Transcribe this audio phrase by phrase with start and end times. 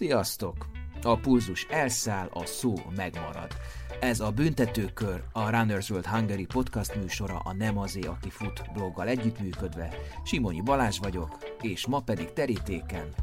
[0.00, 0.66] Sziasztok!
[1.02, 3.48] A pulzus elszáll, a szó megmarad.
[4.00, 9.08] Ez a Büntetőkör, a Runners World Hungary podcast műsora a Nem azé, aki fut bloggal
[9.08, 9.94] együttműködve.
[10.24, 13.14] Simonyi Balázs vagyok, és ma pedig terítéken.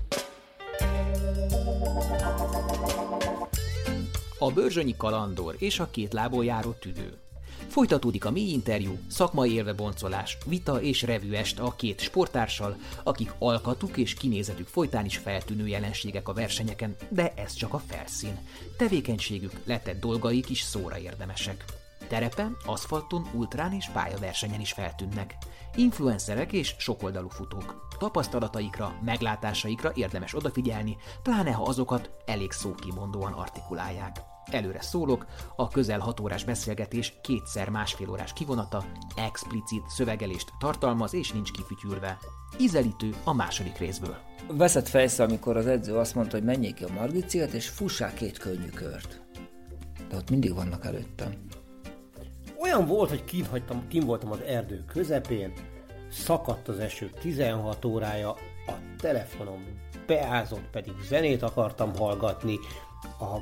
[4.40, 7.18] A Börzsönyi Kalandor és a két lából járó tüdő.
[7.68, 13.98] Folytatódik a mély interjú, szakmai érve boncolás, vita és revűest a két sportársal, akik alkatuk
[13.98, 18.38] és kinézetük folytán is feltűnő jelenségek a versenyeken, de ez csak a felszín.
[18.78, 21.66] Tevékenységük, letett dolgaik is szóra érdemesek.
[22.08, 25.36] Terepen, aszfalton, ultrán és pályaversenyen is feltűnnek.
[25.76, 27.88] Influencerek és sokoldalú futók.
[28.00, 34.37] Tapasztalataikra, meglátásaikra érdemes odafigyelni, pláne ha azokat elég szókimondóan artikulálják.
[34.52, 35.26] Előre szólok,
[35.56, 38.86] a közel 6 órás beszélgetés kétszer másfél órás kivonata,
[39.16, 42.18] explicit szövegelést tartalmaz és nincs kifütyülve.
[42.60, 44.18] Ízelítő a második részből.
[44.48, 48.38] Veszett fejsze, amikor az edző azt mondta, hogy menjék ki a Margit és fussák két
[48.38, 49.22] könnyű kört.
[50.10, 51.34] De ott mindig vannak előttem.
[52.60, 55.54] Olyan volt, hogy kin, hagytam, kin voltam az erdő közepén,
[56.12, 58.30] szakadt az eső 16 órája,
[58.68, 59.64] a telefonom
[60.06, 62.60] beázott, pedig zenét akartam hallgatni,
[63.20, 63.38] a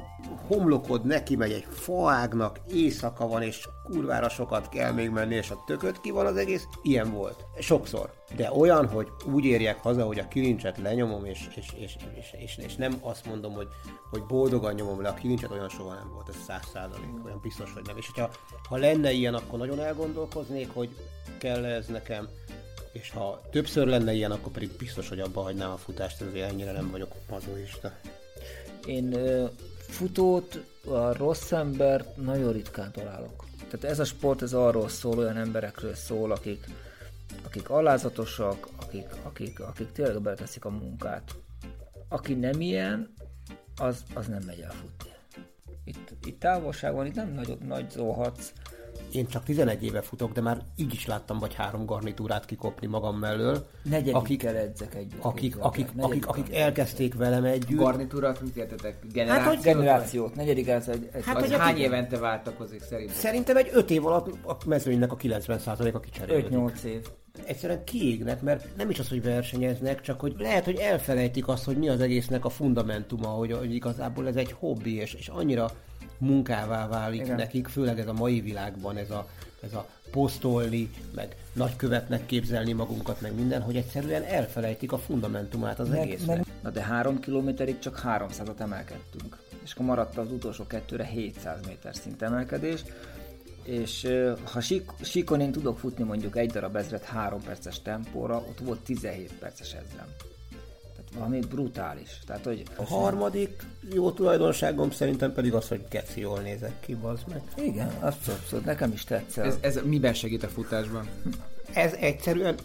[0.47, 5.63] homlokod neki megy egy faágnak, éjszaka van, és kurvára sokat kell még menni, és a
[5.65, 6.67] tököt ki van az egész.
[6.81, 7.45] Ilyen volt.
[7.59, 8.13] Sokszor.
[8.35, 12.57] De olyan, hogy úgy érjek haza, hogy a kilincset lenyomom, és, és, és, és, és,
[12.57, 13.67] és nem azt mondom, hogy,
[14.09, 17.73] hogy boldogan nyomom le a kilincset, olyan soha nem volt, ez száz százalék, olyan biztos,
[17.73, 17.97] hogy nem.
[17.97, 18.29] És hogyha
[18.69, 20.89] ha lenne ilyen, akkor nagyon elgondolkoznék, hogy
[21.37, 22.27] kell ez nekem,
[22.91, 26.71] és ha többször lenne ilyen, akkor pedig biztos, hogy abba hagynám a futást, ezért ennyire
[26.71, 27.91] nem vagyok mazoista.
[28.86, 29.17] Én
[29.88, 33.45] futót, a rossz embert nagyon ritkán találok.
[33.69, 36.66] Tehát ez a sport, ez arról szól, olyan emberekről szól, akik,
[37.45, 41.35] akik alázatosak, akik, akik, akik tényleg beleteszik a munkát.
[42.09, 43.13] Aki nem ilyen,
[43.78, 45.13] az, az nem megy el futni.
[45.84, 48.53] Itt, itt távolságban, itt nem nagy, nagy zóhatsz,
[49.11, 53.17] én csak 11 éve futok, de már így is láttam vagy három garnitúrát kikopni magam
[53.17, 53.67] mellől.
[53.83, 55.23] Negyedikkel edzek együtt.
[55.23, 57.79] Akik, akik, akik, akik elkezdték velem együtt.
[57.79, 58.97] Garnitúrát mit értetek?
[59.11, 59.45] Generációt?
[59.45, 63.15] Hát, hogy generációt, negyedik ez egy, egy hát, hogy hány évente váltakozik szerintem?
[63.15, 66.51] Szerintem egy 5 év alatt a mezőnynek a 90%-a kicserélődik.
[66.51, 67.07] 5-8 év
[67.45, 71.77] egyszerűen kiégnek, mert nem is az, hogy versenyeznek, csak hogy lehet, hogy elfelejtik azt, hogy
[71.77, 75.71] mi az egésznek a fundamentuma, hogy, hogy igazából ez egy hobbi, és, és annyira
[76.17, 77.35] munkává válik Igen.
[77.35, 79.29] nekik, főleg ez a mai világban, ez a,
[79.61, 85.89] ez a posztolni, meg nagykövetnek képzelni magunkat, meg minden, hogy egyszerűen elfelejtik a fundamentumát az
[85.89, 86.37] meg, egésznek.
[86.37, 86.45] Meg...
[86.61, 91.95] Na de három kilométerig csak 300-at emelkedtünk, és akkor maradt az utolsó kettőre 700 méter
[91.95, 92.83] szint emelkedés,
[93.63, 94.07] és
[94.43, 98.79] ha sík, síkon én tudok futni mondjuk egy darab ezret három perces tempóra, ott volt
[98.79, 100.07] 17 perces ezrem
[101.15, 102.19] valami brutális.
[102.25, 107.23] Tehát, hogy a harmadik jó tulajdonságom szerintem pedig az, hogy keci jól nézek ki, bazd
[107.29, 107.41] meg.
[107.65, 109.45] Igen, azt abszolút, nekem is tetszett.
[109.45, 111.09] Ez, ez miben segít a futásban?
[111.73, 112.55] Ez egyszerűen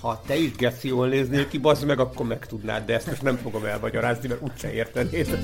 [0.00, 3.22] ha te is geci jól néznél ki, bazd meg, akkor meg tudnád, de ezt most
[3.22, 5.38] nem fogom elmagyarázni, mert úgyse értenéd.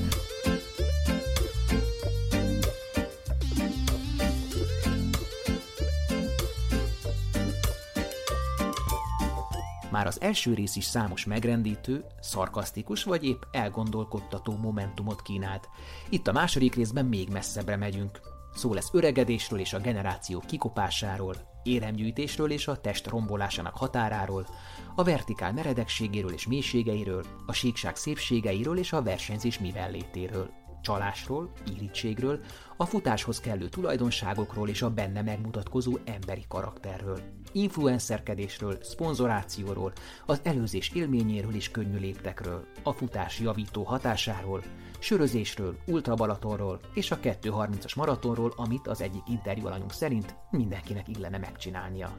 [10.20, 15.68] Első rész is számos megrendítő, szarkasztikus vagy épp elgondolkodtató momentumot kínált.
[16.08, 18.20] Itt a második részben még messzebbre megyünk.
[18.54, 24.46] Szó lesz öregedésről és a generáció kikopásáról, éremgyűjtésről és a test rombolásának határáról,
[24.94, 30.50] a vertikál meredekségéről és mélységeiről, a síkság szépségeiről és a versenyzés mivellétéről
[30.82, 32.40] csalásról, irítségről,
[32.76, 37.20] a futáshoz kellő tulajdonságokról és a benne megmutatkozó emberi karakterről,
[37.52, 39.92] influencerkedésről, szponzorációról,
[40.26, 44.62] az előzés élményéről és könnyű léptekről, a futás javító hatásáról,
[44.98, 52.16] sörözésről, ultrabalatonról és a 2.30-as maratonról, amit az egyik interjú alanyunk szerint mindenkinek illene megcsinálnia.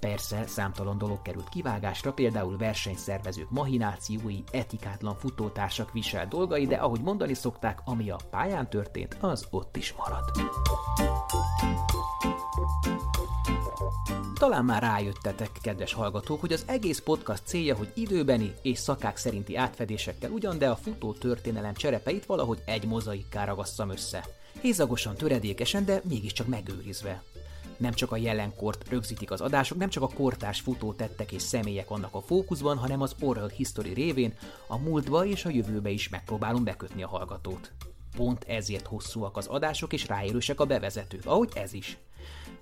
[0.00, 7.34] Persze számtalan dolog került kivágásra, például versenyszervezők mahinációi, etikátlan futótársak visel dolgai, de ahogy mondani
[7.34, 10.24] szokták, ami a pályán történt, az ott is marad.
[14.34, 19.56] Talán már rájöttetek, kedves hallgatók, hogy az egész podcast célja, hogy időbeni és szakák szerinti
[19.56, 24.24] átfedésekkel ugyan, de a futó történelem cserepeit valahogy egy mozaikká ragasszam össze.
[24.60, 27.22] Hézagosan, töredékesen, de mégiscsak megőrizve.
[27.76, 32.14] Nem csak a jelenkort rögzítik az adások, nem csak a kortás futótettek és személyek vannak
[32.14, 34.34] a fókuszban, hanem az oral history révén
[34.66, 37.72] a múltba és a jövőbe is megpróbálom bekötni a hallgatót.
[38.16, 41.98] Pont ezért hosszúak az adások és ráérősek a bevezetők, ahogy ez is.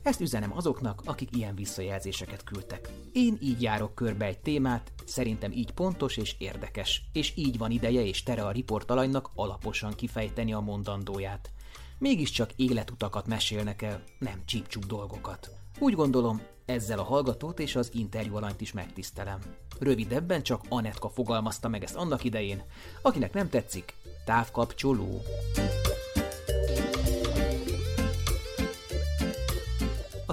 [0.03, 2.89] Ezt üzenem azoknak, akik ilyen visszajelzéseket küldtek.
[3.13, 8.05] Én így járok körbe egy témát, Szerintem így pontos és érdekes, és így van ideje
[8.05, 11.51] és tere a riportalanynak alaposan kifejteni a mondandóját.
[11.99, 15.51] Mégiscsak életutakat mesélnek el, nem csípcsúk dolgokat.
[15.79, 19.39] Úgy gondolom, ezzel a hallgatót és az interjú is megtisztelem.
[19.79, 22.63] Rövidebben csak Anetka fogalmazta meg ezt annak idején.
[23.03, 23.95] Akinek nem tetszik,
[24.25, 25.23] távkapcsoló.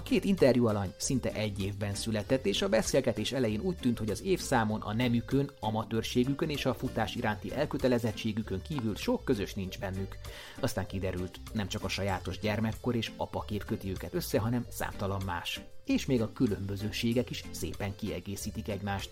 [0.10, 4.24] Két interjú alany szinte egy évben született, és a beszélgetés elején úgy tűnt, hogy az
[4.24, 10.18] évszámon a nemükön, amatőrségükön és a futás iránti elkötelezettségükön kívül sok közös nincs bennük.
[10.60, 15.60] Aztán kiderült, nem csak a sajátos gyermekkor és apakép köti őket össze, hanem számtalan más.
[15.86, 19.10] És még a különbözőségek is szépen kiegészítik egymást.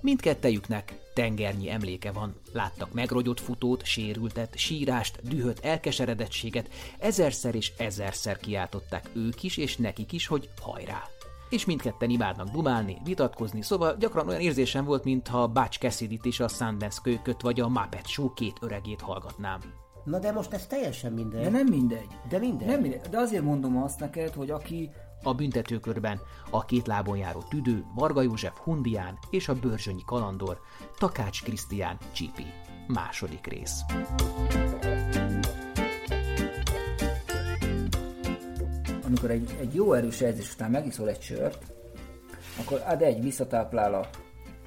[0.00, 2.34] Mindkettejüknek tengernyi emléke van.
[2.52, 6.68] Láttak megrogyott futót, sérültet, sírást, dühöt, elkeseredettséget.
[6.98, 11.02] Ezerszer és ezerszer kiáltották ők is és nekik is, hogy hajrá!
[11.50, 16.48] És mindketten imádnak dumálni, vitatkozni, szóval gyakran olyan érzésem volt, mintha Bács cassidy és a
[16.48, 19.60] Sundance kölyköt vagy a Muppet Show két öregét hallgatnám.
[20.04, 21.42] Na de most ez teljesen mindegy.
[21.42, 22.08] De nem mindegy.
[22.28, 22.66] De mindegy.
[22.66, 23.00] Nem mindegy.
[23.00, 24.90] De azért mondom azt neked, hogy aki
[25.22, 26.20] a büntetőkörben
[26.50, 30.60] a két lábon járó tüdő Varga József Hundián és a bőrzsönyi kalandor
[30.98, 32.46] Takács Krisztián Csipi.
[32.86, 33.80] Második rész.
[39.10, 41.72] amikor egy, egy jó erős edzés után megiszol egy sört,
[42.60, 44.08] akkor ad egy visszatáplál a,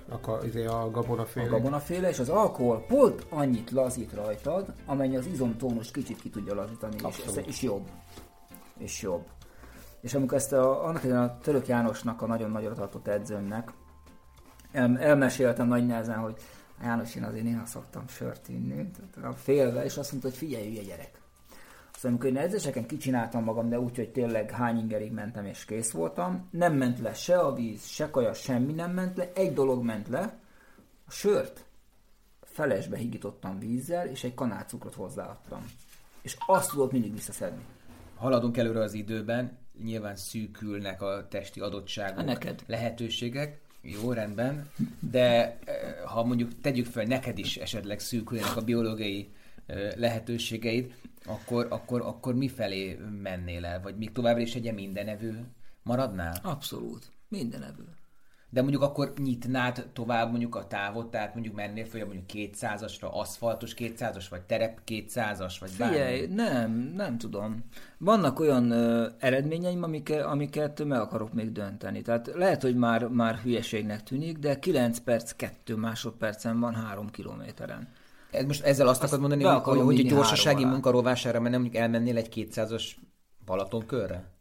[0.09, 1.45] Akkor izé a gabonaféle.
[1.45, 6.53] a gabonaféle, és az alkohol pont annyit lazít rajtad, amennyi az izomtónus kicsit ki tudja
[6.55, 7.47] lazítani, és, Abszolút.
[7.47, 7.87] és jobb.
[8.77, 9.23] És jobb.
[10.03, 13.71] És amikor ezt a, annak idején a Török Jánosnak, a nagyon nagyra tartott edzőmnek,
[14.71, 16.35] el, elmeséltem nagy nehezen, hogy
[16.81, 20.83] János, én azért néha szoktam sört inni, tehát félve, és azt mondta, hogy figyelj, hülye
[20.83, 21.21] gyerek.
[21.93, 25.91] Aztán amikor én edzéseken kicsináltam magam, de úgy, hogy tényleg hány ingerig mentem és kész
[25.91, 29.83] voltam, nem ment le se a víz, se kaja, semmi nem ment le, egy dolog
[29.83, 30.39] ment le,
[31.07, 31.65] a sört
[32.41, 35.65] felesbe higítottam vízzel, és egy kanál cukrot hozzáadtam.
[36.21, 37.63] És azt tudott mindig visszaszedni.
[38.15, 42.63] Haladunk előre az időben, nyilván szűkülnek a testi adottságok, Hát neked.
[42.67, 49.31] lehetőségek, jó, rendben, de eh, ha mondjuk tegyük fel, neked is esetleg szűkülnek a biológiai
[49.65, 50.93] eh, lehetőségeid,
[51.25, 53.81] akkor, akkor, akkor mifelé mennél el?
[53.81, 55.45] Vagy még továbbra is egy mindenevő
[55.83, 56.39] maradnál?
[56.43, 57.11] Abszolút.
[57.27, 58.01] Minden ebből.
[58.53, 63.73] De mondjuk akkor nyitnád tovább mondjuk a távot, tehát mondjuk mennél föl mondjuk 200-asra, aszfaltos
[63.77, 66.33] 200-as, vagy terep 200-as, vagy Figyelj, bármi.
[66.35, 67.63] nem, nem tudom.
[67.97, 72.01] Vannak olyan ö, eredményeim, amiket, amiket meg akarok még dönteni.
[72.01, 77.87] Tehát lehet, hogy már, már hülyeségnek tűnik, de 9 perc, 2 másodpercen van 3 kilométeren.
[78.31, 80.71] Ez most ezzel azt akarod mondani, hogy, hogy a gyorsasági három alá.
[80.71, 82.83] munka rovására mennem, mondjuk elmennél egy 200-as
[83.45, 84.32] Balaton körre?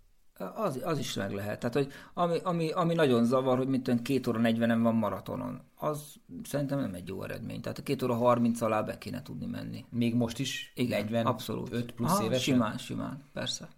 [0.54, 1.58] Az, az is meg lehet.
[1.58, 5.60] Tehát, hogy ami, ami, ami nagyon zavar, hogy mint olyan 2 óra 40-en van maratonon,
[5.76, 7.60] az szerintem nem egy jó eredmény.
[7.60, 9.84] Tehát a 2 óra 30 alá be kéne tudni menni.
[9.90, 10.72] Még most is?
[10.74, 11.72] Igen, 40, abszolút.
[11.72, 12.54] 5 plusz Aha, évesen?
[12.54, 13.68] Simán, simán, persze.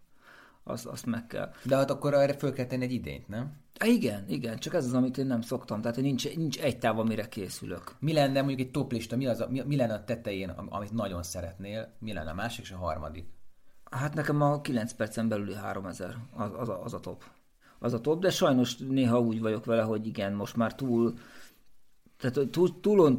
[0.65, 1.51] Azt, azt meg kell.
[1.65, 3.63] De hát akkor erre föl kell tenni egy idényt, nem?
[3.79, 5.81] Há, igen, igen, csak ez az, amit én nem szoktam.
[5.81, 7.97] Tehát nincs, nincs egy táv, amire készülök.
[7.99, 10.93] Mi lenne mondjuk egy toplista, mi, az a, mi, mi lenne a tetején, am- amit
[10.93, 13.27] nagyon szeretnél, mi lenne a másik és a harmadik?
[13.95, 17.25] Hát nekem a 9 percen belüli 3000, az, az, a, az a top.
[17.79, 21.15] Az a top, de sajnos néha úgy vagyok vele, hogy igen, most már túl,
[22.19, 23.17] tehát túl, túlon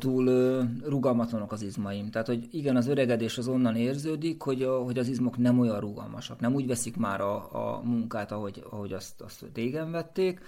[0.84, 2.10] rugalmatlanok az izmaim.
[2.10, 5.80] Tehát, hogy igen, az öregedés az onnan érződik, hogy, a, hogy az izmok nem olyan
[5.80, 10.42] rugalmasak, nem úgy veszik már a, a munkát, ahogy, ahogy azt, azt régen vették.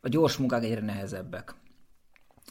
[0.00, 1.54] A gyors munkák egyre nehezebbek.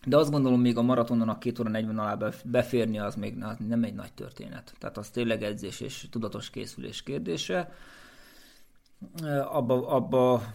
[0.06, 3.44] De azt gondolom, még a maratonon a 2 óra 40 alá bef- beférni az még
[3.44, 4.74] az nem egy nagy történet.
[4.80, 7.72] Tehát az tényleg edzés és tudatos készülés kérdése.
[9.52, 10.54] Abba, abba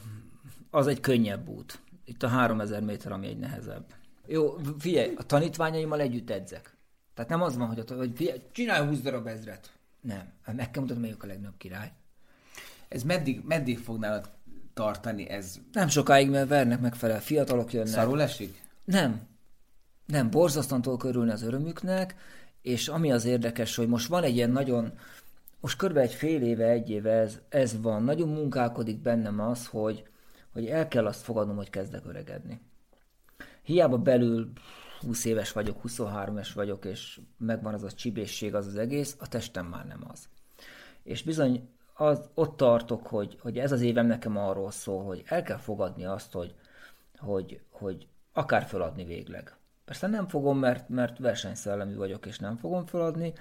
[0.70, 1.78] az egy könnyebb út.
[2.04, 3.84] Itt a 3000 méter, ami egy nehezebb.
[4.26, 6.76] Jó, figyelj, a tanítványaimmal együtt edzek.
[7.14, 9.72] Tehát nem az van, hogy, a, hogy figyelj, csinálj 20 darab ezret.
[10.00, 10.32] Nem.
[10.56, 11.92] Meg kell mutatni, melyik a legnagyobb király.
[12.88, 14.30] Ez meddig, meddig fog nálad
[14.74, 15.28] tartani?
[15.28, 17.92] Ez Nem sokáig, mert vernek megfelel, fiatalok jönnek.
[17.92, 18.62] szarul esik?
[18.84, 19.20] Nem.
[20.06, 22.14] Nem, borzasztóan tudok örülni az örömüknek,
[22.62, 24.92] és ami az érdekes, hogy most van egy ilyen nagyon,
[25.60, 25.96] most kb.
[25.96, 30.08] egy fél éve, egy éve ez, ez van, nagyon munkálkodik bennem az, hogy,
[30.52, 32.60] hogy el kell azt fogadnom, hogy kezdek öregedni.
[33.62, 34.52] Hiába belül
[35.00, 39.28] 20 éves vagyok, 23 éves vagyok, és megvan az a csibészség, az az egész, a
[39.28, 40.28] testem már nem az.
[41.02, 45.42] És bizony az, ott tartok, hogy, hogy ez az évem nekem arról szól, hogy el
[45.42, 46.54] kell fogadni azt, hogy,
[47.18, 49.56] hogy, hogy akár feladni végleg.
[49.84, 53.32] Persze nem fogom, mert, mert versenyszellemű vagyok, és nem fogom feladni,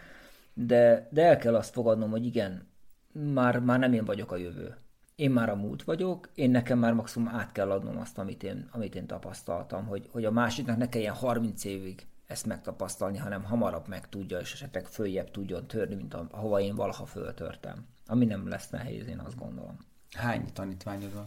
[0.54, 2.68] de, de el kell azt fogadnom, hogy igen,
[3.12, 4.78] már, már nem én vagyok a jövő.
[5.16, 8.68] én már a múlt vagyok, én nekem már maximum át kell adnom azt, amit én,
[8.72, 13.88] amit én tapasztaltam, hogy, hogy a másiknak ne kelljen 30 évig ezt megtapasztalni, hanem hamarabb
[13.88, 17.86] meg tudja, és esetleg följebb tudjon törni, mint ahova én valaha föltörtem.
[18.08, 19.78] Ami nem lesz nehéz, én azt gondolom.
[20.12, 21.26] Hány tanítványod van?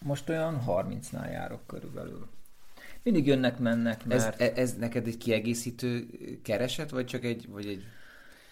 [0.00, 2.28] Most olyan 30-nál járok körülbelül.
[3.02, 4.40] Mindig jönnek, mennek, mert...
[4.40, 6.06] Ez, ez neked egy kiegészítő
[6.42, 7.84] kereset, vagy csak egy, vagy egy...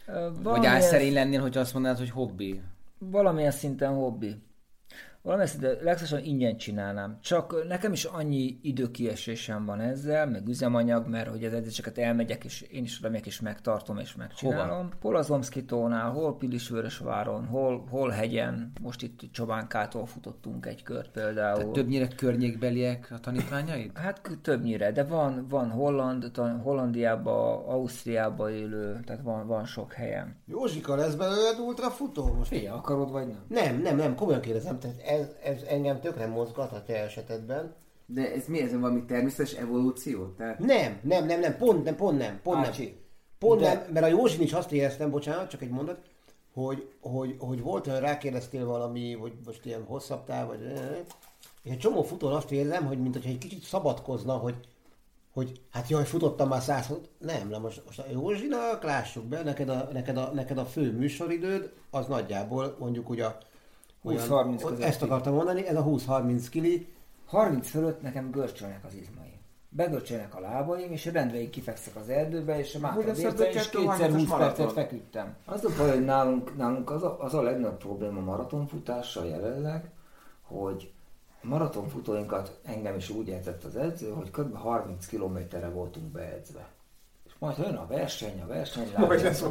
[0.07, 2.61] Valamilyen, vagy álszerény lennél, hogy azt mondanád, hogy hobbi?
[2.99, 4.37] Valamilyen szinten hobbi.
[5.22, 7.18] Valami de legszorosan ingyen csinálnám.
[7.22, 12.60] Csak nekem is annyi időkiesésem van ezzel, meg üzemanyag, mert hogy az edzéseket elmegyek, és
[12.60, 14.76] én is remegyek, és megtartom, és megcsinálom.
[14.76, 14.88] Hova?
[15.00, 18.72] Hol az Omszkitónál, hol Pilisvörösváron, hol, hol hegyen.
[18.80, 21.56] Most itt Csobánkától futottunk egy kört például.
[21.58, 23.90] Tehát többnyire környékbeliek a tanítványaid?
[23.94, 26.30] Hát többnyire, de van, van Holland,
[26.62, 30.36] Hollandiába, Ausztriába élő, tehát van, van sok helyen.
[30.46, 32.48] Józsika, lesz belőled ultrafutó most?
[32.48, 33.44] Figyelj, akarod vagy nem?
[33.48, 34.78] Nem, nem, nem, komolyan kérdezem.
[34.78, 37.74] Tehát ez, ez engem tökre mozgat a te esetedben.
[38.06, 38.60] De ez mi?
[38.60, 40.26] Ez valami természetes evolúció?
[40.26, 40.58] Tehát...
[40.58, 42.84] Nem, nem, nem, nem, pont nem, pont nem, pont Ácsi.
[42.84, 42.94] nem.
[43.38, 43.66] Pont De...
[43.66, 45.98] nem, mert a Józsin is azt éreztem, bocsánat, csak egy mondat,
[46.54, 50.60] hogy, hogy, hogy volt olyan rákérdeztél valami, hogy most ilyen hosszabb táv, vagy...
[51.62, 54.54] És egy csomó futón azt érzem, hogy mint egy kicsit szabadkozna, hogy,
[55.32, 59.68] hogy hát jaj, futottam már száz, nem, nem, most, most a Józsinak lássuk be, neked
[59.68, 63.38] a, neked, a, neked a fő műsoridőd, az nagyjából mondjuk ugye a
[64.04, 64.83] 20-30 között.
[64.83, 66.88] Ezt akartam mondani, ez a 20-30 kili.
[67.26, 69.38] 30 fölött nekem görcsölnek az izmaim.
[69.69, 72.97] Begörcsölnek a lábaim, és rendben kifekszek az erdőbe, és a
[73.52, 75.37] és kétszer 20 percet feküdtem.
[75.45, 79.90] Az a baj, hogy nálunk, nálunk az, a, az a legnagyobb probléma maratonfutással jelenleg,
[80.42, 80.92] hogy
[81.42, 84.57] maratonfutóinkat engem is úgy edzett az edző, hogy kb.
[84.57, 86.69] 30 kilométerre voltunk beedzve.
[87.26, 88.92] És majd jön a verseny, a verseny,
[89.23, 89.45] lesz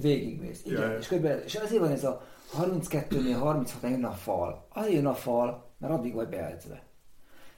[0.00, 0.62] végigmész.
[0.64, 1.28] Igen, és, kb.
[1.44, 2.22] és azért van ez a
[2.60, 4.66] 32-nél 36 jön a fal.
[4.68, 6.82] Azért jön a fal, mert addig vagy beedzve.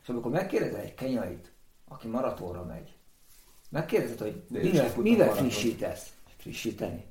[0.02, 1.52] És amikor megkérdezel egy kenyait,
[1.88, 2.94] aki maratonra megy,
[3.70, 6.12] megkérdezed, hogy De mivel, mivel frissítesz?
[6.36, 7.04] Frissíteni?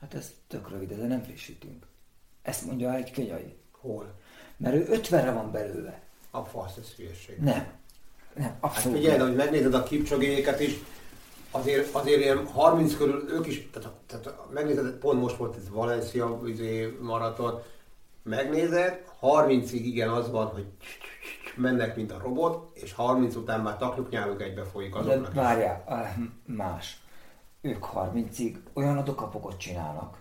[0.00, 1.86] Hát ez tök rövid, de nem frissítünk.
[2.42, 3.56] Ezt mondja egy kenyai.
[3.70, 4.14] Hol?
[4.56, 6.02] Mert ő 50-re van belőle.
[6.30, 7.38] A fasz, ez hülyeség.
[7.38, 7.72] Nem.
[8.34, 8.98] Nem, hát abszolút.
[8.98, 10.72] Hát figyelj, hogy megnézed a kipcsogéket is,
[11.54, 16.40] azért, azért ilyen 30 körül ők is, tehát, tehát megnézed, pont most volt ez Valencia
[16.46, 17.62] izé, maraton,
[18.22, 20.66] megnézed, 30-ig igen az van, hogy
[21.56, 25.32] mennek, mint a robot, és 30 után már takjuk nyáluk egybe folyik azoknak.
[25.34, 26.14] De várjál,
[26.46, 26.98] más.
[27.60, 30.18] Ők 30-ig olyan adokapokot csinálnak,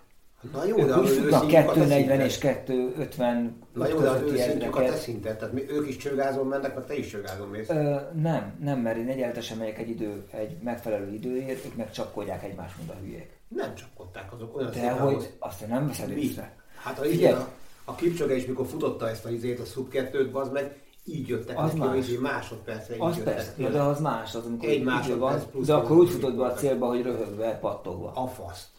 [0.51, 4.83] Na jó, de úgy futnak 240 és 250 Na jó, de az ő szintjük a
[4.83, 7.69] te szintet, tehát mi, ők is csőgázon mennek, meg te is csőgázon mész.
[7.69, 12.43] Ö, nem, nem, mert én egyenletesen megyek egy, idő, egy megfelelő időért, ők meg csapkodják
[12.43, 13.29] egymást, mint a hülyék.
[13.47, 16.55] Nem csapkodták azok olyan De hogy, azt nem veszed észre.
[16.75, 17.47] Hát a, igen, a,
[17.85, 21.59] a Kipcsoge is, mikor futotta ezt a izét, a sub 2 az meg így jöttek
[21.59, 22.31] az neki, más.
[22.31, 26.09] másodpercre az így persze, de az más, az amikor egy másodperc van, de akkor úgy
[26.09, 28.11] futod be a célba, hogy röhögve, pattogva.
[28.15, 28.72] A faszt.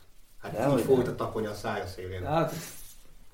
[0.44, 2.24] Hát De így folyt a takonya a szája szélén.
[2.24, 2.52] Hát,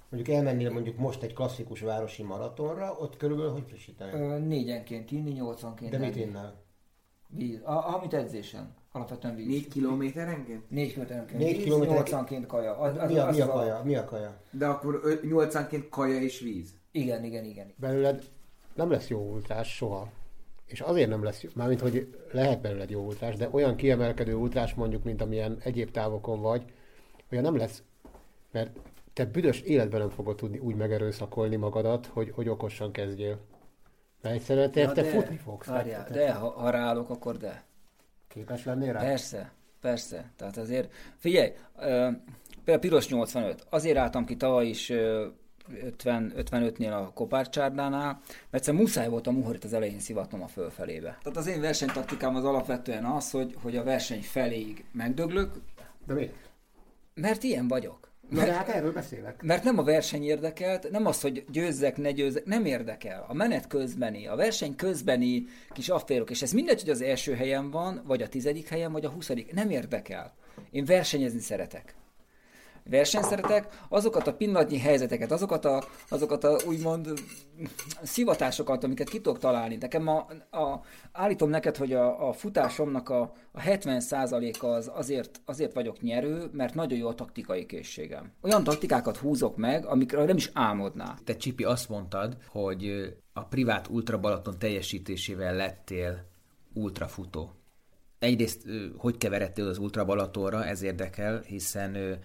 [0.08, 4.44] mondjuk elmennél mondjuk most egy klasszikus városi maratonra, ott körülbelül hogy frissítenek?
[4.46, 5.90] négyenként inni, nyolcanként.
[5.90, 6.54] De mit innál?
[7.28, 7.60] Víz.
[7.62, 8.74] A, amit edzésen.
[8.92, 9.46] Alapvetően víz.
[9.46, 10.70] Négy kilométerenként?
[10.70, 11.38] Négy kilométerenként.
[11.38, 11.94] Négy kilométer...
[11.94, 12.78] Nyolcanként kaja.
[12.78, 13.76] Az, az, mi, a, az mi a kaja?
[13.76, 13.84] A...
[13.84, 14.40] Mi a kaja?
[14.50, 16.74] De akkor nyolcanként kaja és víz.
[16.90, 17.72] Igen, igen, igen.
[17.76, 18.24] Belőled
[18.74, 20.08] nem lesz jó ultrás soha.
[20.66, 24.74] És azért nem lesz, jó, mármint hogy lehet belőled jó ultrás, de olyan kiemelkedő ultrás
[24.74, 26.64] mondjuk, mint amilyen egyéb távokon vagy,
[27.30, 27.82] olyan nem lesz,
[28.50, 28.70] mert
[29.12, 33.38] te büdös életben nem fogod tudni úgy megerőszakolni magadat, hogy, hogy okosan kezdjél.
[34.22, 35.66] Mert egyszerűen te, te de, futni fogsz.
[35.66, 37.64] Várjál, te, de, ha, ha ráállok, akkor de.
[38.28, 39.00] Képes lennél rá?
[39.00, 40.30] Persze, persze.
[40.36, 41.52] Tehát azért, figyelj,
[42.64, 44.90] például Piros 85, azért álltam ki tavaly is
[45.82, 51.18] 50, 55-nél a Kopárcsárdánál, mert egyszerűen muszáj volt a muhorit az elején szivatnom a fölfelébe.
[51.22, 55.54] Tehát az én versenytaktikám az alapvetően az, hogy, hogy a verseny feléig megdöglök.
[56.06, 56.30] De mi?
[57.20, 58.08] Mert ilyen vagyok.
[58.28, 59.42] Mert, de hát erről beszélek.
[59.42, 63.24] Mert nem a verseny érdekelt, nem az, hogy győzzek, ne győzzek, nem érdekel.
[63.28, 67.70] A menet közbeni, a verseny közbeni kis afférok, és ez mindegy, hogy az első helyen
[67.70, 70.34] van, vagy a tizedik helyen, vagy a huszadik, nem érdekel.
[70.70, 71.94] Én versenyezni szeretek
[72.84, 77.08] versenyszeretek, azokat a pillanatnyi helyzeteket, azokat a, azokat a úgymond
[78.02, 79.76] szivatásokat, amiket ki tudok találni.
[79.76, 80.80] Nekem a, a,
[81.12, 83.20] állítom neked, hogy a, a futásomnak a,
[83.52, 88.32] a 70%-a az azért, azért vagyok nyerő, mert nagyon jó a taktikai készségem.
[88.40, 91.18] Olyan taktikákat húzok meg, amikről nem is álmodná.
[91.24, 96.28] Te Csipi azt mondtad, hogy a privát ultrabalaton teljesítésével lettél
[96.74, 97.54] ultrafutó.
[98.18, 98.62] Egyrészt,
[98.96, 102.18] hogy keveredtél az ultrabalatonra, ez érdekel, hiszen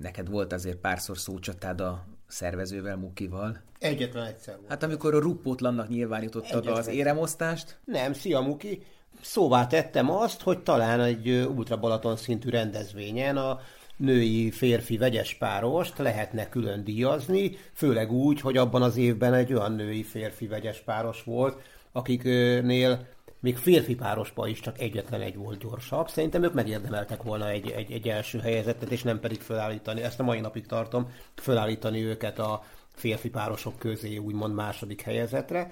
[0.00, 3.60] neked volt azért párszor szócsatád a szervezővel, Mukival.
[3.78, 4.68] Egyetlen egyszer volt.
[4.68, 6.76] Hát amikor a ruppótlannak nyilvánítottad Egyetlen.
[6.76, 8.82] az éremosztást, Nem, szia Muki.
[9.20, 13.60] Szóvá tettem azt, hogy talán egy Ultra Balaton szintű rendezvényen a
[13.96, 19.72] női férfi vegyes párost lehetne külön díjazni, főleg úgy, hogy abban az évben egy olyan
[19.72, 21.60] női férfi vegyes páros volt,
[21.92, 23.06] akiknél
[23.40, 26.08] még férfi párosban is csak egyetlen egy volt gyorsabb.
[26.08, 30.22] Szerintem ők megérdemeltek volna egy, egy, egy első helyezettet, és nem pedig felállítani, ezt a
[30.22, 35.70] mai napig tartom, felállítani őket a férfi párosok közé, úgymond második helyezetre.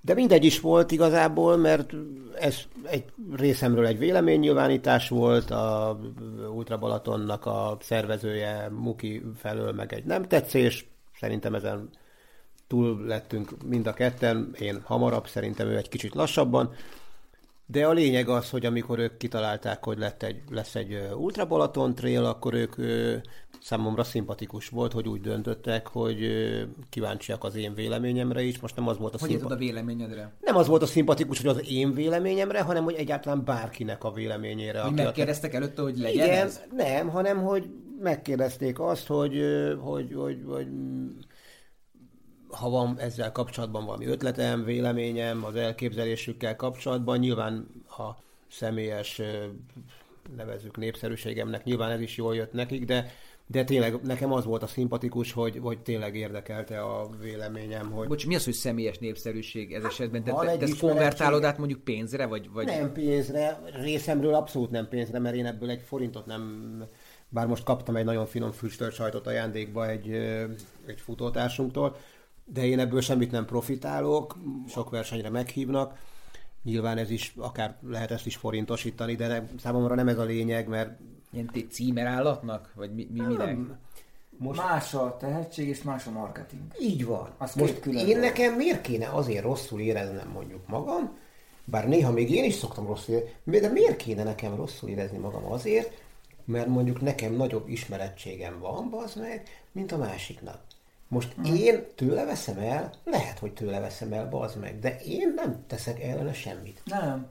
[0.00, 1.92] De mindegy is volt igazából, mert
[2.38, 3.04] ez egy
[3.36, 5.98] részemről egy véleménynyilvánítás volt, a
[6.54, 10.88] Ultra Balatonnak a szervezője Muki felől meg egy nem tetszés.
[11.18, 11.90] Szerintem ezen
[12.70, 16.72] túl lettünk mind a ketten, én hamarabb, szerintem ő egy kicsit lassabban.
[17.66, 21.94] De a lényeg az, hogy amikor ők kitalálták, hogy lett egy, lesz egy Ultra Balaton
[21.94, 22.74] Trail, akkor ők
[23.60, 26.18] számomra szimpatikus volt, hogy úgy döntöttek, hogy
[26.90, 28.60] kíváncsiak az én véleményemre is.
[28.60, 30.32] Most nem az volt a hogy szimpa- a véleményedre?
[30.40, 34.80] nem az volt a szimpatikus, hogy az én véleményemre, hanem hogy egyáltalán bárkinek a véleményére.
[34.80, 36.60] Hogy megkérdeztek előtte, hogy legyen Igen, ez?
[36.76, 39.42] nem, hanem hogy megkérdezték azt, hogy,
[39.80, 41.08] hogy, hogy, hogy mm,
[42.50, 48.10] ha van ezzel kapcsolatban valami ötletem, véleményem, az elképzelésükkel kapcsolatban, nyilván a
[48.50, 49.20] személyes,
[50.36, 53.10] nevezzük népszerűségemnek, nyilván ez is jól jött nekik, de
[53.50, 58.26] de tényleg nekem az volt a szimpatikus, hogy, hogy tényleg érdekelte a véleményem, hogy Bocs,
[58.26, 60.24] mi az, hogy személyes népszerűség ez esetben?
[60.24, 62.66] Te, te, ezt konvertálod át mondjuk pénzre, vagy, vagy...
[62.66, 66.84] Nem pénzre, részemről abszolút nem pénzre, mert én ebből egy forintot nem...
[67.28, 70.10] Bár most kaptam egy nagyon finom füstölt sajtot ajándékba egy,
[70.86, 71.96] egy futótársunktól,
[72.52, 74.36] de én ebből semmit nem profitálok,
[74.68, 75.98] sok versenyre meghívnak.
[76.62, 80.68] Nyilván ez is, akár lehet ezt is forintosítani, de nem, számomra nem ez a lényeg,
[80.68, 80.98] mert
[81.32, 82.72] Ilyen té- címerállatnak?
[82.74, 83.56] Vagy mi, mi, minek?
[84.36, 84.60] Most...
[84.60, 86.60] Más a tehetség és más a marketing.
[86.80, 87.30] Így van.
[87.38, 88.16] Az Most én dolog.
[88.16, 91.18] nekem miért kéne azért rosszul éreznem mondjuk magam,
[91.64, 95.52] bár néha még én is szoktam rosszul érezni, de miért kéne nekem rosszul érezni magam
[95.52, 96.02] azért,
[96.44, 100.60] mert mondjuk nekem nagyobb ismerettségem van, bazd meg, mint a másiknak.
[101.10, 101.54] Most Mhm.
[101.54, 106.02] én tőle veszem el, lehet, hogy tőle veszem el, bazd meg, de én nem teszek
[106.02, 106.82] ellene semmit.
[106.84, 107.26] Nem.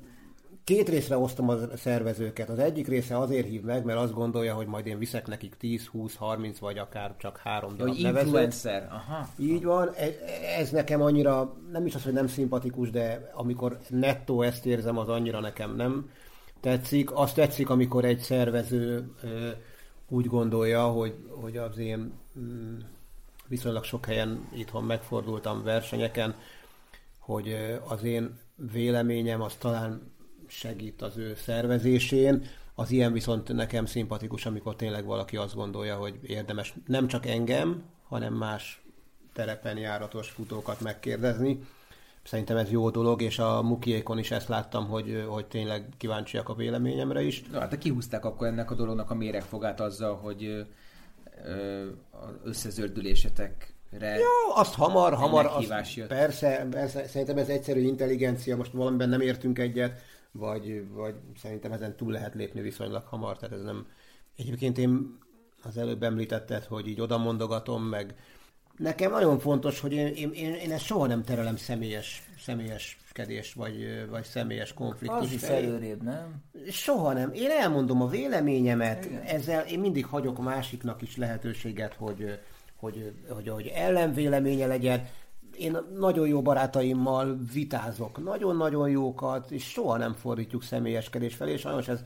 [0.63, 2.49] Két részre osztom a szervezőket.
[2.49, 5.85] Az egyik része azért hív meg, mert azt gondolja, hogy majd én viszek nekik 10,
[5.85, 8.87] 20, 30 vagy akár csak három darab Hogy influencer.
[8.91, 9.29] Aha.
[9.37, 10.11] Így van, ez,
[10.57, 15.09] ez nekem annyira, nem is az, hogy nem szimpatikus, de amikor nettó ezt érzem, az
[15.09, 16.09] annyira nekem nem
[16.59, 17.11] tetszik.
[17.15, 19.49] Azt tetszik, amikor egy szervező ö,
[20.09, 22.77] úgy gondolja, hogy, hogy az én mm,
[23.49, 26.35] viszonylag sok helyen itthon megfordultam versenyeken,
[27.19, 27.55] hogy
[27.87, 28.39] az én
[28.71, 30.11] véleményem az talán
[30.47, 32.45] segít az ő szervezésén.
[32.75, 37.83] Az ilyen viszont nekem szimpatikus, amikor tényleg valaki azt gondolja, hogy érdemes nem csak engem,
[38.03, 38.81] hanem más
[39.33, 41.59] terepen járatos futókat megkérdezni.
[42.23, 46.53] Szerintem ez jó dolog, és a Mukiékon is ezt láttam, hogy, hogy tényleg kíváncsiak a
[46.53, 47.43] véleményemre is.
[47.51, 50.65] Na, hát kihúzták akkor ennek a dolognak a méregfogát azzal, hogy
[52.11, 54.17] az összezördülésetekre...
[54.17, 56.07] Jó, azt hamar, hamar, azt, jött.
[56.07, 61.95] persze, persze, szerintem ez egyszerű intelligencia, most valamiben nem értünk egyet, vagy, vagy szerintem ezen
[61.95, 63.87] túl lehet lépni viszonylag hamar, tehát ez nem...
[64.35, 65.17] Egyébként én
[65.63, 68.15] az előbb említetted, hogy így oda mondogatom, meg
[68.79, 74.05] nekem nagyon fontos, hogy én, én, én, én ezt soha nem terelem személyes, személyeskedés, vagy,
[74.09, 75.19] vagy személyes konfliktus.
[75.19, 76.43] Az is előrébb, nem?
[76.71, 77.31] Soha nem.
[77.33, 79.21] Én elmondom a véleményemet, Igen.
[79.21, 82.39] ezzel én mindig hagyok másiknak is lehetőséget, hogy,
[82.75, 85.07] hogy, hogy, hogy ellenvéleménye legyen.
[85.57, 91.87] Én nagyon jó barátaimmal vitázok, nagyon-nagyon jókat, és soha nem fordítjuk személyeskedés felé, és sajnos
[91.87, 91.99] ez,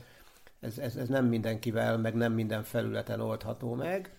[0.60, 4.10] ez, ez, ez nem mindenkivel, meg nem minden felületen oldható meg.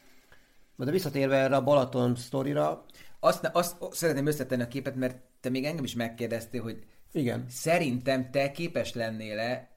[0.76, 2.86] De visszatérve erre a Balaton sztorira,
[3.20, 7.46] Azt, ne- azt szeretném összetenni a képet, mert te még engem is megkérdeztél, hogy igen,
[7.50, 9.70] szerintem te képes lennél-e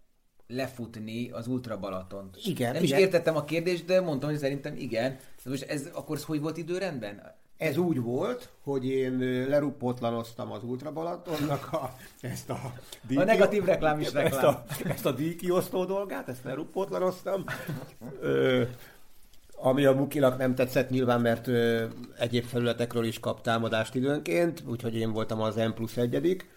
[0.46, 2.37] lefutni az Ultra Balatont.
[2.44, 2.96] Igen, Nem igen.
[2.98, 5.16] is értettem a kérdést, de mondtam, hogy szerintem igen.
[5.44, 7.34] De most ez, akkor ez hogy volt időrendben?
[7.56, 12.61] Ez úgy volt, hogy én leruppotlanoztam az Ultra Balatonnak a, ezt a...
[13.14, 14.44] A negatív reklám is ezt reklám.
[14.54, 17.44] a, ezt a díjkiosztó dolgát, ezt leruppotlanoztam.
[18.20, 18.62] Ö,
[19.61, 21.85] ami a Mukinak nem tetszett nyilván, mert ö,
[22.18, 26.57] egyéb felületekről is kap támadást időnként, úgyhogy én voltam az M plusz egyedik.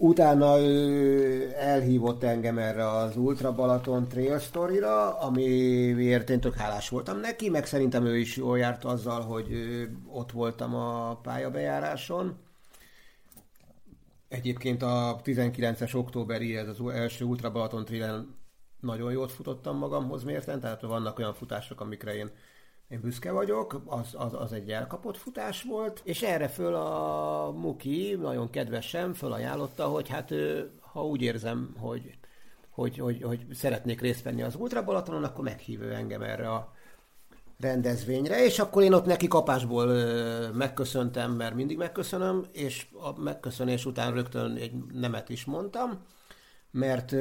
[0.00, 7.20] Utána ő elhívott engem erre az Ultra Balaton Trail Story-ra, amiért én tök hálás voltam
[7.20, 9.48] neki, meg szerintem ő is jól járt azzal, hogy
[10.06, 12.36] ott voltam a pályabejáráson.
[14.28, 18.37] Egyébként a 19-es októberi, ez az első Ultra Balaton Trailen
[18.80, 22.30] nagyon jót futottam magamhoz mérten, tehát vannak olyan futások, amikre én
[22.88, 28.16] én büszke vagyok, az, az, az egy elkapott futás volt, és erre föl a Muki
[28.20, 30.34] nagyon kedvesen fölajánlotta, hogy hát
[30.80, 32.18] ha úgy érzem, hogy,
[32.70, 36.72] hogy, hogy, hogy szeretnék részt venni az Ultra Balatonon, akkor meghív engem erre a
[37.60, 39.86] rendezvényre, és akkor én ott neki kapásból
[40.52, 46.04] megköszöntem, mert mindig megköszönöm, és a megköszönés után rögtön egy nemet is mondtam,
[46.78, 47.14] mert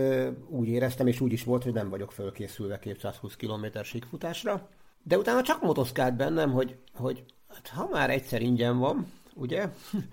[0.48, 4.70] úgy éreztem, és úgy is volt, hogy nem vagyok fölkészülve 220 km síkfutásra.
[5.04, 9.70] De utána csak motoszkált bennem, hogy, hogy hát, ha már egyszer ingyen van, ugye,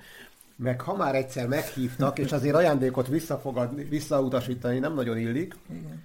[0.57, 6.03] meg ha már egyszer meghívtak, és azért ajándékot visszafogadni, visszautasítani nem nagyon illik, Igen.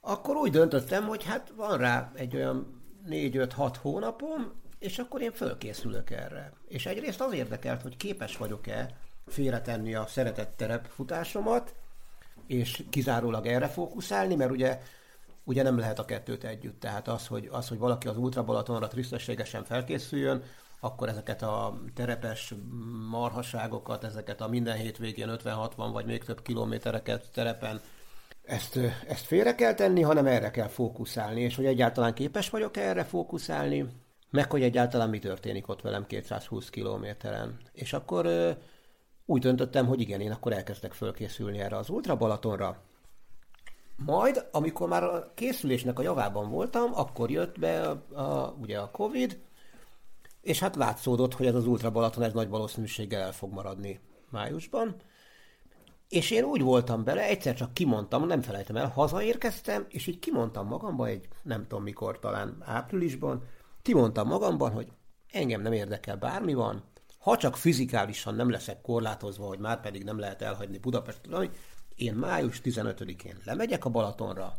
[0.00, 6.10] akkor úgy döntöttem, hogy hát van rá egy olyan 4-5-6 hónapom, és akkor én fölkészülök
[6.10, 6.52] erre.
[6.68, 11.74] És egyrészt az érdekelt, hogy képes vagyok-e félretenni a szeretett terepfutásomat,
[12.52, 14.80] és kizárólag erre fókuszálni, mert ugye
[15.44, 16.80] ugye nem lehet a kettőt együtt.
[16.80, 20.42] Tehát az, hogy, az, hogy valaki az Ultra Balatonra tisztességesen felkészüljön,
[20.80, 22.54] akkor ezeket a terepes
[23.10, 27.80] marhaságokat, ezeket a minden hétvégén 50-60 vagy még több kilométereket terepen,
[28.44, 33.04] ezt, ezt félre kell tenni, hanem erre kell fókuszálni, és hogy egyáltalán képes vagyok erre
[33.04, 33.86] fókuszálni,
[34.30, 37.58] meg hogy egyáltalán mi történik ott velem 220 kilométeren.
[37.72, 38.26] És akkor
[39.26, 42.82] úgy döntöttem, hogy igen, én akkor elkezdek fölkészülni erre az Ultra Balatonra,
[43.96, 48.90] majd, amikor már a készülésnek a javában voltam, akkor jött be a, a, ugye a
[48.90, 49.40] Covid,
[50.40, 54.96] és hát látszódott, hogy ez az Ultra Balaton ez nagy valószínűséggel el fog maradni májusban.
[56.08, 60.66] És én úgy voltam bele, egyszer csak kimondtam, nem felejtem el, hazaérkeztem, és így kimondtam
[60.66, 63.42] magamban, egy nem tudom mikor, talán áprilisban,
[63.82, 64.88] kimondtam magamban, hogy
[65.30, 66.82] engem nem érdekel bármi van,
[67.22, 71.50] ha csak fizikálisan nem leszek korlátozva, hogy már pedig nem lehet elhagyni Budapestet,
[71.94, 74.52] én május 15-én lemegyek a Balatonra,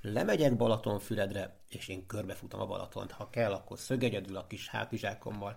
[0.00, 3.12] lemegyek Balatonfüredre, és én körbefutom a Balatont.
[3.12, 5.56] Ha kell, akkor szögegyedül a kis hátizsákommal.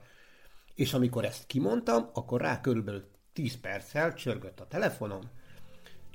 [0.76, 5.22] És amikor ezt kimondtam, akkor rá körülbelül 10 perccel csörgött a telefonom,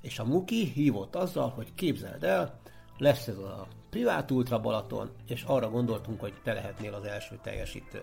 [0.02, 2.60] és a Muki hívott azzal, hogy képzeld el,
[2.98, 8.00] lesz ez a privát ultra Balaton, és arra gondoltunk, hogy te lehetnél az első teljesítő.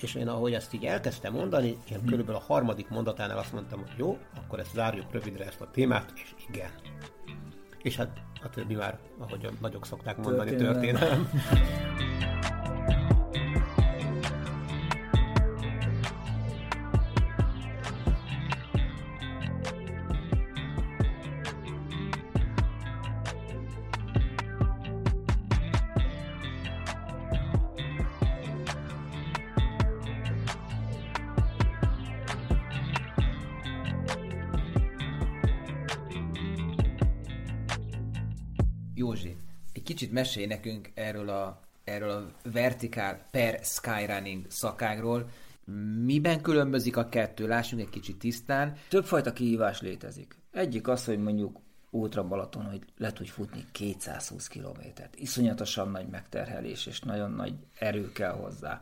[0.00, 2.06] És én ahogy ezt így elkezdtem mondani, én hmm.
[2.08, 6.12] körülbelül a harmadik mondatánál azt mondtam, hogy jó, akkor ezt zárjuk rövidre ezt a témát,
[6.14, 6.70] és igen.
[7.82, 10.80] És hát a többi már, ahogy a nagyok szokták mondani, történelem.
[10.80, 11.30] történelem.
[40.14, 45.28] mesélj nekünk erről a, erről a vertikál per skyrunning szakágról.
[46.04, 47.46] Miben különbözik a kettő?
[47.46, 48.76] Lássunk egy kicsit tisztán.
[48.88, 50.36] Többfajta kihívás létezik.
[50.52, 55.16] Egyik az, hogy mondjuk Ultra Balaton, hogy le tudj futni 220 kilométert.
[55.16, 58.78] Iszonyatosan nagy megterhelés, és nagyon nagy erő kell hozzá.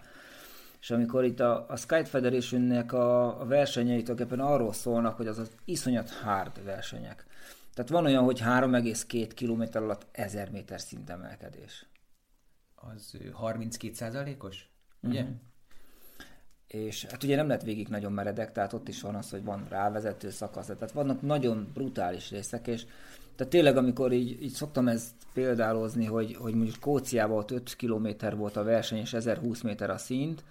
[0.80, 5.38] És amikor itt a, a Sky Federationnek a, a versenyei tulajdonképpen arról szólnak, hogy az
[5.38, 7.26] az iszonyat hard versenyek.
[7.74, 11.86] Tehát van olyan, hogy 3,2 km alatt 1000 méter szintemelkedés.
[12.74, 14.70] Az 32 százalékos?
[15.00, 15.20] Ugye?
[15.20, 15.36] Uh-huh.
[16.66, 19.66] És hát ugye nem lett végig nagyon meredek, tehát ott is van az, hogy van
[19.68, 22.86] rávezető szakasz, tehát vannak nagyon brutális részek, és
[23.36, 28.08] tehát tényleg, amikor így, így szoktam ezt példálozni, hogy, hogy mondjuk Kóciában ott 5 km
[28.36, 30.44] volt a verseny, és 1020 méter a szint,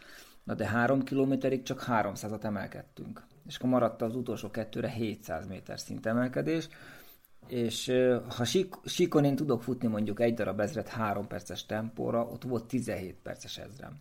[0.43, 3.23] na de 3 kilométerig csak 300-at emelkedtünk.
[3.47, 6.67] És akkor maradt az utolsó kettőre 700 méter szintemelkedés,
[7.51, 7.91] és
[8.37, 12.65] ha sík, síkon én tudok futni mondjuk egy darab ezret három perces tempóra, ott volt
[12.65, 13.99] 17 perces ezrem.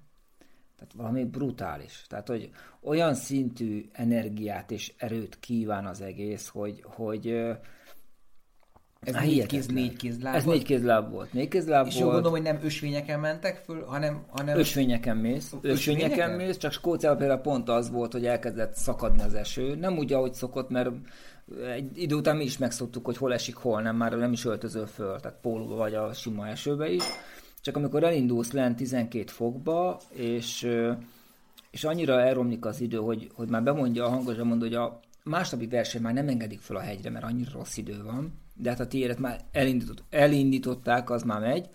[0.76, 2.04] Tehát valami brutális.
[2.08, 2.50] Tehát, hogy
[2.82, 7.26] olyan szintű energiát és erőt kíván az egész, hogy, hogy
[9.00, 11.32] ez Há, négy, kéz, négy kézláb Ez négy kézláb volt.
[11.32, 12.06] Négy kézláb és volt.
[12.06, 14.24] gondolom, hogy nem ösvényeken mentek föl, hanem...
[14.30, 14.58] hanem...
[14.58, 15.52] Ösvényeken mész.
[15.52, 19.74] Ösvényeken, ösvényeken mész, csak Skóciában például pont az volt, hogy elkezdett szakadni az eső.
[19.74, 20.90] Nem úgy, ahogy szokott, mert
[21.58, 24.86] egy idő után mi is megszoktuk, hogy hol esik, hol nem, már nem is öltözöl
[24.86, 27.04] föl, tehát pólóba vagy a sima esőbe is.
[27.60, 30.68] Csak amikor elindulsz lent 12 fokba, és,
[31.70, 35.66] és annyira elromlik az idő, hogy, hogy már bemondja a hangosan mondja, hogy a másnapi
[35.66, 38.86] verseny már nem engedik föl a hegyre, mert annyira rossz idő van, de hát a
[38.86, 41.68] tiédet már elindított, elindították, az már megy,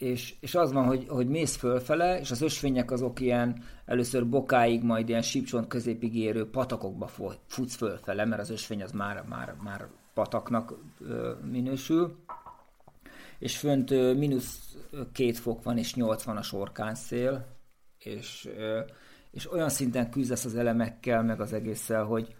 [0.00, 4.82] és, és az van, hogy, hogy mész fölfele, és az ösvények azok ilyen először bokáig,
[4.82, 7.06] majd ilyen sípcsont középig érő patakokba
[7.46, 12.16] futsz fölfele, mert az ösvény az már, már, már pataknak ö, minősül,
[13.38, 14.76] és fönt ö, mínusz
[15.12, 17.46] két fok van és 80 a sorkánszél,
[17.98, 18.48] és,
[19.30, 22.34] és olyan szinten küzdesz az elemekkel, meg az egésszel, hogy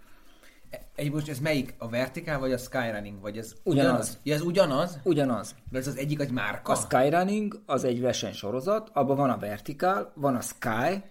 [0.94, 1.74] egy most ez melyik?
[1.78, 3.20] A vertikál vagy a skyrunning?
[3.20, 3.90] Vagy ez Ugyanaz.
[3.90, 4.18] ugyanaz?
[4.22, 4.98] Ja, ez ugyanaz?
[5.04, 5.54] ugyanaz.
[5.70, 6.72] De ez az egyik egy márka?
[6.72, 11.02] A skyrunning az egy versenysorozat, abban van a vertikál, van a sky.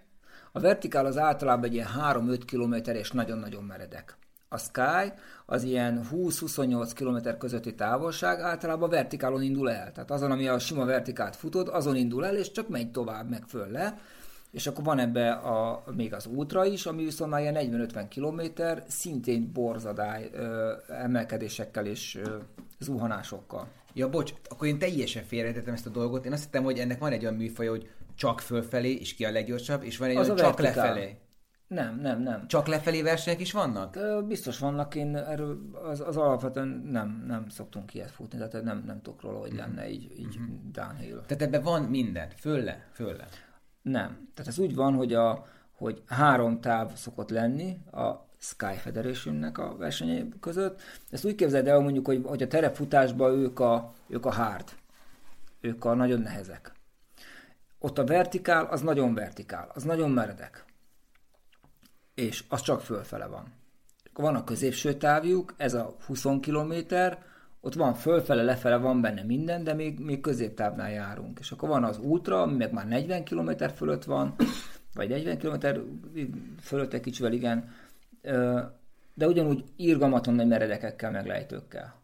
[0.51, 4.17] A vertikál az általában egy ilyen 3-5 km és nagyon-nagyon meredek.
[4.51, 5.13] A sky
[5.45, 9.91] az ilyen 20-28 km közötti távolság általában vertikálon indul el.
[9.91, 13.43] Tehát azon, ami a sima vertikált futod, azon indul el, és csak megy tovább, meg
[13.47, 13.97] föl le.
[14.51, 17.55] És akkor van ebbe a, még az útra is, ami viszont már ilyen
[17.93, 22.37] 40-50 km, szintén borzadály ö, emelkedésekkel és ö,
[22.79, 23.67] zuhanásokkal.
[23.93, 26.25] Ja, bocs, akkor én teljesen félretettem ezt a dolgot.
[26.25, 29.31] Én azt hittem, hogy ennek van egy olyan műfaj, hogy csak fölfelé, és ki a
[29.31, 30.87] leggyorsabb, és van egy Az olyan, csak vertikál.
[30.93, 31.17] lefelé.
[31.67, 32.47] Nem, nem, nem.
[32.47, 33.95] Csak lefelé versenyek is vannak?
[33.95, 38.83] Ö, Biztos vannak, én erről az, az alapvetően nem, nem szoktunk ilyet futni, tehát nem,
[38.85, 40.37] nem tudok róla, hogy lenne így, így
[40.71, 41.21] downhill.
[41.27, 42.29] Tehát ebben van minden.
[42.35, 43.27] Fölle, fölle.
[43.81, 44.29] Nem.
[44.33, 49.75] Tehát ez úgy van, hogy, a, hogy három táv szokott lenni a Sky Federationnek a
[49.77, 50.81] versenyei között.
[51.09, 54.69] Ezt úgy képzeld el, mondjuk, hogy, hogy a terepfutásban ők a, ők a hard.
[55.61, 56.71] Ők a nagyon nehezek.
[57.79, 60.65] Ott a vertikál, az nagyon vertikál, az nagyon meredek.
[62.13, 63.53] És az csak fölfele van.
[64.13, 66.73] Van a középső távjuk, ez a 20 km,
[67.61, 71.39] ott van fölfele, lefele, van benne minden, de még, még középtávnál járunk.
[71.39, 74.35] És akkor van az ultra, ami meg már 40 km fölött van,
[74.93, 75.67] vagy 40 km
[76.61, 77.71] fölött egy kicsivel, igen,
[79.13, 81.97] de ugyanúgy irgalmaton nagy meredekekkel, meg lejtőkkel.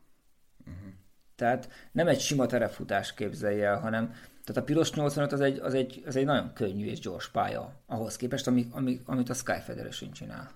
[1.35, 4.13] Tehát nem egy sima terepfutás képzelje el, hanem
[4.43, 7.73] tehát a piros 85 az egy, az egy, az egy nagyon könnyű és gyors pálya
[7.85, 10.51] ahhoz képest, ami, ami, amit a Sky Federation csinál.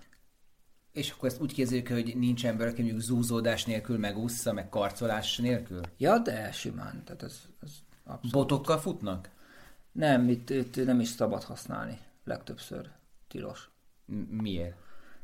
[0.92, 5.36] És akkor ezt úgy képzeljük, hogy nincs ember, aki mondjuk zúzódás nélkül megúszza, meg karcolás
[5.36, 5.80] nélkül?
[5.96, 7.70] Ja, de simán, tehát ez, ez
[8.04, 8.32] abszolút.
[8.32, 9.30] Botokkal futnak?
[9.92, 12.88] Nem, itt, itt nem is szabad használni, legtöbbször
[13.28, 13.70] tilos.
[14.04, 14.74] M- miért?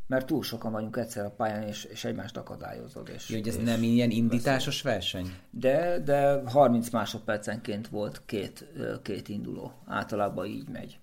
[0.07, 3.09] Mert túl sokan vagyunk egyszer a pályán, és, és egymást akadályozod.
[3.09, 5.35] És, Ja, hogy ez és, nem ilyen indításos verseny?
[5.50, 8.66] De, de 30 másodpercenként volt két,
[9.02, 9.72] két induló.
[9.87, 10.98] Általában így megy.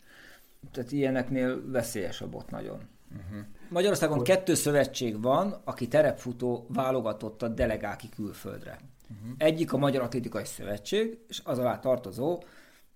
[0.71, 2.79] Tehát ilyeneknél veszélyes a bot nagyon.
[3.15, 3.45] Uh-huh.
[3.69, 8.79] Magyarországon kettő szövetség van, aki terepfutó válogatottat delegál ki külföldre.
[9.03, 9.35] Uh-huh.
[9.37, 12.43] Egyik a Magyar Atlétikai Szövetség, és az alá tartozó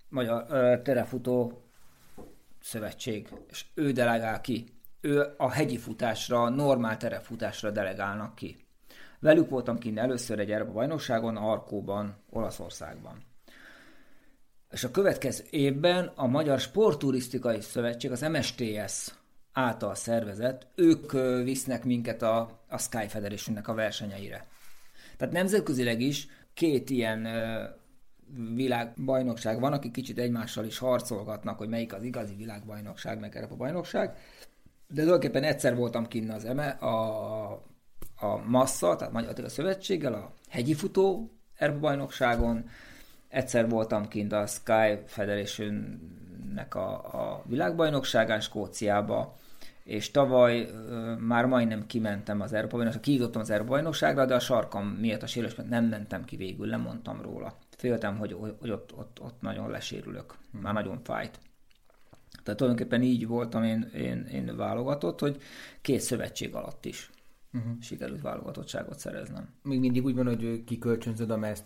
[0.09, 1.61] Magyar ö, Terepfutó
[2.61, 4.75] Szövetség, és ő delegál ki.
[5.01, 8.55] Ő a hegyi futásra, normál terepfutásra delegálnak ki.
[9.19, 13.23] Velük voltam kint először egy Európa bajnokságon, Arkóban, Olaszországban.
[14.71, 19.13] És a következő évben a Magyar Sportturisztikai Szövetség, az MSTS
[19.57, 21.11] által szervezett, ők
[21.43, 24.45] visznek minket a, a Sky Federationnek a versenyeire.
[25.17, 27.27] Tehát nemzetközileg is két ilyen
[28.55, 34.17] világbajnokság van, akik kicsit egymással is harcolgatnak, hogy melyik az igazi világbajnokság, meg Európa bajnokság.
[34.87, 37.51] De tulajdonképpen egyszer voltam kinn az eme, a,
[38.15, 42.69] a Massa, tehát Magyar Atlétikai Szövetséggel, a hegyi futó Európa bajnokságon,
[43.27, 49.35] egyszer voltam kint a Sky Federationnek a, a világbajnokságán Skóciába,
[49.87, 50.69] és tavaly
[51.19, 55.27] már majdnem kimentem az Európa bajnokságra, kijutottam az Európa bajnokságra, de a sarkam miatt a
[55.27, 57.53] sérülés miatt nem mentem ki végül, lemondtam róla.
[57.77, 61.39] Féltem, hogy, hogy ott, ott, ott nagyon lesérülök, már nagyon fájt.
[62.43, 65.37] Tehát tulajdonképpen így voltam én, én, én válogatott, hogy
[65.81, 67.09] két szövetség alatt is
[67.53, 67.71] uh-huh.
[67.81, 69.49] sikerült válogatottságot szereznem.
[69.63, 71.65] Még mindig úgy van, hogy kikölcsönzöd, amelyezt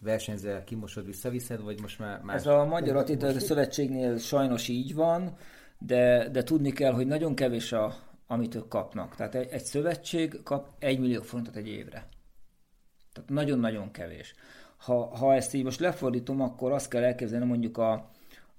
[0.00, 2.36] versenyzel, kimosod, visszaviszed, vagy most már más?
[2.36, 5.36] Ez a Magyar Atlétikai Szövetségnél sajnos így van,
[5.78, 9.14] de, de tudni kell, hogy nagyon kevés a, amit ők kapnak.
[9.14, 12.08] Tehát egy, egy szövetség kap 1 millió forintot egy évre.
[13.12, 14.34] Tehát nagyon-nagyon kevés.
[14.76, 18.10] Ha, ha ezt így most lefordítom, akkor azt kell elképzelni mondjuk a,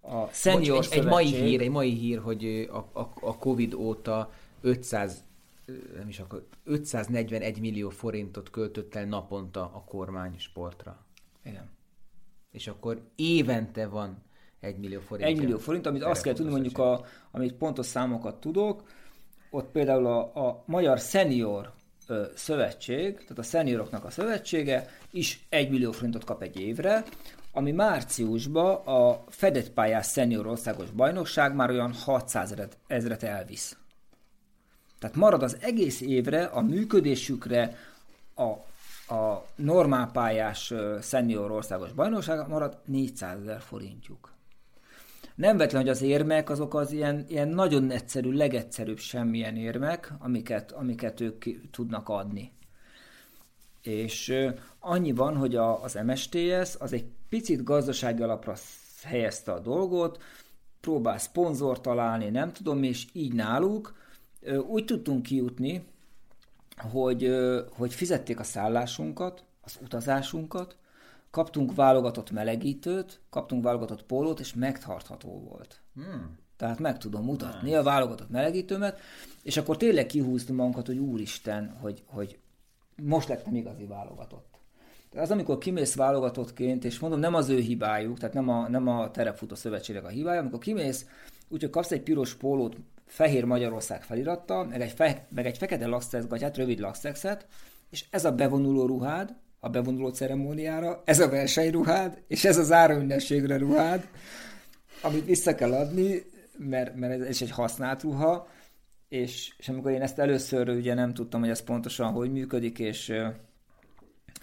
[0.02, 3.74] a senior Bocs, egy, egy mai hír, egy mai hír, hogy a, a, a Covid
[3.74, 5.24] óta 500
[5.66, 11.06] ö, nem is akar, 541 millió forintot költött el naponta a kormány sportra.
[11.44, 11.70] Igen.
[12.52, 14.24] És akkor évente van
[14.60, 15.30] 1 millió forint.
[15.30, 18.84] 1 millió forint, amit azt kell tudni, mondjuk, a, amit pontos számokat tudok,
[19.50, 21.72] ott például a, a Magyar Senior
[22.08, 27.04] ö, Szövetség, tehát a szenioroknak a szövetsége is 1 millió forintot kap egy évre,
[27.52, 32.56] ami márciusban a fedett pályás szenior országos bajnokság már olyan 600
[32.88, 33.78] ezret- elvisz.
[35.00, 37.78] Tehát marad az egész évre a működésükre
[38.36, 38.44] a,
[39.16, 44.32] a normál pályás szenior országos bajnokság marad 400 ezer forintjuk.
[45.40, 50.72] Nem vetlen, hogy az érmek azok az ilyen, ilyen nagyon egyszerű, legegyszerűbb semmilyen érmek, amiket,
[50.72, 52.52] amiket ők tudnak adni.
[53.82, 54.34] És
[54.80, 58.56] annyi van, hogy a, az MSTS az egy picit gazdasági alapra
[59.04, 60.24] helyezte a dolgot,
[60.82, 63.96] próbál szponzor találni, nem tudom, és így náluk
[64.68, 65.88] úgy tudtunk kijutni,
[66.78, 67.36] hogy,
[67.72, 70.78] hogy fizették a szállásunkat, az utazásunkat,
[71.32, 75.82] kaptunk válogatott melegítőt, kaptunk válogatott pólót, és megtartható volt.
[75.96, 76.38] Hmm.
[76.58, 79.00] Tehát meg tudom mutatni a válogatott melegítőmet,
[79.44, 82.40] és akkor tényleg kihúztunk magunkat, hogy úristen, hogy, hogy
[82.96, 84.60] most lettem igazi válogatott.
[85.10, 88.88] Tehát az, amikor kimész válogatottként, és mondom, nem az ő hibájuk, tehát nem a, nem
[88.88, 91.06] a terepfutó szövetségek a hibája, amikor kimész,
[91.48, 96.58] úgyhogy kapsz egy piros pólót, fehér Magyarország felirattal, meg egy, fe, meg egy fekete lakszexgatját,
[96.58, 97.48] rövid lakszexet,
[97.90, 103.58] és ez a bevonuló ruhád, a bevonuló ceremóniára, ez a versenyruhád, és ez az áraünnepségre
[103.58, 104.08] ruhád,
[105.02, 106.24] amit vissza kell adni,
[106.58, 108.48] mert, mert ez egy használt ruha,
[109.10, 113.14] és, és amikor én ezt először ugye nem tudtam, hogy ez pontosan hogy működik, és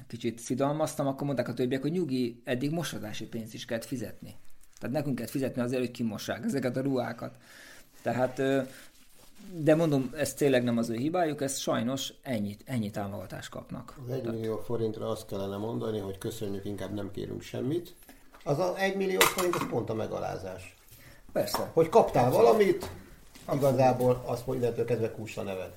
[0.07, 4.35] kicsit szidalmaztam, akkor mondták a többiek, hogy nyugi, eddig mosodási pénzt is kellett fizetni.
[4.79, 7.37] Tehát nekünk kell fizetni azért, hogy kimossák ezeket a ruhákat.
[8.02, 8.42] Tehát,
[9.52, 13.94] de mondom, ez tényleg nem az ő hibájuk, ez sajnos ennyit, ennyi támogatást kapnak.
[14.06, 17.94] Az 1 millió forintra azt kellene mondani, hogy köszönjük, inkább nem kérünk semmit.
[18.44, 20.76] Az az 1 millió forint, az pont a megalázás.
[21.32, 21.70] Persze.
[21.72, 22.90] Hogy kaptál valamit,
[23.54, 25.70] igazából azt, hogy innentől kezdve kússa neved.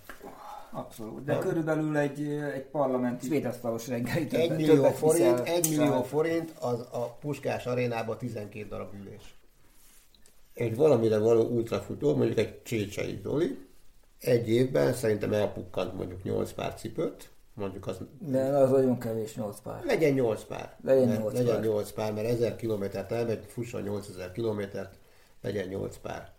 [0.71, 1.41] Abszolút, de nem?
[1.41, 2.21] körülbelül egy,
[2.53, 8.67] egy parlamenti védasztalos reggeli egy millió forint, egy millió forint az a Puskás arénában 12
[8.67, 9.38] darab ülés.
[10.59, 13.57] Egy valamire való ultrafutó, mondjuk egy Csécsei Zoli,
[14.19, 17.97] egy évben szerintem elpukkant mondjuk 8 pár cipőt, mondjuk az...
[18.19, 19.83] De az nagyon kevés 8 pár.
[19.85, 20.77] Legyen 8 pár.
[20.83, 21.63] Legyen 8 legyen pár.
[21.63, 24.95] 8 pár, mert 1000 kilométert elmegy, fusson 8000 kilométert,
[25.41, 26.31] legyen 8 pár.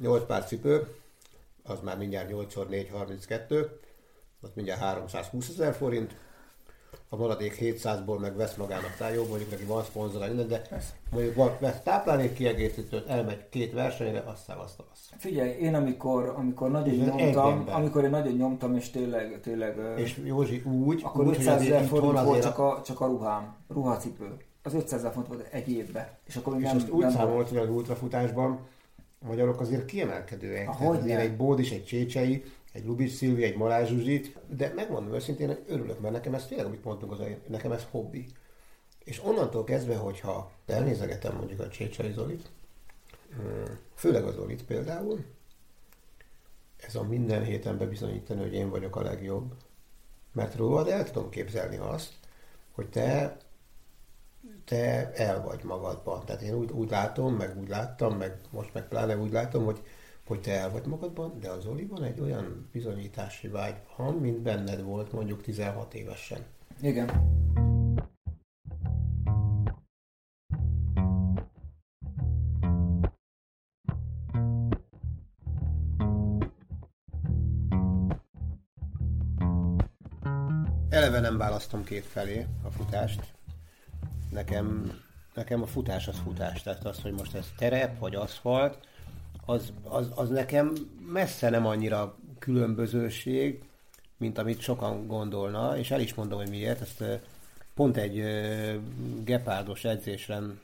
[0.00, 0.86] 8 pár cipő,
[1.62, 3.80] az már mindjárt 8x4, 32,
[4.40, 6.16] az mindjárt 320 ezer forint,
[7.08, 10.62] a maradék 700-ból meg vesz magának tájó, mondjuk neki van szponzora, minden, de
[11.10, 14.82] mondjuk van, vesz táplálék kiegészítőt, elmegy két versenyre, azt azt.
[15.18, 20.62] Figyelj, én amikor, amikor nagyon nyomtam, amikor én nagyon nyomtam, és tényleg, tényleg és Józsi
[20.62, 24.36] úgy, akkor úgy, 500 ezer forint volt csak a, csak a ruhám, ruhacipő.
[24.62, 26.08] Az 500 ezer forint volt egy évben.
[26.24, 28.58] És akkor és nem, azt úgy számolt, hogy az ultrafutásban,
[29.22, 30.68] a magyarok azért kiemelkedőek.
[30.68, 35.46] Ahogy azért egy Bódis, egy Csécsei, egy Lubics Szilvi, egy Malázs Zsuzsi, de megmondom őszintén,
[35.46, 38.26] hogy örülök, mert nekem ez tényleg, amit mondtunk, az, nekem ez hobbi.
[39.04, 42.50] És onnantól kezdve, hogyha elnézegetem mondjuk a Csécsei Zolit,
[43.94, 45.24] főleg az Zolit például,
[46.76, 49.54] ez a minden héten bebizonyítani, hogy én vagyok a legjobb,
[50.32, 52.12] mert rólad el tudom képzelni azt,
[52.72, 53.36] hogy te
[54.64, 56.24] te el vagy magadban.
[56.24, 59.82] Tehát én úgy, úgy látom, meg úgy láttam, meg most meg pláne úgy látom, hogy,
[60.26, 64.82] hogy te el vagy magadban, de az Oliban egy olyan bizonyítási vágy van, mint benned
[64.82, 66.38] volt mondjuk 16 évesen.
[66.80, 67.32] Igen.
[80.88, 83.34] Eleve nem választom két felé a futást,
[84.30, 84.92] nekem,
[85.34, 86.62] nekem a futás az futás.
[86.62, 88.78] Tehát az, hogy most ez terep vagy aszfalt,
[89.46, 90.72] az, az, az nekem
[91.12, 93.62] messze nem annyira különbözőség,
[94.16, 96.80] mint amit sokan gondolna, és el is mondom, hogy miért.
[96.80, 97.04] Ezt
[97.74, 98.24] pont egy
[99.24, 100.60] gepárdos edzésen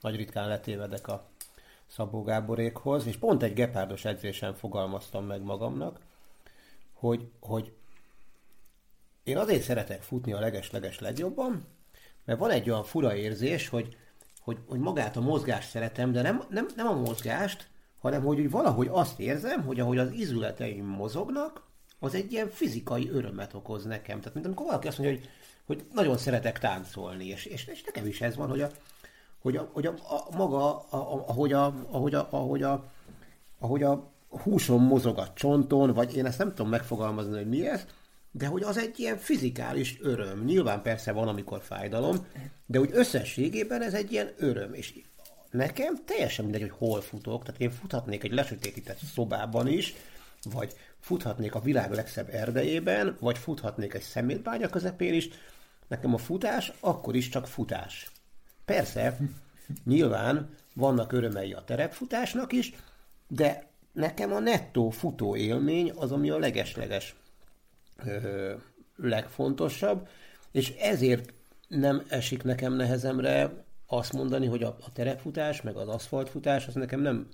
[0.00, 1.24] nagy ritkán letévedek a
[1.86, 5.98] Szabó Gáborékhoz, és pont egy gepárdos edzésen fogalmaztam meg magamnak,
[6.92, 7.72] hogy, hogy
[9.22, 11.66] én azért szeretek futni a leges-leges legjobban,
[12.24, 13.96] mert van egy olyan fura érzés, hogy,
[14.40, 17.69] hogy, hogy magát a mozgást szeretem, de nem, nem, nem a mozgást,
[18.00, 21.62] hanem hogy, hogy valahogy azt érzem, hogy ahogy az izületeim mozognak,
[21.98, 24.18] az egy ilyen fizikai örömet okoz nekem.
[24.18, 25.28] Tehát mint amikor valaki azt mondja, hogy,
[25.66, 28.70] hogy nagyon szeretek táncolni, és, és, és nekem is ez van, hogy a,
[29.42, 32.84] hogy a, hogy a, a maga, a, a, ahogy, a, ahogy, a, ahogy, a,
[33.58, 37.86] ahogy a húsom mozog a csonton, vagy én ezt nem tudom megfogalmazni, hogy mi ez,
[38.30, 40.44] de hogy az egy ilyen fizikális öröm.
[40.44, 42.26] Nyilván persze van, amikor fájdalom,
[42.66, 44.74] de hogy összességében ez egy ilyen öröm.
[44.74, 44.94] És
[45.50, 49.94] nekem teljesen mindegy, hogy hol futok, tehát én futhatnék egy lesötétített szobában is,
[50.42, 55.28] vagy futhatnék a világ legszebb erdejében, vagy futhatnék egy szemétbánya közepén is,
[55.88, 58.10] nekem a futás akkor is csak futás.
[58.64, 59.18] Persze,
[59.84, 62.74] nyilván vannak örömei a terepfutásnak is,
[63.28, 67.14] de nekem a nettó futó élmény az, ami a legesleges
[68.96, 70.08] legfontosabb,
[70.52, 71.32] és ezért
[71.68, 77.00] nem esik nekem nehezemre azt mondani, hogy a, a terepfutás, meg az aszfaltfutás, az nekem
[77.00, 77.28] nem,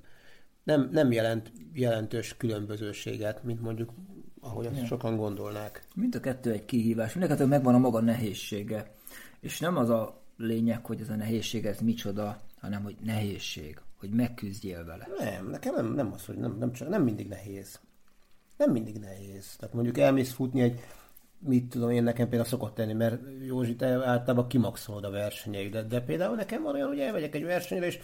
[0.63, 3.93] nem, nem jelent jelentős különbözőséget, mint mondjuk
[4.41, 5.85] ahogy azt sokan gondolnák.
[5.95, 8.95] Mind a kettő egy kihívás, mind a kettő megvan a maga nehézsége.
[9.41, 14.11] És nem az a lényeg, hogy ez a nehézség, ez micsoda, hanem hogy nehézség, hogy
[14.11, 15.09] megküzdjél vele.
[15.19, 17.81] Nem, nekem nem, nem az, hogy nem, nem, csak, nem mindig nehéz.
[18.57, 19.57] Nem mindig nehéz.
[19.57, 20.81] Tehát mondjuk elmész futni egy,
[21.39, 26.01] mit tudom én, nekem például szokott tenni, mert Józsi, te általában kimaxolod a versenyeidet, de
[26.01, 27.99] például nekem van olyan, hogy elmegyek egy versenyre, és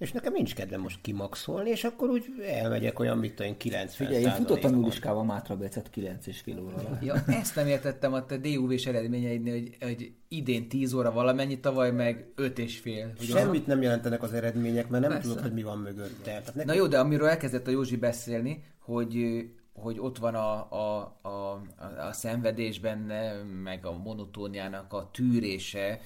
[0.00, 3.88] és nekem nincs kedvem most kimaxolni, és akkor úgy elmegyek olyan, mit tudom én, 90
[3.88, 8.36] Figyelj, én futottam Juliskával Mátrabecet 9 és fél óra Ja, ezt nem értettem a te
[8.36, 13.12] DUV-s eredményeidnél, hogy, hogy idén 10 óra valamennyi, tavaly meg 5 és fél.
[13.20, 15.28] Semmit nem jelentenek az eredmények, mert nem Persze.
[15.28, 16.22] tudod, hogy mi van mögötte.
[16.22, 16.66] Tehát nekem...
[16.66, 21.62] Na jó, de amiről elkezdett a Józsi beszélni, hogy hogy ott van a, a, a,
[22.08, 26.00] a szenvedés benne, meg a monotóniának a tűrése,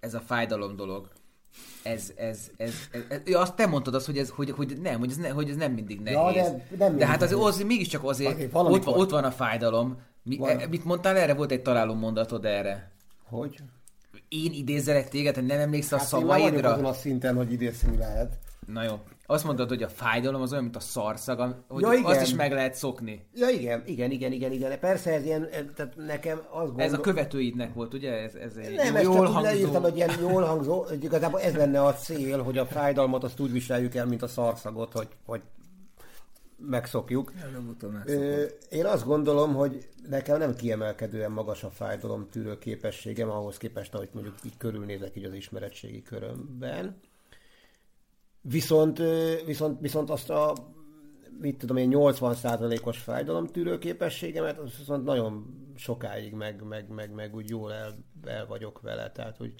[0.00, 1.08] ez a fájdalom dolog
[1.82, 4.98] ez, ez, ez, ez, ez ja, azt te mondtad azt, hogy, ez, hogy, hogy nem,
[4.98, 6.36] hogy ez, ne, hogy ez nem mindig nehéz.
[6.36, 9.24] Ja, de, nem mindig de hát az, az, mégiscsak azért, okay, ott, van, ott van
[9.24, 9.96] a fájdalom.
[10.22, 11.34] Mi, e, mit mondtál erre?
[11.34, 12.90] Volt egy találó mondatod erre.
[13.24, 13.56] Hogy?
[14.28, 16.72] Én idézelek téged, nem emlékszel hát a szavaidra?
[16.72, 18.38] Azon a szinten, hogy idézni lehet.
[18.66, 19.00] Na jó.
[19.26, 22.04] Azt mondtad, hogy a fájdalom az olyan, mint a szarszag, hogy ja, igen.
[22.04, 23.26] azt is meg lehet szokni.
[23.34, 24.78] Ja, igen, igen, igen, igen, igen.
[24.78, 26.82] Persze ez ilyen, tehát nekem az gondol...
[26.82, 28.12] Ez a követőidnek volt, ugye?
[28.12, 29.40] Ez, ez egy Nem, jól, jól hangzó...
[29.40, 33.40] leírtam, hogy ilyen jól hangzó, hogy igazából ez lenne a cél, hogy a fájdalmat azt
[33.40, 35.42] úgy viseljük el, mint a szarszagot, hogy, hogy
[36.56, 37.32] megszokjuk.
[38.70, 44.08] Én azt gondolom, hogy nekem nem kiemelkedően magas a fájdalom tűrő képességem ahhoz képest, ahogy
[44.12, 47.00] mondjuk így körülnézek így az ismeretségi körömben.
[48.46, 48.98] Viszont,
[49.44, 50.54] viszont, viszont azt a
[51.40, 57.50] mit tudom én, 80%-os fájdalomtűrő képességemet, az viszont nagyon sokáig meg, meg, meg, meg úgy
[57.50, 59.54] jól el, el vagyok vele, tehát úgy,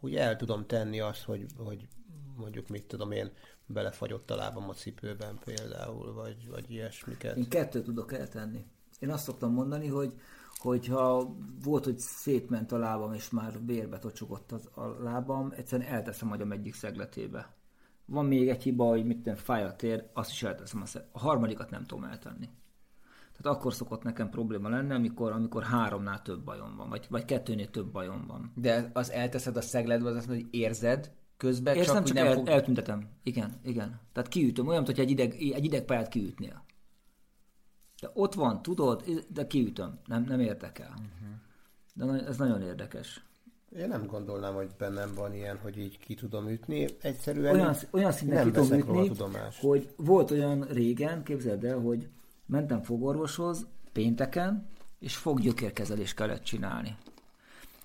[0.00, 1.86] úgy el tudom tenni azt, hogy, hogy
[2.36, 3.30] mondjuk mit tudom én,
[3.66, 7.36] belefagyott a lábam a cipőben például, vagy, vagy ilyesmiket.
[7.36, 8.64] Én kettőt tudok eltenni.
[8.98, 10.14] Én azt szoktam mondani, hogy
[10.56, 16.32] hogyha volt, hogy szétment a lábam, és már vérbe tocsogott az, a lábam, egyszerűen elteszem
[16.32, 17.54] agyam egyik szegletébe
[18.04, 21.18] van még egy hiba, hogy mit tudom, fáj a tér, azt is elteszem, a, a
[21.18, 22.48] harmadikat nem tudom eltenni.
[23.32, 27.70] Tehát akkor szokott nekem probléma lenni, amikor, amikor háromnál több bajom van, vagy, vagy kettőnél
[27.70, 28.52] több bajom van.
[28.54, 32.26] De az elteszed a szegledbe, az azt mondod, hogy érzed, közben Érzem, csak, csak nem
[32.26, 32.48] el, fog...
[32.48, 33.08] eltüntetem.
[33.22, 34.00] Igen, igen.
[34.12, 36.64] Tehát kiütöm, olyan, hogy egy, ideg, egy idegpályát kiütnél.
[38.00, 40.90] De ott van, tudod, de kiütöm, nem, nem érdekel.
[40.90, 42.18] Uh-huh.
[42.18, 43.24] De ez nagyon érdekes.
[43.78, 46.86] Én nem gondolnám, hogy bennem van ilyen, hogy így ki tudom ütni.
[47.00, 49.10] Egyszerűen olyan, olyan szinten ki tudom ütni,
[49.60, 52.08] hogy volt olyan régen, képzeld el, hogy
[52.46, 54.66] mentem fogorvoshoz pénteken,
[54.98, 56.96] és foggyökérkezelést kellett csinálni.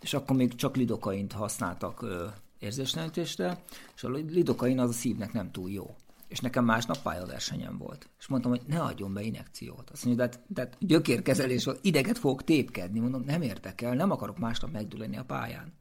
[0.02, 2.26] És akkor még csak lidokaint használtak ö,
[2.60, 5.96] és a lidokain az a szívnek nem túl jó.
[6.28, 8.10] És nekem másnap pályaversenyem volt.
[8.20, 9.90] És mondtam, hogy ne adjon be inekciót.
[9.90, 13.00] Azt mondja, de, de gyökérkezelés, ideget fogok tépkedni.
[13.00, 15.74] Mondom, nem érdekel, nem akarok másnap megdüleni a pályán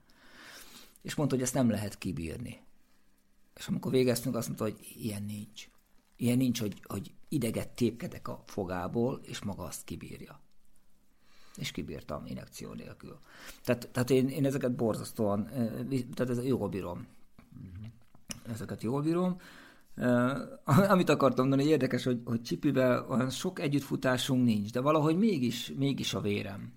[1.07, 2.61] és mondta, hogy ezt nem lehet kibírni.
[3.55, 5.69] És amikor végeztünk, azt mondta, hogy ilyen nincs.
[6.17, 10.41] Ilyen nincs, hogy, hogy ideget tépkedek a fogából, és maga azt kibírja.
[11.57, 13.19] És kibírtam inekció nélkül.
[13.65, 15.69] Tehát, tehát én, én ezeket borzasztóan, eh,
[16.15, 17.07] tehát ez jól bírom.
[18.47, 19.41] Ezeket jól bírom.
[20.65, 26.15] Amit akartam mondani, érdekes, hogy, hogy Csipivel olyan sok együttfutásunk nincs, de valahogy mégis, mégis
[26.15, 26.73] a vérem.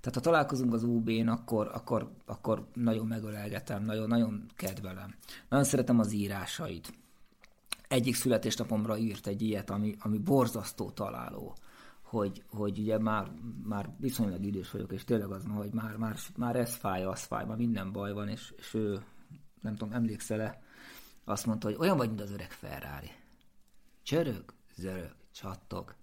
[0.00, 5.14] Tehát ha találkozunk az UB-n, akkor, akkor, akkor nagyon megölelgetem, nagyon, nagyon kedvelem.
[5.48, 6.92] Nagyon szeretem az írásait.
[7.88, 11.56] Egyik születésnapomra írt egy ilyet, ami, ami borzasztó találó
[12.06, 13.30] hogy, hogy ugye már,
[13.64, 17.44] már viszonylag idős vagyok, és tényleg az, hogy már, már, már ez fáj, az fáj,
[17.44, 19.00] már minden baj van, és, és ő,
[19.60, 20.62] nem tudom, emlékszel-e,
[21.28, 23.10] azt mondta, hogy olyan vagy, mint az öreg Ferrari.
[24.02, 24.44] Csörög,
[24.76, 25.94] zörög, csattog,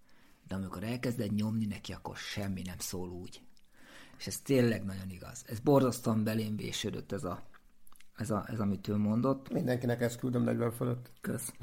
[0.47, 3.41] de amikor elkezded nyomni neki, akkor semmi nem szól úgy.
[4.17, 5.43] És ez tényleg nagyon igaz.
[5.47, 7.43] Ez borzasztóan belém vésődött ez a,
[8.15, 9.51] ez, a, ez, amit ő mondott.
[9.51, 11.11] Mindenkinek ezt küldöm 40 fölött.
[11.21, 11.53] Kösz.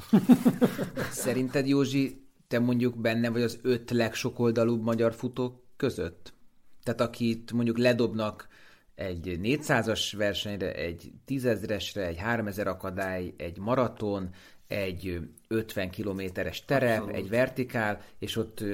[1.11, 6.35] Szerinted, Józsi, te mondjuk benne vagy az öt legsokoldalúbb magyar futók között?
[6.83, 8.49] Tehát akit mondjuk ledobnak
[9.01, 14.31] egy 400-as versenyre, egy tízezresre, egy 3000 akadály, egy maraton,
[14.67, 17.17] egy 50 kilométeres terep, Abszolút.
[17.17, 18.65] egy vertikál, és ott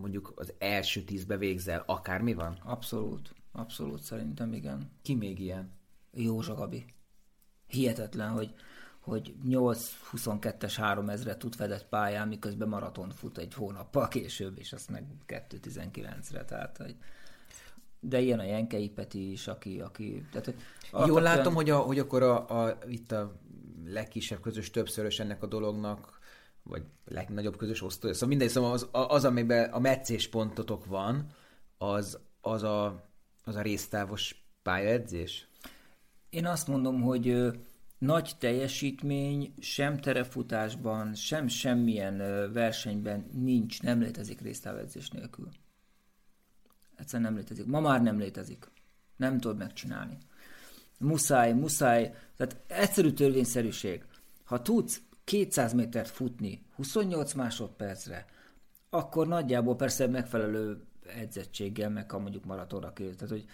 [0.00, 2.58] mondjuk az első tízbe végzel, akármi van?
[2.64, 3.34] Abszolút.
[3.52, 4.90] Abszolút szerintem igen.
[5.02, 5.72] Ki még ilyen?
[6.12, 6.84] Józsa Gabi.
[7.66, 8.54] Hihetetlen, hogy,
[9.00, 15.04] hogy 8-22-es 3000-re tud fedett pályán, miközben maraton fut egy hónappal később, és azt meg
[15.26, 16.96] 2-19-re, tehát hogy
[18.08, 19.80] de ilyen a Jenkei Peti is, aki...
[19.80, 20.54] aki tehát,
[20.90, 23.40] hogy Jól látom, hogy, a, hogy akkor a, a, itt a
[23.86, 26.18] legkisebb közös többszörös ennek a dolognak
[26.62, 28.12] vagy legnagyobb közös osztó.
[28.12, 31.26] Szóval mindegy, szóval az, az amiben a meccés pontotok van,
[31.78, 33.04] az, az, a,
[33.44, 35.48] az a résztávos pályaedzés?
[36.30, 37.52] Én azt mondom, hogy
[37.98, 42.16] nagy teljesítmény sem terefutásban, sem semmilyen
[42.52, 45.48] versenyben nincs, nem létezik résztávedzés nélkül.
[46.96, 47.66] Egyszerűen nem létezik.
[47.66, 48.70] Ma már nem létezik.
[49.16, 50.18] Nem tudod megcsinálni.
[50.98, 52.14] Muszáj, muszáj.
[52.36, 54.04] Tehát egyszerű törvényszerűség.
[54.44, 58.26] Ha tudsz 200 métert futni 28 másodpercre,
[58.90, 63.16] akkor nagyjából persze megfelelő edzettséggel, meg a mondjuk maratonra kész.
[63.16, 63.44] Tehát, hogy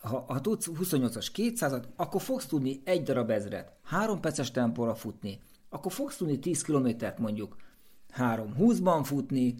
[0.00, 5.40] ha, ha tudsz 28-as 200-at, akkor fogsz tudni egy darab ezret, három perces tempóra futni,
[5.68, 7.56] akkor fogsz tudni 10 kilométert mondjuk
[8.16, 9.54] 3-20-ban futni,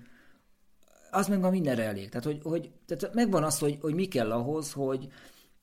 [1.14, 2.08] az meg már mindenre elég.
[2.08, 5.12] Tehát, hogy, hogy tehát megvan az, hogy, hogy mi kell ahhoz, hogy,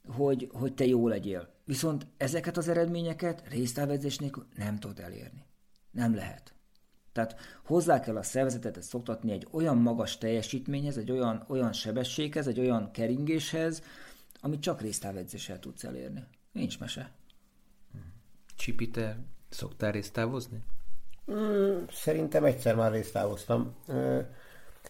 [0.08, 1.50] hogy, hogy te jó legyél.
[1.66, 5.46] Viszont ezeket az eredményeket résztávedzés nélkül nem tudod elérni.
[5.92, 6.54] Nem lehet.
[7.12, 12.60] Tehát hozzá kell a szervezetet szoktatni egy olyan magas teljesítményhez, egy olyan, olyan sebességhez, egy
[12.60, 13.84] olyan keringéshez,
[14.42, 16.24] amit csak résztávedzéssel tudsz elérni.
[16.52, 17.12] Nincs mese.
[18.56, 19.18] Csipi, te
[19.50, 20.64] szoktál résztávozni?
[21.32, 23.76] Mm, szerintem egyszer már résztávoztam.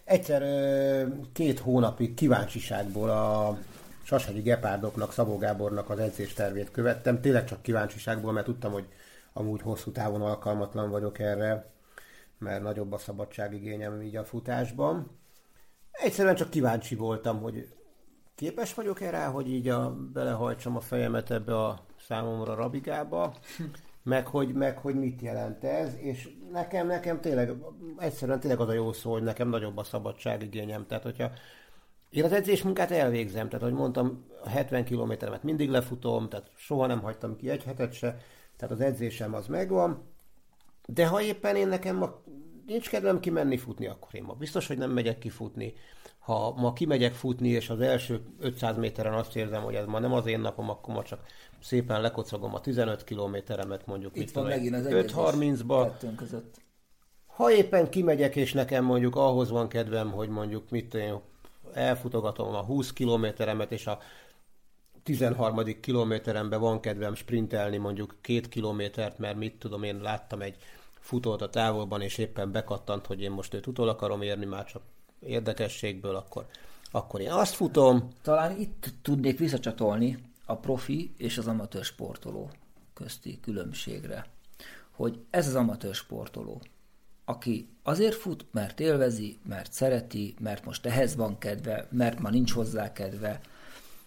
[0.04, 0.42] Egyszer
[1.32, 3.58] két hónapig kíváncsiságból a
[4.02, 7.20] Sasagyi Gepárdoknak, Szabó Gábornak az edzéstervét követtem.
[7.20, 8.86] Tényleg csak kíváncsiságból, mert tudtam, hogy
[9.32, 11.70] amúgy hosszú távon alkalmatlan vagyok erre,
[12.38, 15.18] mert nagyobb a szabadságigényem így a futásban.
[15.90, 17.68] Egyszerűen csak kíváncsi voltam, hogy
[18.34, 23.34] képes vagyok erre, hogy így a, belehajtsam a fejemet ebbe a számomra rabigába,
[24.02, 27.52] meg hogy, meg hogy mit jelent ez, és nekem, nekem tényleg,
[27.98, 30.86] egyszerűen tényleg az a jó szó, hogy nekem nagyobb a szabadságigényem.
[30.86, 31.30] Tehát, hogyha
[32.10, 37.00] én az edzésmunkát elvégzem, tehát, ahogy mondtam, a 70 kilométeremet mindig lefutom, tehát soha nem
[37.00, 38.16] hagytam ki egy hetet se,
[38.56, 40.02] tehát az edzésem az megvan,
[40.86, 42.22] de ha éppen én nekem ma
[42.66, 45.74] nincs kedvem kimenni futni, akkor én ma biztos, hogy nem megyek kifutni.
[46.18, 50.12] Ha ma kimegyek futni, és az első 500 méteren azt érzem, hogy ez ma nem
[50.12, 51.26] az én napom, akkor ma csak
[51.62, 55.90] szépen lekocogom a 15 kilométeremet mondjuk Itt van megint az 5.30-ba.
[57.26, 61.20] Ha éppen kimegyek, és nekem mondjuk ahhoz van kedvem, hogy mondjuk mit én
[61.72, 63.98] elfutogatom a 20 kilométeremet, és a
[65.02, 65.80] 13.
[65.80, 70.56] kilométeremben van kedvem sprintelni mondjuk két kilométert, mert mit tudom, én láttam egy
[71.00, 74.82] futót a távolban, és éppen bekattant, hogy én most őt utol akarom érni, már csak
[75.20, 76.46] érdekességből, akkor,
[76.90, 78.08] akkor én azt futom.
[78.22, 82.50] Talán itt tudnék visszacsatolni a profi és az amatőr sportoló
[82.94, 84.26] közti különbségre.
[84.90, 86.62] Hogy ez az amatőr sportoló,
[87.24, 92.52] aki azért fut, mert élvezi, mert szereti, mert most ehhez van kedve, mert ma nincs
[92.52, 93.40] hozzá kedve,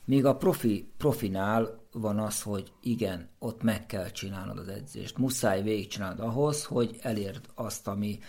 [0.05, 5.61] Míg a profi, profinál van az, hogy igen, ott meg kell csinálnod az edzést, muszáj
[5.61, 8.19] végigcsinálnod ahhoz, hogy elérd azt, ami,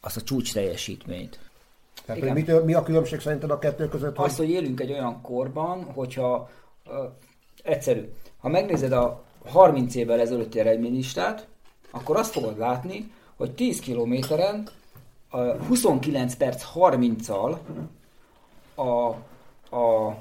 [0.00, 1.38] azt a csúcs teljesítményt.
[2.04, 2.34] Tehát igen.
[2.34, 4.16] Mi, mi a különbség szerinted a kettő között?
[4.16, 4.26] Hogy...
[4.26, 6.50] Azt, hogy élünk egy olyan korban, hogyha
[7.64, 11.46] egyszerű, ha megnézed a 30 évvel ezelőtti eredménylistát,
[11.90, 14.68] akkor azt fogod látni, hogy 10 kilométeren
[15.32, 17.56] uh, 29 perc 30-al
[18.74, 19.08] a,
[19.76, 20.16] a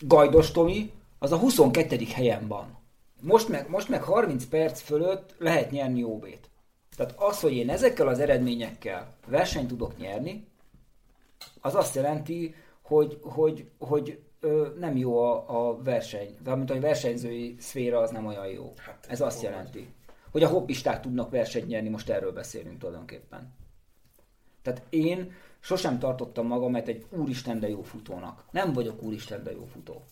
[0.00, 1.98] Gajdos Tomi, az a 22.
[2.14, 2.78] helyen van.
[3.20, 6.50] Most meg, most meg 30 perc fölött lehet nyerni OB-t.
[6.96, 10.46] Tehát az, hogy én ezekkel az eredményekkel versenyt tudok nyerni,
[11.60, 16.36] az azt jelenti, hogy, hogy, hogy ö, nem jó a, a verseny.
[16.44, 18.72] Valamint a versenyzői szféra az nem olyan jó.
[18.76, 19.94] Hát, Ez azt jelenti.
[20.30, 23.54] Hogy a hobbisták tudnak versenyt nyerni, most erről beszélünk tulajdonképpen.
[24.62, 25.32] Tehát én
[25.66, 28.44] Sosem tartottam magamat egy úristen de jó futónak.
[28.50, 30.02] Nem vagyok úristen de jó futó.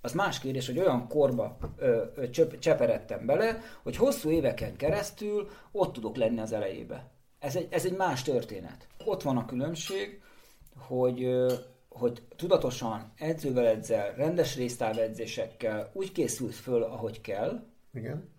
[0.00, 5.48] Az más kérdés, hogy olyan korba ö, ö, csöp, cseperedtem bele, hogy hosszú éveken keresztül
[5.72, 7.10] ott tudok lenni az elejébe.
[7.38, 8.86] Ez egy, ez egy más történet.
[9.04, 10.20] Ott van a különbség,
[10.76, 11.54] hogy, ö,
[11.94, 17.60] hogy tudatosan edzővel edzel, rendes résztávedzésekkel úgy készülsz föl, ahogy kell,
[17.94, 18.32] Igen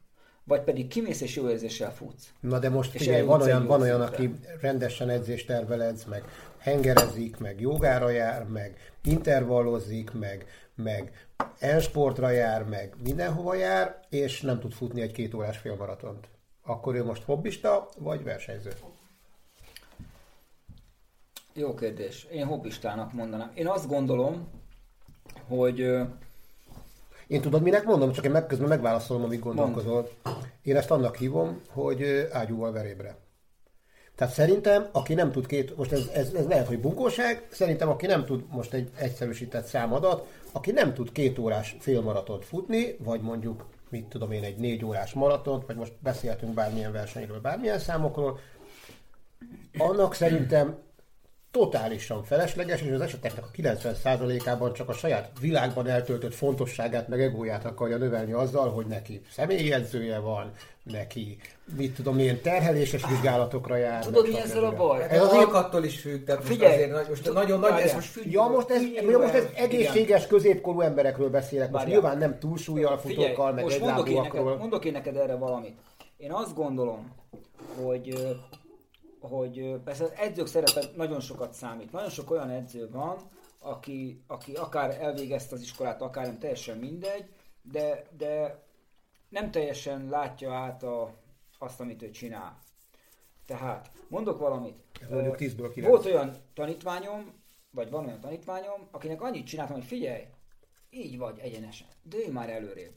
[0.48, 2.34] vagy pedig kimész és jó érzéssel futsz.
[2.40, 4.32] Na de most figyelj, van olyan, van olyan, aki
[4.62, 6.24] rendesen edzéstervel edz, meg
[6.58, 10.46] hengerezik, meg jogára jár, meg intervallozik, meg,
[10.76, 11.28] meg
[11.60, 16.28] elsportra jár, meg mindenhova jár, és nem tud futni egy két órás félmaratont.
[16.64, 18.72] Akkor ő most hobbista, vagy versenyző?
[21.58, 22.28] Jó kérdés.
[22.32, 23.52] Én hobbistának mondanám.
[23.54, 24.48] Én azt gondolom,
[25.48, 25.80] hogy
[27.28, 30.10] én tudod, minek mondom, csak én meg, közben megválaszolom, amíg gondolkozol.
[30.62, 33.18] Én ezt annak hívom, hogy ágyúval verébre.
[34.16, 38.06] Tehát szerintem, aki nem tud két, most ez, ez, ez lehet, hogy bunkóság, szerintem aki
[38.06, 43.66] nem tud, most egy egyszerűsített számadat, aki nem tud két órás félmaratont futni, vagy mondjuk,
[43.90, 48.40] mit tudom én, egy négy órás maratont, vagy most beszéltünk bármilyen versenyről, bármilyen számokról,
[49.78, 50.84] annak szerintem
[51.56, 57.66] totálisan felesleges, és az eseteknek a 90%-ában csak a saját világban eltöltött fontosságát, meg egóját
[57.66, 60.52] akarja növelni azzal, hogy neki személyi edzője van,
[60.84, 61.38] neki,
[61.78, 64.06] mit tudom, milyen terheléses vizsgálatokra jár.
[64.06, 65.06] Tudod, mi ezzel a baj?
[65.10, 66.86] Ez az alkattól is függ, tehát Figyelj!
[66.86, 68.32] most, azért, most nagyon nagy, ez most függ.
[68.32, 71.72] Ja, most ez, ja, most ez egészséges középkorú emberekről beszélek.
[71.72, 72.00] Most Várjál.
[72.00, 75.78] nyilván nem túlsúlyjal futókkal, meg most mondok én, neked, mondok én neked erre valamit.
[76.18, 77.12] Én azt gondolom,
[77.84, 78.36] hogy,
[79.28, 81.92] hogy persze az edzők szerepe nagyon sokat számít.
[81.92, 83.18] Nagyon sok olyan edző van,
[83.60, 87.30] aki, aki akár elvégezte az iskolát, akár nem, teljesen mindegy,
[87.62, 88.64] de, de
[89.30, 91.14] nem teljesen látja át a,
[91.58, 92.58] azt, amit ő csinál.
[93.46, 94.76] Tehát, mondok valamit.
[95.10, 95.90] Mondjuk Ö, 10-ből 9.
[95.90, 97.34] Volt olyan tanítványom,
[97.72, 100.24] vagy van olyan tanítványom, akinek annyit csináltam, hogy figyelj,
[100.90, 102.94] így vagy egyenesen, dőlj már előrébb.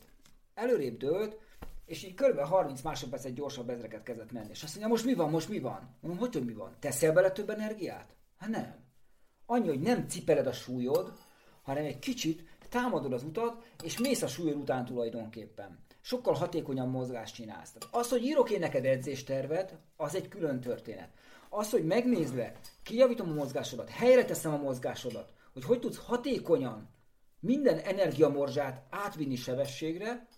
[0.54, 1.38] Előrébb dőlt,
[1.88, 2.38] és így kb.
[2.40, 4.50] 30 másodpercet gyorsabb ezreket kezdett menni.
[4.50, 5.96] És azt mondja, most mi van, most mi van?
[6.00, 6.76] Mondom, hogy, hogy mi van?
[6.80, 8.16] Teszel bele több energiát?
[8.38, 8.74] Hát nem.
[9.46, 11.12] Annyi, hogy nem cipeled a súlyod,
[11.62, 15.78] hanem egy kicsit támadod az utat, és mész a súlyod után tulajdonképpen.
[16.00, 17.72] Sokkal hatékonyabb mozgást csinálsz.
[17.72, 21.10] Tehát az, hogy írok én neked edzéstervet, az egy külön történet.
[21.48, 26.88] Az, hogy megnézve, kijavítom a mozgásodat, helyre teszem a mozgásodat, hogy hogy tudsz hatékonyan
[27.40, 30.28] minden energiamorzsát átvinni sebességre,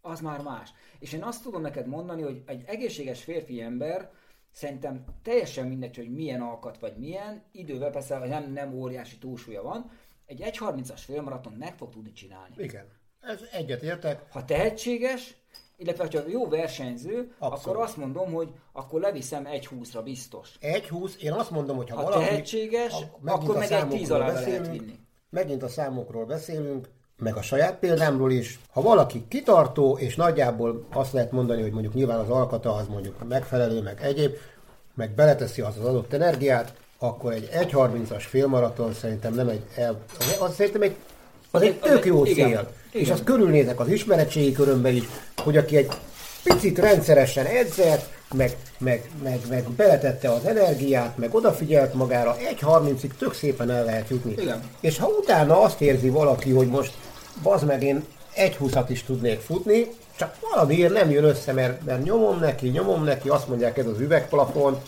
[0.00, 0.72] az már más.
[0.98, 4.10] És én azt tudom neked mondani, hogy egy egészséges férfi ember
[4.52, 9.90] szerintem teljesen mindegy, hogy milyen alkat vagy milyen, idővel persze nem, nem óriási túlsúlya van,
[10.26, 12.54] egy 1.30-as félmaraton meg fog tudni csinálni.
[12.56, 12.86] Igen.
[13.20, 14.32] Ez egyet értek.
[14.32, 15.36] Ha tehetséges,
[15.76, 17.66] illetve ha jó versenyző, Abszolút.
[17.66, 20.58] akkor azt mondom, hogy akkor leviszem 1.20-ra biztos.
[20.60, 22.24] 1-20, én azt mondom, hogy ha, Ha valaki...
[22.24, 24.98] tehetséges, megint akkor meg egy számokról 10 alá lehet vinni.
[25.30, 26.88] Megint a számokról beszélünk,
[27.20, 28.58] meg a saját példámról is.
[28.72, 33.28] Ha valaki kitartó, és nagyjából azt lehet mondani, hogy mondjuk nyilván az alkata az mondjuk
[33.28, 34.34] megfelelő, meg egyéb,
[34.94, 40.36] meg beleteszi az az adott energiát, akkor egy 1.30-as félmaraton szerintem nem egy, el, az,
[40.40, 40.94] az szerintem egy,
[41.50, 42.70] az egy Az tök egy- jó igen, cél.
[42.90, 43.12] És igen.
[43.12, 45.04] azt körülnézek az ismeretségi körömbe is,
[45.36, 45.88] hogy aki egy
[46.44, 53.34] picit rendszeresen edzett, meg, meg, meg, meg beletette az energiát, meg odafigyelt magára, 1.30-ig tök
[53.34, 54.32] szépen el lehet jutni.
[54.32, 54.62] Igen.
[54.80, 56.92] És ha utána azt érzi valaki, hogy most
[57.42, 58.04] bazd meg én
[58.36, 63.28] 1.20-at is tudnék futni, csak valamiért nem jön össze, mert, mert nyomom neki, nyomom neki,
[63.28, 64.78] azt mondják ez az üvegplafon,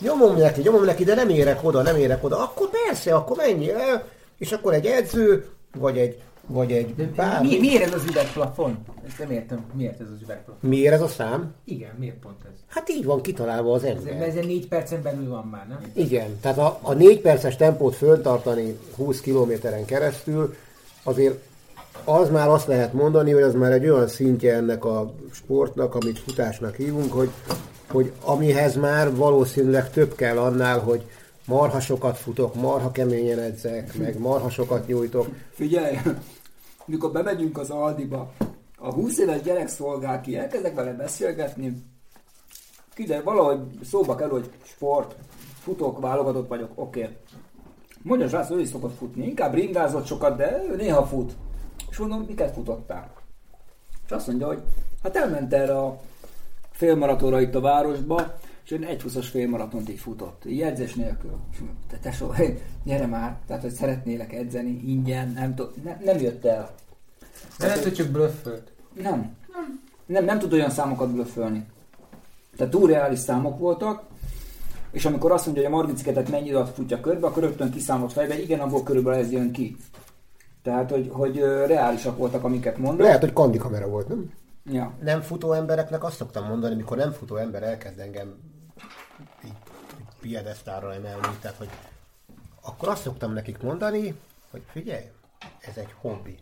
[0.00, 3.76] nyomom neki, nyomom neki, de nem érek oda, nem érek oda, akkor persze, akkor menjél
[3.76, 4.04] el,
[4.38, 5.48] és akkor egy edző,
[5.78, 7.48] vagy egy, vagy egy bármi.
[7.48, 8.78] Mi, miért ez az üvegplafon?
[9.06, 10.70] Ezt nem értem, miért ez az üvegplafon?
[10.70, 11.54] Miért ez a szám?
[11.64, 12.58] Igen, miért pont ez?
[12.68, 14.28] Hát így van kitalálva az Ez, ember.
[14.28, 15.80] ez egy négy percen belül van már, nem?
[15.94, 20.54] Igen, tehát a, a 4 perces tempót föltartani 20 kilométeren keresztül,
[21.02, 21.38] azért
[22.08, 26.18] az már azt lehet mondani, hogy az már egy olyan szintje ennek a sportnak, amit
[26.18, 27.30] futásnak hívunk, hogy,
[27.90, 31.06] hogy amihez már valószínűleg több kell annál, hogy
[31.46, 35.26] marha sokat futok, marha keményen edzek, meg marha sokat nyújtok.
[35.50, 35.96] Figyelj,
[36.86, 38.32] mikor bemegyünk az Aldiba,
[38.78, 41.82] a 20 éves gyerek szolgál ki, elkezdek vele beszélgetni,
[42.94, 45.14] kiderül, valahogy szóba kell, hogy sport,
[45.62, 47.00] futok, válogatott vagyok, oké.
[47.00, 47.16] Okay.
[48.02, 51.32] Mondja a srác, ő is szokott futni, inkább ringázott sokat, de ő néha fut.
[51.90, 53.12] És mondom, miket futottál?
[54.04, 54.62] És azt mondja, hogy
[55.02, 56.00] hát elment erre a
[56.70, 61.36] félmaratonra itt a városba, és egy 1.20-as félmaratont így futott, így edzés nélkül.
[61.52, 62.34] És mondom, Te tesó,
[62.84, 66.70] gyere már, tehát hogy szeretnélek edzeni ingyen, nem, tud, ne, nem jött el.
[67.58, 68.72] De lehet, hogy csak blöffölt.
[69.02, 69.36] Nem.
[70.06, 71.66] Nem, nem tud olyan számokat blöffölni.
[72.56, 74.02] Tehát túl reális számok voltak,
[74.90, 78.42] és amikor azt mondja, hogy a Margit mennyi alatt futja körbe, akkor rögtön kiszámolt fejbe,
[78.42, 79.76] igen, abból körülbelül ez jön ki.
[80.68, 83.06] Tehát, hogy, hogy reálisak voltak, amiket mondott.
[83.06, 84.32] Lehet, hogy kandikamera volt, nem?
[84.70, 84.92] Ja.
[85.02, 88.34] Nem futó embereknek azt szoktam mondani, mikor nem futó ember elkezd engem
[89.44, 89.50] így,
[89.96, 91.68] így piedesztára emelni, tehát hogy
[92.62, 94.14] akkor azt szoktam nekik mondani,
[94.50, 95.04] hogy figyelj,
[95.60, 96.38] ez egy hobbi.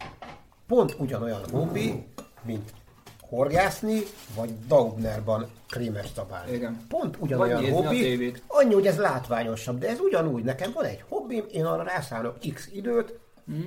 [0.66, 2.06] Pont ugyanolyan hobbi,
[2.42, 2.72] mint
[3.20, 4.00] horgászni,
[4.36, 6.52] vagy Daubnerban krémes szabálni.
[6.52, 6.84] Igen.
[6.88, 10.44] Pont ugyanolyan Vagy hobbi, annyi, hogy ez látványosabb, de ez ugyanúgy.
[10.44, 13.60] Nekem van egy hobbim, én arra rászánok x időt, Mhm.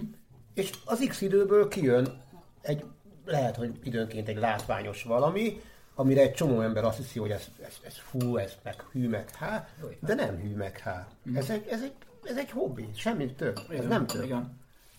[0.60, 2.22] És az x időből kijön
[2.62, 2.84] egy,
[3.26, 5.62] lehet, hogy időnként egy látványos valami,
[5.95, 9.30] amire egy csomó ember azt hiszi, hogy ez, ez, ez fú, ez meg hű, meg
[9.30, 9.68] há,
[9.99, 11.07] de nem hű, meg há.
[11.36, 11.93] Ez egy, ez egy,
[12.24, 13.60] ez egy hobbi, semmi több.
[13.70, 14.34] Ez nem több.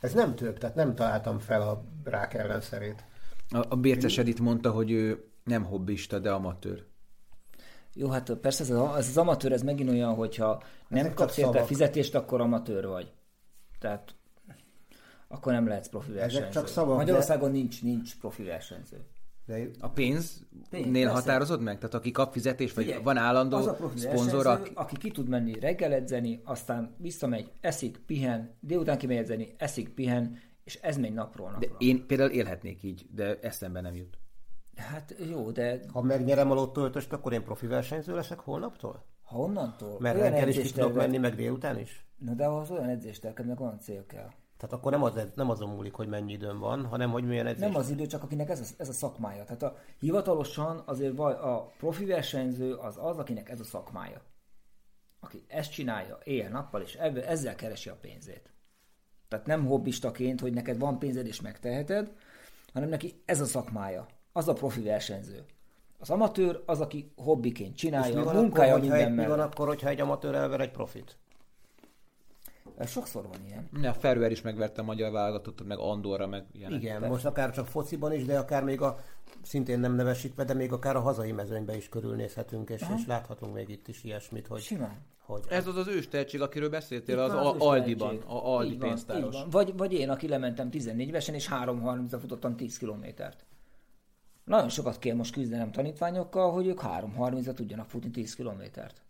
[0.00, 3.04] Ez nem több, tehát nem találtam fel a rák ellenszerét.
[3.50, 6.84] A, a Bérces Edith mondta, hogy ő nem hobbista, de amatőr.
[7.94, 11.36] Jó, hát persze ez az, ez az amatőr, ez megint olyan, hogyha nem Ezek kapsz
[11.36, 13.12] érte fizetést, akkor amatőr vagy.
[13.78, 14.14] Tehát
[15.32, 16.48] akkor nem lehetsz profi versenyző.
[16.48, 19.04] csak szavak, de- Magyarországon nincs, nincs profi versenyző.
[19.46, 21.76] De A pénznél határozod meg?
[21.78, 24.70] Tehát aki kap fizetést, vagy Figyelj, van állandó az a profi szponzor, aki...
[24.74, 30.74] aki ki tud menni reggeledzeni, aztán visszamegy, eszik, pihen, délután kimegy edzeni, eszik, pihen, és
[30.82, 31.76] ez megy napról De napra.
[31.78, 34.18] én például élhetnék így, de eszembe nem jut.
[34.76, 39.04] Hát jó, de ha megnyerem a lottöltöst, akkor én profi versenyző leszek holnaptól?
[39.30, 42.06] ha onnantól Mert reggel is ki tudok menni, meg délután is?
[42.18, 44.30] Na de ahhoz olyan edzésterkednek olyan cél kell.
[44.60, 47.68] Tehát akkor nem, az, nem azon múlik, hogy mennyi időm van, hanem hogy milyen edzés.
[47.68, 49.44] Nem az idő, csak akinek ez a, ez a szakmája.
[49.44, 54.22] Tehát a, hivatalosan azért a profi versenyző az az, akinek ez a szakmája.
[55.20, 58.52] Aki ezt csinálja éjjel-nappal, és ebből, ezzel keresi a pénzét.
[59.28, 62.12] Tehát nem hobbistaként, hogy neked van pénzed és megteheted,
[62.72, 64.06] hanem neki ez a szakmája.
[64.32, 65.44] Az a profi versenyző.
[65.98, 69.26] Az amatőr az, aki hobbiként És csinálja, mi a van, munkája akkor, hogyha egy, mi
[69.26, 71.18] van akkor, hogyha egy amatőr elver egy profit?
[72.86, 73.68] Sokszor van ilyen.
[73.82, 76.82] Ja, Ferőer is megverte a magyar válogatottat, meg Andorra, meg ilyenek.
[76.82, 78.98] Igen, most akár csak fociban is, de akár még a,
[79.42, 83.68] szintén nem nevesítve, de még akár a hazai mezőnyben is körülnézhetünk, és, és láthatunk még
[83.68, 84.98] itt is ilyesmit, hogy, Simán.
[85.18, 88.72] hogy Ez az az ős tehetség, akiről beszéltél, Itt az a- is Aldiban, a Aldi
[88.72, 89.34] Így van, pénztáros.
[89.34, 89.50] így van.
[89.50, 93.44] Vagy, vagy én, aki lementem 14 évesen, és 3.30-ra futottam 10 kilométert.
[94.44, 99.02] Nagyon sokat kell most küzdenem tanítványokkal, hogy ők 3.30-ra tudjanak futni 10 kilométert.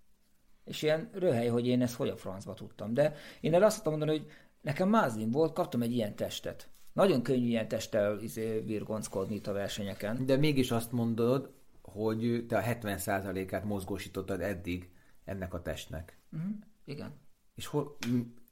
[0.70, 2.94] És ilyen röhely, hogy én ezt hogy a francba tudtam.
[2.94, 6.68] De én erre azt tudtam mondani, hogy nekem mázlim volt, kaptam egy ilyen testet.
[6.92, 10.26] Nagyon könnyű ilyen testtel izé, virgonckodni itt a versenyeken.
[10.26, 11.52] De mégis azt mondod,
[11.82, 14.90] hogy te a 70%-át mozgósítottad eddig
[15.24, 16.18] ennek a testnek.
[16.32, 16.50] Uh-huh.
[16.84, 17.12] Igen.
[17.54, 17.96] És hol,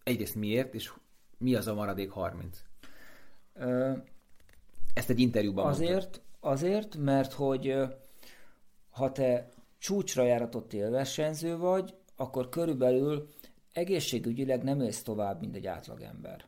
[0.03, 0.93] egyrészt miért, és
[1.39, 2.63] mi az a maradék 30?
[3.55, 3.93] Ö,
[4.95, 5.87] Ezt egy interjúban mondtad.
[5.87, 7.75] Azért, azért, mert hogy
[8.91, 9.49] ha te
[9.79, 13.29] csúcsra járatott élversenyző vagy, akkor körülbelül
[13.73, 16.45] egészségügyileg nem élsz tovább, mint egy átlagember.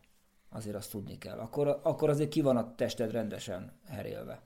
[0.48, 1.38] Azért azt tudni kell.
[1.38, 4.42] Akkor, akkor azért ki van a tested rendesen herélve.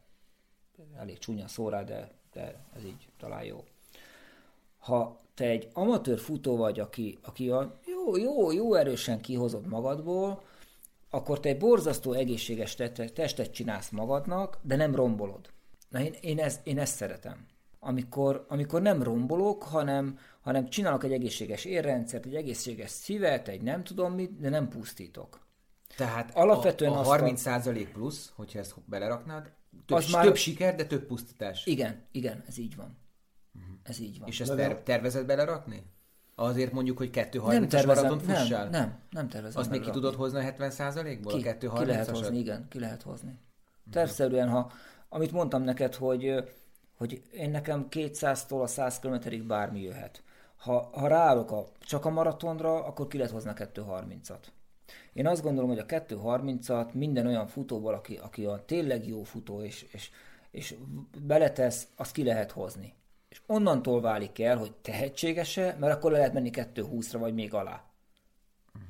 [0.96, 3.64] Elég csúnya szó rá, de, de ez így talán jó.
[4.78, 10.42] Ha te egy amatőr futó vagy, aki, aki a jó, jó, jó erősen kihozod magadból,
[11.10, 15.50] akkor te egy borzasztó egészséges te- testet csinálsz magadnak, de nem rombolod.
[15.88, 17.46] Na én, én, ezt, én ezt szeretem.
[17.86, 23.84] Amikor, amikor nem rombolok, hanem, hanem csinálok egy egészséges érrendszert, egy egészséges szívet, egy nem
[23.84, 25.40] tudom mit, de nem pusztítok.
[25.96, 29.52] Tehát Alapvetően a, a azt a- 30% plusz, hogyha ezt beleraknád,
[29.86, 31.66] több, Az már- több siker, de több pusztítás.
[31.66, 32.96] Igen, igen, ez így van.
[33.82, 34.28] Ez így van.
[34.28, 35.82] És ezt ter- tervezed belerakni?
[36.34, 38.62] Azért mondjuk, hogy 2.30-as nem tervezem, maraton fussál?
[38.68, 39.60] nem, nem, nem tervezem.
[39.60, 40.10] Azt még ki belerakni.
[40.10, 41.32] tudod hozni a 70%-ból?
[41.32, 41.78] ki, a 2.30-asat?
[41.78, 43.38] ki lehet hozni, igen, ki lehet hozni.
[43.90, 44.72] Tervszerűen, ha,
[45.08, 46.34] amit mondtam neked, hogy,
[47.04, 50.22] hogy én nekem 200-tól a 100 km-ig bármi jöhet.
[50.56, 54.38] Ha, ha ráállok a, csak a maratonra, akkor ki lehet hozni a 2.30-at.
[55.12, 59.62] Én azt gondolom, hogy a 2.30-at minden olyan futóval, aki, aki a tényleg jó futó,
[59.62, 60.10] és, és,
[60.50, 60.74] és
[61.18, 62.94] beletesz, azt ki lehet hozni.
[63.28, 67.84] És onnantól válik el, hogy tehetséges-e, mert akkor le lehet menni 2.20-ra, vagy még alá.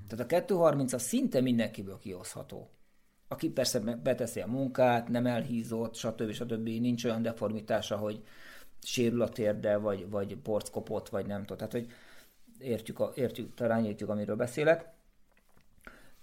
[0.09, 2.69] Tehát a 2.30 az szinte mindenkiből kihozható.
[3.35, 6.33] Aki persze be- beteszi a munkát, nem elhízott, stb.
[6.33, 6.69] stb.
[6.69, 8.25] nincs olyan deformitása, hogy
[8.83, 11.57] sérül a térde, vagy, vagy porc kopott, vagy nem tudom.
[11.57, 11.93] Tehát, hogy
[12.59, 14.89] értjük, a, értjük, talán értjük, amiről beszélek.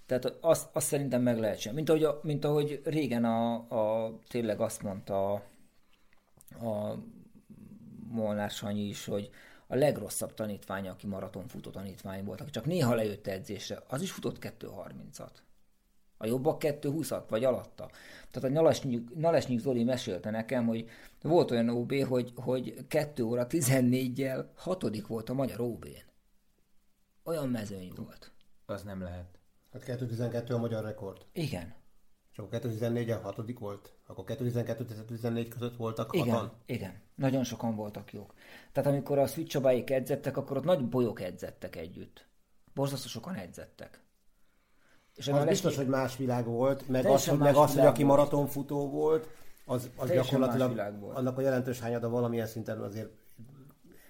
[0.06, 1.74] Tehát azt, azt szerintem meg lehet sem.
[1.74, 5.44] Mint ahogy, mint ahogy régen a, a, tényleg azt mondta a,
[6.66, 7.04] a
[8.10, 9.30] Molnár Sanyi is, hogy
[9.68, 14.38] a legrosszabb tanítványa, aki maratonfutó tanítvány volt, aki csak néha lejött edzésre, az is futott
[14.40, 15.32] 2.30-at.
[16.22, 17.90] A jobbak 2.20-at, vagy alatta.
[18.32, 20.90] Tehát a Nalesnyik, Nalesnyik Zoli mesélte nekem, hogy
[21.22, 26.10] volt olyan OB, hogy, hogy 2 óra 14-jel hatodik volt a magyar OB-n.
[27.24, 28.32] Olyan mezőny volt.
[28.66, 29.40] Az nem lehet.
[29.72, 31.26] Hát 2.12 a magyar rekord.
[31.34, 31.74] Igen.
[32.32, 33.94] És akkor 2014 a hatodik volt?
[34.08, 36.52] Akkor 2012-2014 között voltak Igen, hatan?
[36.66, 37.02] igen.
[37.16, 38.34] Nagyon sokan voltak jók.
[38.72, 42.26] Tehát amikor a Switch Csabáik edzettek, akkor ott nagy bolyok edzettek együtt.
[42.74, 44.02] Borzasztó sokan edzettek.
[45.16, 48.18] És Az biztos, hogy más világ volt, meg az, hogy, meg az, hogy aki volt.
[48.18, 49.28] maratonfutó volt,
[49.66, 51.18] az, az gyakorlatilag volt.
[51.18, 53.10] annak a jelentős hányada valamilyen szinten azért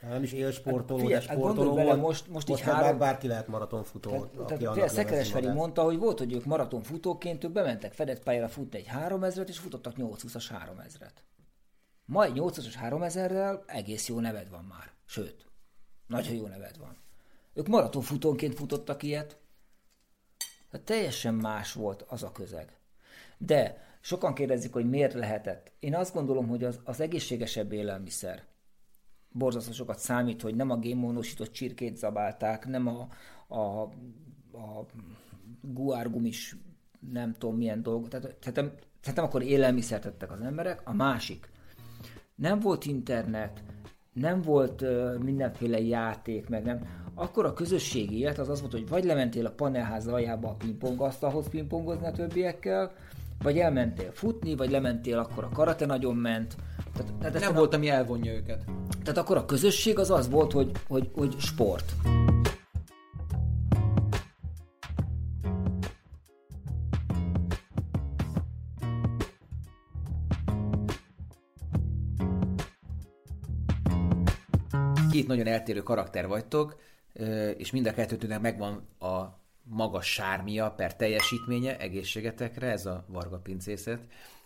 [0.09, 2.01] nem is élsportoló, Hát figyelj, de hát sportoló gondolj bele, volt.
[2.07, 5.97] most- most így most meg három- bárki lehet maratonfutó, Tehát, tehát Szekeres Feri mondta, hogy
[5.97, 11.11] volt, hogy ők maratonfutóként ők bementek fedett pályára futni egy 3000-et, és futottak 820-as 3000-et.
[12.05, 14.91] Ma egy 820-as 3000-rel egész jó neved van már.
[15.05, 15.45] Sőt,
[16.07, 16.97] nagyon jó neved van.
[17.53, 19.37] Ők maratonfutónként futottak ilyet.
[20.71, 22.77] Hát teljesen más volt az a közeg.
[23.37, 25.71] De sokan kérdezik, hogy miért lehetett.
[25.79, 28.43] Én azt gondolom, hogy az, az egészségesebb élelmiszer
[29.31, 33.07] borzasztó sokat számít, hogy nem a génmódosított csirkét zabálták, nem a,
[33.55, 33.81] a,
[34.57, 34.85] a
[35.61, 36.55] guárgumis
[37.11, 38.07] nem tudom milyen dolgok.
[38.07, 38.55] Tehát, tehát,
[39.01, 40.81] tehát nem akkor élelmiszert tettek az emberek.
[40.83, 41.49] A másik,
[42.35, 43.63] nem volt internet,
[44.13, 47.00] nem volt uh, mindenféle játék, meg nem.
[47.15, 51.49] Akkor a közösségi élet az az volt, hogy vagy lementél a panelház aljába a pingpongasztalhoz
[51.49, 52.91] pingpongozni a többiekkel,
[53.43, 56.55] vagy elmentél futni, vagy lementél, akkor a karate nagyon ment.
[56.93, 57.75] Tehát, tehát nem volt, a...
[57.75, 58.63] ami elvonja őket.
[59.03, 61.93] Tehát akkor a közösség az az volt, hogy, hogy, hogy sport.
[75.11, 76.75] Két nagyon eltérő karakter vagytok,
[77.57, 83.99] és mind a kettőtőnek megvan a magas sármia per teljesítménye egészségetekre, ez a Varga pincészet,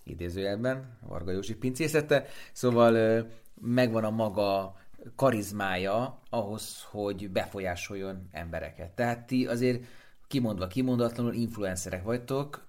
[0.03, 3.25] idézőjelben, Varga Józsi pincészete, szóval
[3.61, 4.75] megvan a maga
[5.15, 8.91] karizmája ahhoz, hogy befolyásoljon embereket.
[8.91, 9.85] Tehát ti azért
[10.27, 12.63] kimondva kimondatlanul influencerek vagytok,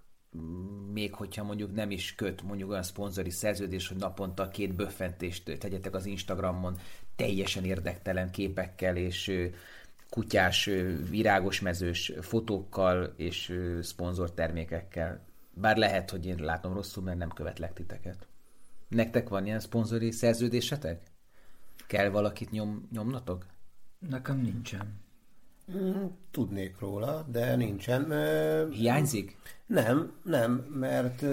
[0.93, 5.95] még hogyha mondjuk nem is köt mondjuk olyan szponzori szerződés, hogy naponta két böffentést tegyetek
[5.95, 6.79] az Instagramon
[7.17, 9.33] teljesen érdektelen képekkel és
[10.11, 10.71] kutyás,
[11.11, 15.25] virágos mezős fotókkal és szponzor termékekkel.
[15.55, 18.27] Bár lehet, hogy én látom rosszul, mert nem követlek titeket.
[18.89, 21.01] Nektek van ilyen szponzori szerződésetek?
[21.87, 23.47] Kell valakit nyom, nyomnatok?
[24.09, 25.05] Nekem nincsen.
[25.73, 28.13] Mm, tudnék róla, de nincsen.
[28.71, 29.37] Hiányzik?
[29.67, 31.25] Nem, nem, mert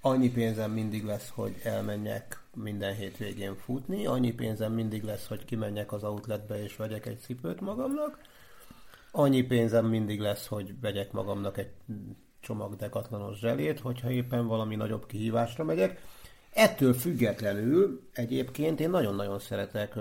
[0.00, 5.92] annyi pénzem mindig lesz, hogy elmenjek minden hétvégén futni, annyi pénzem mindig lesz, hogy kimenjek
[5.92, 8.18] az outletbe és vegyek egy cipőt magamnak,
[9.10, 11.70] annyi pénzem mindig lesz, hogy vegyek magamnak egy
[12.40, 16.02] csomag dekatlanos zselét, hogyha éppen valami nagyobb kihívásra megyek.
[16.52, 19.98] Ettől függetlenül egyébként én nagyon-nagyon szeretek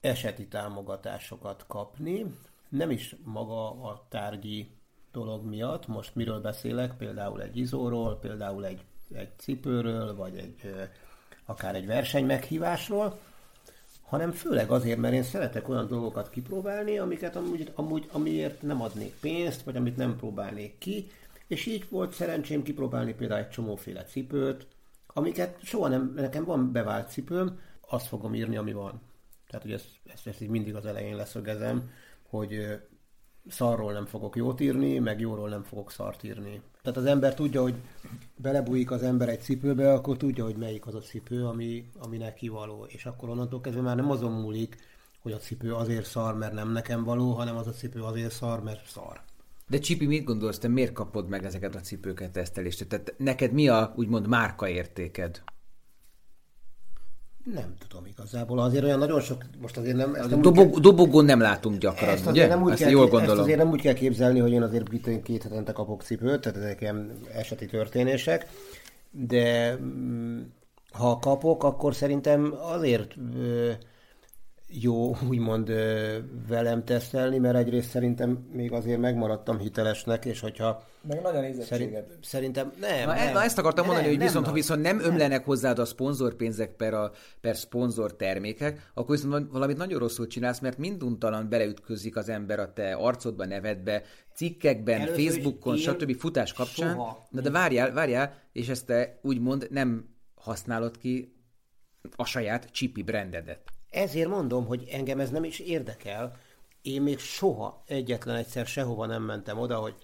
[0.00, 2.26] eseti támogatásokat kapni,
[2.68, 4.70] nem is maga a tárgyi
[5.12, 10.72] dolog miatt, most miről beszélek, például egy izóról, például egy, egy cipőről, vagy egy
[11.48, 13.18] akár egy verseny meghívásról,
[14.02, 19.14] hanem főleg azért, mert én szeretek olyan dolgokat kipróbálni, amiket amúgy, amúgy, amiért nem adnék
[19.20, 21.10] pénzt, vagy amit nem próbálnék ki,
[21.46, 24.66] és így volt szerencsém kipróbálni például egy csomóféle cipőt,
[25.06, 29.00] amiket soha nem, nekem van bevált cipőm, azt fogom írni, ami van.
[29.46, 31.90] Tehát, hogy ezt, ezt, ezt így mindig az elején leszögezem,
[32.28, 32.80] hogy
[33.48, 36.62] szarról nem fogok jót írni, meg jóról nem fogok szart írni.
[36.92, 37.74] Tehát az ember tudja, hogy
[38.36, 42.48] belebújik az ember egy cipőbe, akkor tudja, hogy melyik az a cipő, ami, ami neki
[42.48, 42.86] való.
[42.88, 44.76] És akkor onnantól kezdve már nem azon múlik,
[45.22, 48.62] hogy a cipő azért szar, mert nem nekem való, hanem az a cipő azért szar,
[48.62, 49.20] mert szar.
[49.68, 52.86] De Csipi, mit gondolsz, te miért kapod meg ezeket a cipőket tesztelést?
[52.88, 55.42] Tehát neked mi a úgymond márkaértéked?
[57.54, 60.14] Nem tudom igazából, azért olyan nagyon sok, most azért nem...
[60.14, 62.46] Ezt nem Dobog, kell, dobogón nem látunk gyakran, ezt ugye?
[62.46, 63.30] Nem úgy ezt kell, jól gondolom.
[63.30, 66.58] Ezt azért nem úgy kell képzelni, hogy én azért itt két hetente kapok cipőt, tehát
[66.58, 68.48] ezek ilyen eseti történések,
[69.10, 70.40] de mm,
[70.92, 73.14] ha kapok, akkor szerintem azért
[74.70, 75.72] jó úgymond
[76.48, 80.82] velem tesztelni, mert egyrészt szerintem még azért megmaradtam hitelesnek, és hogyha...
[81.02, 83.32] Meg nagyon szerint, Szerintem nem, na, nem.
[83.32, 85.84] Na ezt akartam nem, mondani, hogy viszont, nem, ha viszont nem, nem ömlenek hozzád a
[85.84, 92.16] szponzorpénzek per, a, per szponzor termékek, akkor viszont valamit nagyon rosszul csinálsz, mert minduntalan beleütközik
[92.16, 94.02] az ember a te arcodba, nevedbe,
[94.34, 96.16] cikkekben, Először Facebookon, stb.
[96.16, 96.96] futás kapcsán.
[97.30, 101.36] Na de várjál, várjál, és ezt te úgymond nem használod ki
[102.16, 103.60] a saját csipi brandedet.
[103.90, 106.36] Ezért mondom, hogy engem ez nem is érdekel.
[106.82, 109.94] Én még soha egyetlen egyszer sehova nem mentem oda, hogy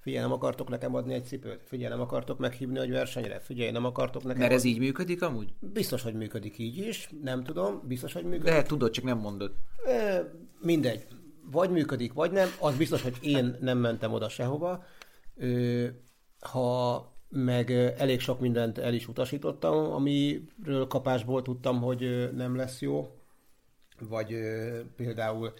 [0.00, 3.84] figyelj, nem akartok nekem adni egy cipőt, figyelj, nem akartok meghívni egy versenyre, figyelj, nem
[3.84, 4.70] akartok nekem Mert ez adni.
[4.70, 5.52] így működik amúgy?
[5.60, 8.52] Biztos, hogy működik így is, nem tudom, biztos, hogy működik.
[8.52, 9.52] De tudod, csak nem mondod.
[9.86, 10.30] E,
[10.60, 11.06] mindegy.
[11.50, 12.48] Vagy működik, vagy nem.
[12.60, 14.84] Az biztos, hogy én nem mentem oda sehova.
[15.36, 15.46] E,
[16.40, 23.16] ha meg elég sok mindent el is utasítottam, amiről kapásból tudtam, hogy nem lesz jó,
[24.08, 24.36] vagy
[24.96, 25.52] például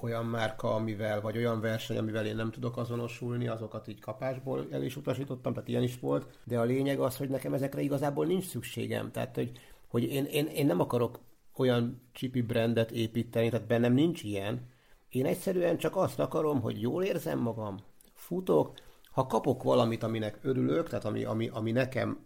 [0.00, 4.82] olyan márka, amivel, vagy olyan verseny, amivel én nem tudok azonosulni, azokat így kapásból el
[4.82, 6.38] is utasítottam, tehát ilyen is volt.
[6.44, 9.10] De a lényeg az, hogy nekem ezekre igazából nincs szükségem.
[9.10, 9.50] Tehát, hogy,
[9.86, 11.18] hogy én, én, én nem akarok
[11.56, 14.60] olyan csipi brandet építeni, tehát bennem nincs ilyen.
[15.08, 17.76] Én egyszerűen csak azt akarom, hogy jól érzem magam,
[18.14, 18.74] futok,
[19.10, 22.18] ha kapok valamit, aminek örülök, tehát ami, ami, ami nekem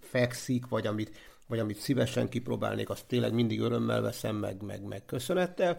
[0.00, 5.04] fekszik, vagy amit vagy amit szívesen kipróbálnék, azt tényleg mindig örömmel veszem meg, meg, meg
[5.04, 5.78] köszönettel,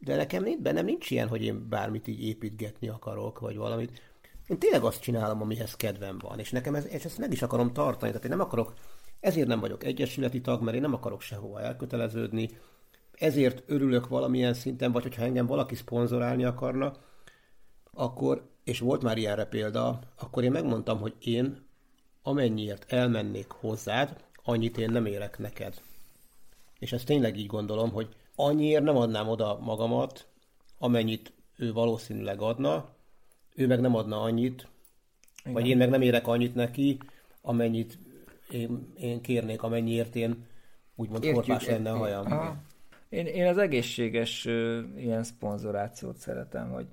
[0.00, 4.00] de nekem nincs, bennem nincs ilyen, hogy én bármit így építgetni akarok, vagy valamit.
[4.46, 7.72] Én tényleg azt csinálom, amihez kedvem van, és nekem ez, és ezt meg is akarom
[7.72, 8.72] tartani, tehát én nem akarok,
[9.20, 12.48] ezért nem vagyok egyesületi tag, mert én nem akarok sehova elköteleződni,
[13.12, 16.92] ezért örülök valamilyen szinten, vagy hogyha engem valaki szponzorálni akarna,
[17.92, 21.66] akkor, és volt már ilyenre példa, akkor én megmondtam, hogy én
[22.22, 24.16] amennyiért elmennék hozzád,
[24.48, 25.80] annyit én nem érek neked.
[26.78, 30.26] és ezt tényleg így gondolom, hogy annyiért nem adnám oda magamat,
[30.78, 32.88] amennyit ő valószínűleg adna,
[33.54, 34.68] ő meg nem adna annyit,
[35.40, 35.52] Igen.
[35.52, 36.98] vagy én meg nem érek annyit neki,
[37.42, 37.98] amennyit
[38.50, 40.46] én, én kérnék, amennyiért én
[40.94, 42.26] úgymond Értjük, korpás lenne a hajam.
[43.08, 46.86] Én, én az egészséges uh, ilyen szponzorációt szeretem, hogy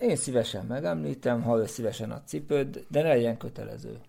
[0.00, 4.00] én szívesen megemlítem, ha ő szívesen a cipőd, de ne legyen kötelező.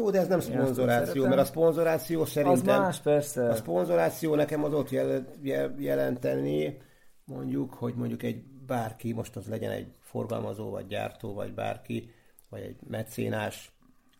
[0.00, 2.74] Jó, de ez nem szponzoráció, mert a szponzoráció szerintem...
[2.74, 3.48] Az más, persze.
[3.48, 6.78] A szponzoráció nekem az ott jel, jel, jelenteni,
[7.24, 12.10] mondjuk, hogy mondjuk egy bárki, most az legyen egy forgalmazó, vagy gyártó, vagy bárki,
[12.48, 13.72] vagy egy mecénás,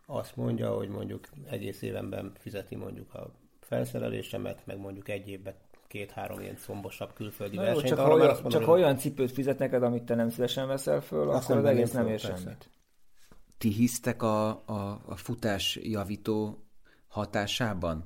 [0.06, 5.54] azt mondja, hogy mondjuk egész évenben fizeti mondjuk a felszerelésemet, meg mondjuk egy évben
[5.86, 7.88] két-három ilyen szombosabb külföldi Na versenyt.
[7.88, 11.00] Jó, csak, Arra olyan, mondom, csak olyan cipőt fizet neked, amit te nem szívesen veszel
[11.00, 12.70] föl, azt akkor az egész nem ér semmit.
[13.60, 16.64] Ti hisztek a, a, a futás javító
[17.08, 18.04] hatásában?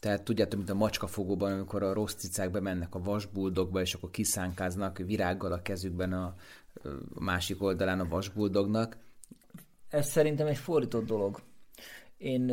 [0.00, 4.98] Tehát tudjátok, mint a macskafogóban, amikor a rossz cicák bemennek a vasbuldogba, és akkor kiszánkáznak
[4.98, 6.34] virággal a kezükben a,
[7.14, 8.96] a másik oldalán a vasbuldognak.
[9.88, 11.42] Ez szerintem egy fordított dolog.
[12.16, 12.52] Én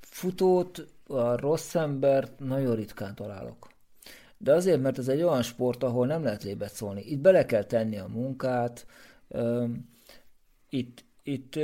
[0.00, 3.70] futót, a rossz embert nagyon ritkán találok.
[4.38, 7.02] De azért, mert ez egy olyan sport, ahol nem lehet lébet szólni.
[7.02, 8.86] Itt bele kell tenni a munkát,
[10.68, 11.54] itt, itt,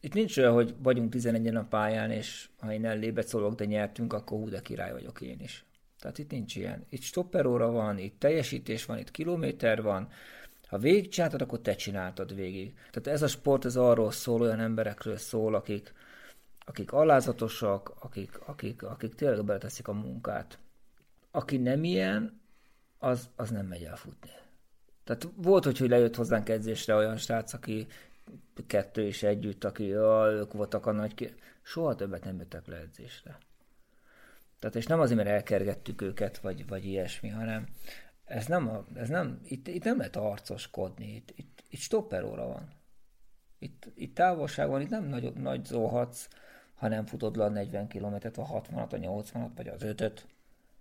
[0.00, 4.12] itt nincs olyan, hogy vagyunk 11 a pályán, és ha én ellébet szólok, de nyertünk,
[4.12, 5.64] akkor hú, de király vagyok én is.
[5.98, 6.86] Tehát itt nincs ilyen.
[6.88, 10.08] Itt stopperóra van, itt teljesítés van, itt kilométer van.
[10.66, 12.74] Ha végigcsináltad, akkor te csináltad végig.
[12.74, 15.92] Tehát ez a sport, ez arról szól, olyan emberekről szól, akik,
[16.64, 20.58] akik alázatosak, akik, akik, akik tényleg beleteszik a munkát.
[21.30, 22.40] Aki nem ilyen,
[22.98, 24.30] az, az nem megy el futni.
[25.04, 27.86] Tehát volt, hogy, hogy lejött hozzánk edzésre olyan srác, aki
[28.66, 31.14] kettő is együtt, aki ja, ők voltak a nagy...
[31.14, 31.34] Ki...
[31.62, 33.38] Soha többet nem jöttek le edzésre.
[34.58, 37.66] Tehát és nem azért, mert elkergettük őket, vagy, vagy ilyesmi, hanem
[38.24, 42.68] ez nem, a, ez nem itt, itt nem lehet arcoskodni, itt, itt, itt stopperóra van.
[43.58, 46.28] Itt, itt távolság van, itt nem nagy, nagy zóhatsz,
[46.74, 50.26] ha nem futod le a 40 kilométert, a 60-at, a 80-at, vagy az 5-öt.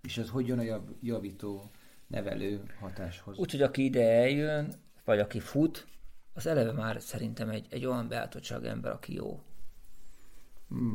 [0.01, 1.71] És ez hogy jön a jav, javító,
[2.07, 3.37] nevelő hatáshoz?
[3.37, 4.73] Úgyhogy aki ide eljön,
[5.05, 5.87] vagy aki fut,
[6.33, 9.41] az eleve már szerintem egy, egy olyan beálltottság ember, aki jó.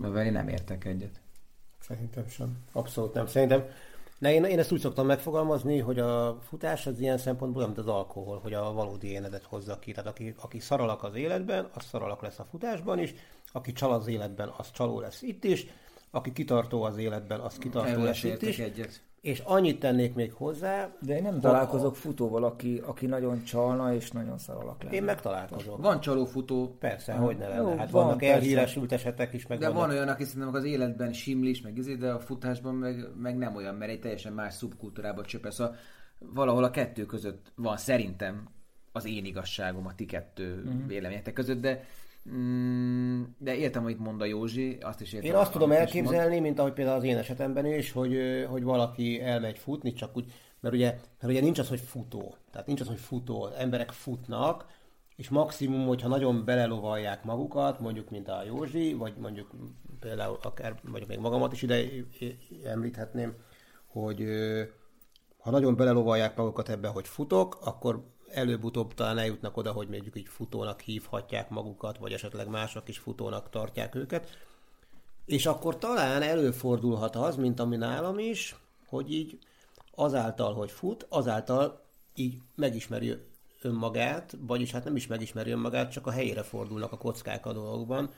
[0.00, 1.20] Mert én nem értek egyet.
[1.78, 2.58] Szerintem sem.
[2.72, 3.26] Abszolút nem.
[3.26, 3.64] Szerintem
[4.18, 7.88] ne, én, én ezt úgy szoktam megfogalmazni, hogy a futás az ilyen szempontból olyan, mint
[7.88, 9.92] az alkohol, hogy a valódi énedet hozza ki.
[9.92, 13.14] Tehát aki, aki szaralak az életben, az szaralak lesz a futásban is,
[13.52, 15.66] aki csal az életben, az csaló lesz itt is,
[16.10, 18.58] aki kitartó az életben, az kitartó Erről lesz itt is.
[18.58, 19.02] Egyet.
[19.20, 20.94] És annyit tennék még hozzá...
[21.00, 21.94] De én nem találkozok a...
[21.94, 24.94] futóval, aki, aki nagyon csalna és nagyon szaralak lenne.
[24.94, 25.82] Én meg találkozok.
[25.82, 26.76] Van csalófutó.
[26.78, 27.24] Persze, ha.
[27.24, 27.70] hogy ne lenne.
[27.70, 29.46] Jó, hát van, vannak elhíresült esetek is.
[29.46, 29.86] Meg de vannak...
[29.86, 33.56] van olyan, aki szerintem az életben simlis, meg izé, de a futásban meg, meg nem
[33.56, 35.50] olyan, mert egy teljesen más szubkultúrába csöpel.
[35.50, 35.74] Szóval
[36.18, 38.48] valahol a kettő között van szerintem
[38.92, 40.86] az én igazságom a ti kettő uh-huh.
[40.86, 41.84] véleményetek között, de
[42.34, 45.30] Mm, de értem, hogy mond a Józsi, azt is értem.
[45.30, 48.18] Én azt tudom elképzelni, mint ahogy például az én esetemben is, hogy,
[48.48, 50.86] hogy valaki elmegy futni, csak úgy, mert ugye,
[51.20, 52.34] mert ugye nincs az, hogy futó.
[52.50, 53.48] Tehát nincs az, hogy futó.
[53.58, 54.66] Emberek futnak,
[55.16, 59.50] és maximum, hogyha nagyon belelovalják magukat, mondjuk, mint a Józsi, vagy mondjuk
[60.00, 61.84] például akár, vagy még magamat is ide
[62.64, 63.34] említhetném,
[63.86, 64.24] hogy
[65.38, 70.28] ha nagyon belelovalják magukat ebbe, hogy futok, akkor előbb-utóbb talán eljutnak oda, hogy mondjuk így
[70.28, 74.38] futónak hívhatják magukat, vagy esetleg mások is futónak tartják őket.
[75.24, 78.56] És akkor talán előfordulhat az, mint ami nálam is,
[78.86, 79.38] hogy így
[79.94, 83.16] azáltal, hogy fut, azáltal így megismeri
[83.62, 88.10] önmagát, vagyis hát nem is megismeri önmagát, csak a helyére fordulnak a kockák a dolgokban,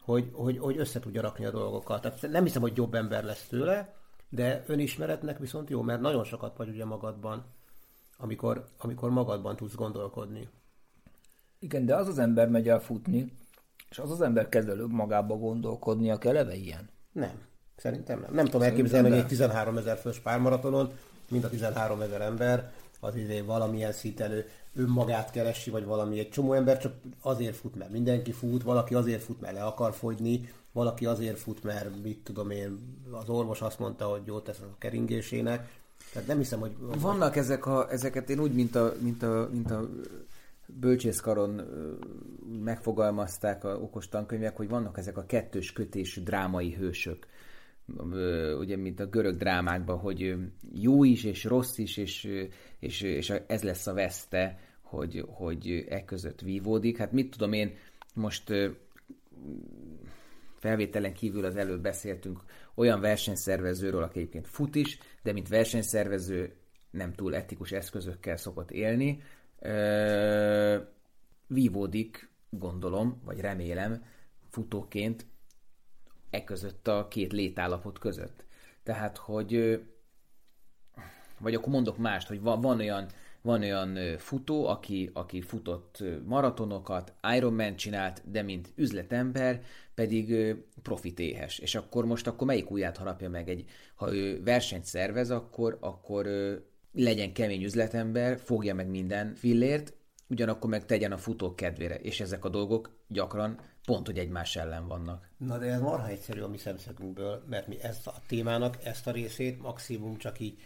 [0.00, 2.00] hogy, hogy, hogy össze tudja rakni a dolgokat.
[2.00, 3.94] Tehát nem hiszem, hogy jobb ember lesz tőle,
[4.28, 7.44] de önismeretnek viszont jó, mert nagyon sokat vagy ugye magadban
[8.20, 10.48] amikor, amikor magadban tudsz gondolkodni.
[11.58, 13.32] Igen, de az az ember megy el futni,
[13.90, 16.88] és az az ember kezd előbb magába gondolkodni, a eleve ilyen?
[17.12, 17.48] Nem.
[17.76, 18.34] Szerintem nem.
[18.34, 20.92] Nem tudom elképzelni, hogy egy 13 ezer fős pármaratonon,
[21.30, 26.18] mint a 13 ezer ember, az izé valamilyen szinten ő önmagát keresi, vagy valami.
[26.18, 29.92] Egy csomó ember csak azért fut, mert mindenki fut, valaki azért fut, mert le akar
[29.92, 32.78] fogyni, valaki azért fut, mert mit tudom én,
[33.10, 35.79] az orvos azt mondta, hogy jót tesz a keringésének,
[36.12, 36.72] tehát nem hiszem, hogy...
[37.00, 39.88] Vannak ezek a, ezeket én úgy, mint a, mint a, mint a
[40.66, 41.60] bölcsészkaron
[42.64, 47.26] megfogalmazták a okos tankönyvek, hogy vannak ezek a kettős kötésű drámai hősök.
[48.58, 50.36] Ugye, mint a görög drámákban, hogy
[50.74, 52.28] jó is, és rossz is, és,
[52.78, 56.96] és, és ez lesz a veszte, hogy, hogy e között vívódik.
[56.96, 57.74] Hát mit tudom én,
[58.14, 58.52] most
[60.58, 62.40] felvételen kívül az előbb beszéltünk
[62.74, 66.56] olyan versenyszervezőről, aki egyébként fut is, de mint versenyszervező
[66.90, 69.22] nem túl etikus eszközökkel szokott élni.
[71.46, 74.04] vívódik, gondolom, vagy remélem,
[74.50, 75.26] futóként
[76.30, 78.44] e között a két létállapot között.
[78.82, 79.82] Tehát, hogy
[81.38, 83.06] vagy akkor mondok mást, hogy van, van olyan
[83.42, 89.62] van olyan futó, aki, aki futott maratonokat, Ironman csinált, de mint üzletember
[90.00, 91.58] pedig profitéhes.
[91.58, 96.28] És akkor most akkor melyik ujját harapja meg egy, ha ő versenyt szervez, akkor, akkor
[96.92, 99.94] legyen kemény üzletember, fogja meg minden fillért,
[100.28, 104.88] ugyanakkor meg tegyen a futók kedvére, és ezek a dolgok gyakran pont, hogy egymás ellen
[104.88, 105.28] vannak.
[105.36, 109.10] Na de ez marha egyszerű a mi szemszögünkből, mert mi ezt a témának, ezt a
[109.10, 110.58] részét maximum csak így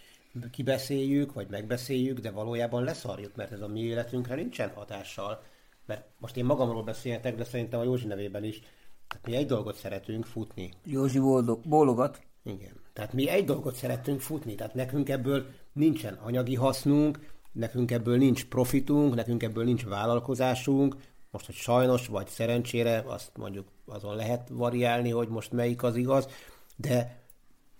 [0.50, 5.42] kibeszéljük, vagy megbeszéljük, de valójában leszarjuk, mert ez a mi életünkre nincsen hatással.
[5.86, 8.60] Mert most én magamról beszélhetek, de szerintem a Józsi nevében is.
[9.08, 10.72] Tehát mi egy dolgot szeretünk futni.
[10.84, 12.20] Józsi boldog, bólogat.
[12.42, 12.80] Igen.
[12.92, 18.44] Tehát mi egy dolgot szeretünk futni, tehát nekünk ebből nincsen anyagi hasznunk, nekünk ebből nincs
[18.44, 20.96] profitunk, nekünk ebből nincs vállalkozásunk,
[21.30, 26.28] most, hogy sajnos vagy szerencsére, azt mondjuk azon lehet variálni, hogy most melyik az igaz,
[26.76, 27.22] de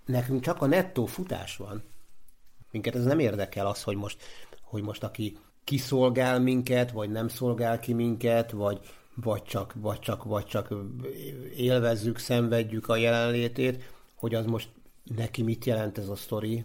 [0.07, 1.83] nekünk csak a nettó futás van.
[2.71, 4.23] Minket ez nem érdekel az, hogy most,
[4.63, 8.81] hogy most aki kiszolgál minket, vagy nem szolgál ki minket, vagy,
[9.15, 10.75] vagy, csak, vagy, csak, vagy csak
[11.57, 13.83] élvezzük, szenvedjük a jelenlétét,
[14.15, 14.69] hogy az most
[15.17, 16.65] neki mit jelent ez a sztori.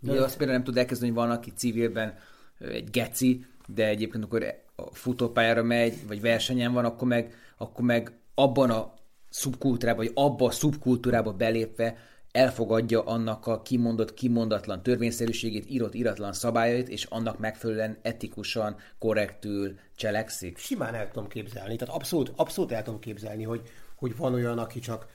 [0.00, 2.18] De azt például nem tud elkezdeni, hogy van, aki civilben
[2.58, 4.44] egy geci, de egyébként akkor
[4.76, 8.94] a futópályára megy, vagy versenyen van, akkor meg, akkor meg abban a
[9.28, 11.96] szubkultúrába, vagy abba a szubkultúrába belépve
[12.34, 20.58] elfogadja annak a kimondott, kimondatlan törvényszerűségét, írott, iratlan szabályait, és annak megfelelően etikusan, korrektül cselekszik?
[20.58, 21.76] Simán el tudom képzelni.
[21.76, 23.62] Tehát abszolút, abszolút el tudom képzelni, hogy,
[23.96, 25.06] hogy van olyan, aki csak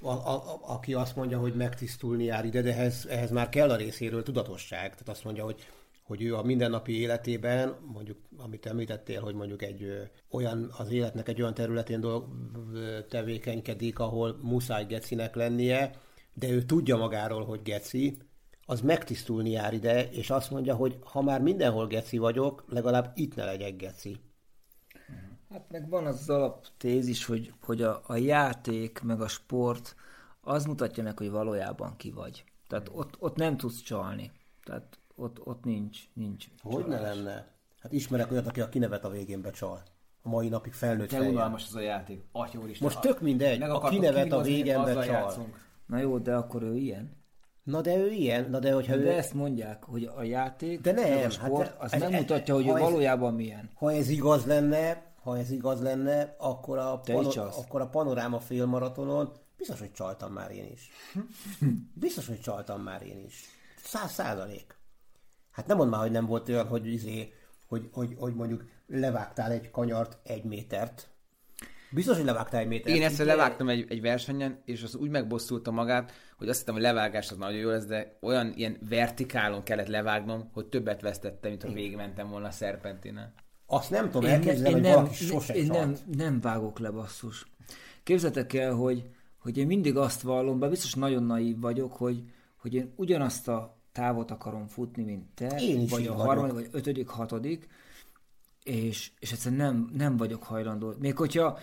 [0.00, 3.70] a, a, a, aki azt mondja, hogy megtisztulni jár ide, de ehhez, ehhez már kell
[3.70, 4.90] a részéről tudatosság.
[4.90, 5.66] Tehát azt mondja, hogy
[6.02, 10.00] hogy ő a mindennapi életében, mondjuk, amit említettél, hogy mondjuk egy ö,
[10.30, 12.24] olyan, az életnek egy olyan területén dolg,
[13.08, 15.90] tevékenykedik, ahol muszáj gecinek lennie,
[16.38, 18.18] de ő tudja magáról, hogy geci,
[18.66, 23.34] az megtisztulni jár ide, és azt mondja, hogy ha már mindenhol geci vagyok, legalább itt
[23.34, 24.20] ne legyek geci.
[25.50, 29.94] Hát meg van az, az alaptézis, hogy, hogy a, a játék, meg a sport,
[30.40, 32.44] az mutatja meg, hogy valójában ki vagy.
[32.68, 34.32] Tehát ott, ott nem tudsz csalni.
[34.64, 37.52] Tehát ott, ott nincs, nincs Hogy ne lenne?
[37.80, 39.82] Hát ismerek olyat, aki a kinevet a végén becsal.
[40.22, 42.22] A mai napig felnőtt De unalmas az a játék.
[42.32, 45.56] Atya Most tök mindegy, a kinevet a végén becsal.
[45.88, 47.16] Na jó, de akkor ő ilyen.
[47.62, 49.10] Na de ő ilyen, na de hogyha de ő...
[49.10, 52.54] ezt mondják, hogy a játék, de nem, a sport, hát az ez, nem ez, mutatja,
[52.54, 53.70] hogy ő ez, valójában milyen.
[53.74, 59.32] Ha ez igaz lenne, ha ez igaz lenne, akkor a, pano, akkor a panoráma félmaratonon
[59.56, 60.90] biztos, hogy csaltam már én is.
[62.00, 63.44] Biztos, hogy csaltam már én is.
[63.82, 64.76] Száz százalék.
[65.50, 67.32] Hát nem mondd már, hogy nem volt olyan, hogy, izé,
[67.66, 71.08] hogy, hogy, hogy mondjuk levágtál egy kanyart egy métert,
[71.90, 72.96] Biztos, hogy levágtál egy métert.
[72.96, 76.82] Én ezt levágtam egy, egy versenyen, és az úgy megbosszulta magát, hogy azt hittem, hogy
[76.82, 81.62] levágás az nagyon jó lesz, de olyan ilyen vertikálon kellett levágnom, hogy többet vesztettem, mint
[81.62, 83.32] ha végigmentem volna a szerpentinen.
[83.66, 87.46] Azt nem tudom elképzelni, hogy nem, valaki sose Én nem, nem vágok le, basszus.
[88.02, 92.22] Képzeljétek el, hogy, hogy én mindig azt vallom, bár biztos nagyon naív vagyok, hogy,
[92.56, 97.08] hogy én ugyanazt a távot akarom futni, mint te, én vagy a harmadik, vagy ötödik,
[97.08, 97.68] hatodik,
[98.62, 100.94] és, és egyszerűen nem, nem vagyok hajlandó.
[100.98, 101.58] Még hogyha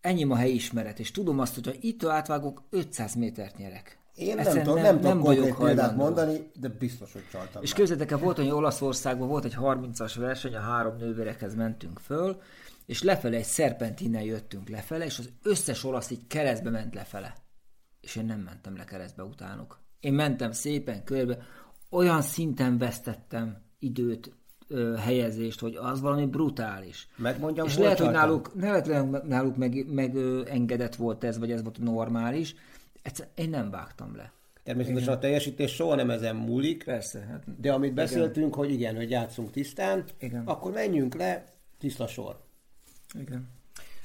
[0.00, 3.98] ennyi a helyismeret, és tudom azt, hogy ha itt átvágok, 500 métert nyerek.
[4.14, 7.62] Én nem, tudom, nem, nem, nem vagyok példát mondani, de biztos, hogy csaltam.
[7.62, 12.40] És képzeljétek el, volt, hogy Olaszországban volt egy 30-as verseny, a három nővérekhez mentünk föl,
[12.86, 17.34] és lefele egy szerpentinen jöttünk lefele, és az összes olasz így keresztbe ment lefele.
[18.00, 19.80] És én nem mentem le keresztbe utánuk.
[20.00, 21.38] Én mentem szépen körbe,
[21.90, 24.36] olyan szinten vesztettem időt,
[24.68, 27.08] ö, helyezést, hogy az valami brutális.
[27.16, 31.62] Megmondjam, És lehet, hogy náluk, lehet, náluk meg, meg ö, engedett volt ez, vagy ez
[31.62, 32.54] volt normális.
[33.02, 34.32] Egyszer, én nem vágtam le.
[34.62, 35.16] Természetesen igen.
[35.16, 36.84] a teljesítés soha nem ezen múlik.
[36.84, 37.20] Persze.
[37.20, 38.58] Hát, de amit beszéltünk, igen.
[38.58, 40.42] hogy igen, hogy játszunk tisztán, igen.
[40.46, 41.44] akkor menjünk le,
[41.78, 42.40] tiszta sor.
[43.20, 43.48] Igen.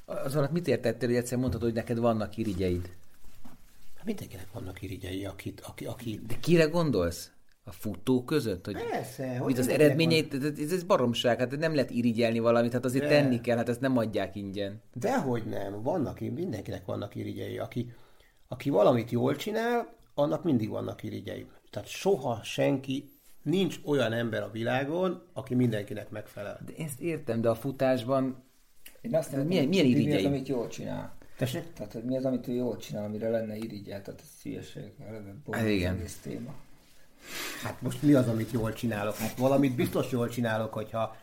[0.05, 2.89] Az alatt mit értettél, hogy egyszer mondtad, hogy neked vannak irigyeid?
[3.95, 6.21] Hát mindenkinek vannak irigyei, akit, aki, aki...
[6.27, 7.31] De kire gondolsz?
[7.65, 8.65] A futó között?
[8.65, 9.37] Hogy Persze.
[9.37, 10.53] Hogy az eredményeit, van...
[10.57, 13.09] ez, ez baromság, hát nem lehet irigyelni valamit, hát azért De...
[13.09, 14.81] tenni kell, hát ezt nem adják ingyen.
[14.93, 17.93] Dehogy nem, vannak, mindenkinek vannak irigyei, aki,
[18.47, 21.45] aki valamit jól csinál, annak mindig vannak irigyei.
[21.69, 23.09] Tehát soha senki,
[23.43, 26.59] nincs olyan ember a világon, aki mindenkinek megfelel.
[26.65, 28.43] De ezt értem, de a futásban
[29.01, 30.25] én azt nem milyen, milyen irigyei?
[30.25, 31.17] amit jól csinál.
[31.37, 31.73] Tessék?
[31.73, 34.91] Tehát, hogy mi az, amit ő jól csinál, amire lenne irigyel, tehát ez hülyeség.
[35.51, 35.93] Hát igen.
[35.93, 36.53] Az egész téma.
[37.63, 39.15] Hát most mi az, amit jól csinálok?
[39.15, 41.15] Hát valamit biztos jól csinálok, hogyha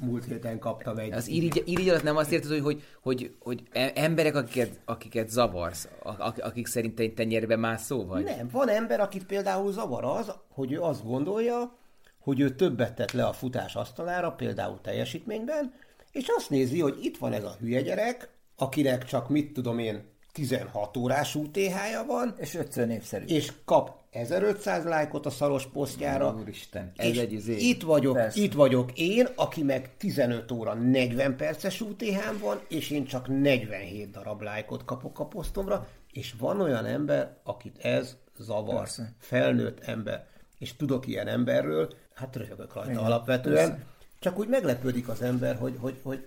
[0.00, 1.12] múlt héten kaptam egy...
[1.12, 5.28] Az irigy, irigy alatt nem azt érted, hogy, hogy, hogy, hogy e- emberek, akiket, akiket
[5.28, 8.24] zavarsz, a- akik szerint te tenyérbe mászó vagy?
[8.24, 11.76] Nem, van ember, akit például zavar az, hogy ő azt gondolja,
[12.20, 15.72] hogy ő többet tett le a futás asztalára, például teljesítményben,
[16.12, 20.02] és azt nézi, hogy itt van ez a hülye gyerek, akinek csak mit tudom én,
[20.32, 23.24] 16 órás UTH-ja van, És ötször népszerű.
[23.24, 27.56] és kap 1500 lájkot a szaros posztjára, Úristen, ez és egy izé.
[27.56, 28.40] itt vagyok, Persze.
[28.40, 34.10] itt vagyok én, aki meg 15 óra 40 perces UTH-n van, és én csak 47
[34.10, 38.76] darab lájkot kapok a posztomra, és van olyan ember, akit ez zavar.
[38.76, 39.12] Persze.
[39.18, 40.26] Felnőtt ember.
[40.58, 43.84] És tudok ilyen emberről, hát röhögök rajta Igen, alapvetően, persze.
[44.18, 46.26] csak úgy meglepődik az ember, hogy, hogy, hogy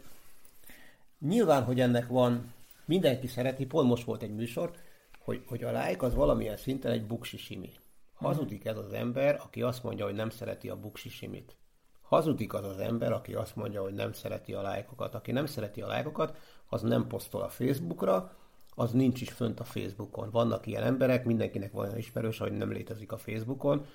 [1.19, 2.53] nyilván, hogy ennek van,
[2.85, 4.71] mindenki szereti, pont most volt egy műsor,
[5.19, 7.71] hogy, hogy a like az valamilyen szinten egy buksisimi.
[8.19, 11.55] Hazudik ez az ember, aki azt mondja, hogy nem szereti a buksisimit.
[12.01, 15.15] Hazudik az az ember, aki azt mondja, hogy nem szereti a lájkokat.
[15.15, 16.37] Aki nem szereti a lájkokat,
[16.69, 18.31] az nem posztol a Facebookra,
[18.75, 20.29] az nincs is fönt a Facebookon.
[20.31, 23.85] Vannak ilyen emberek, mindenkinek van olyan ismerős, hogy nem létezik a Facebookon.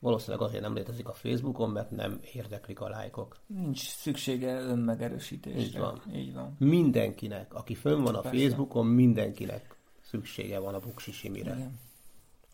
[0.00, 3.36] Valószínűleg azért nem létezik a Facebookon, mert nem érdeklik a lájkok.
[3.46, 5.60] Nincs szüksége önmegerősítésre.
[5.60, 6.02] Így van.
[6.14, 6.56] Így van.
[6.58, 8.38] Mindenkinek, aki fönn van a Persze.
[8.38, 11.54] Facebookon, mindenkinek szüksége van a buksisimire.
[11.54, 11.78] Igen.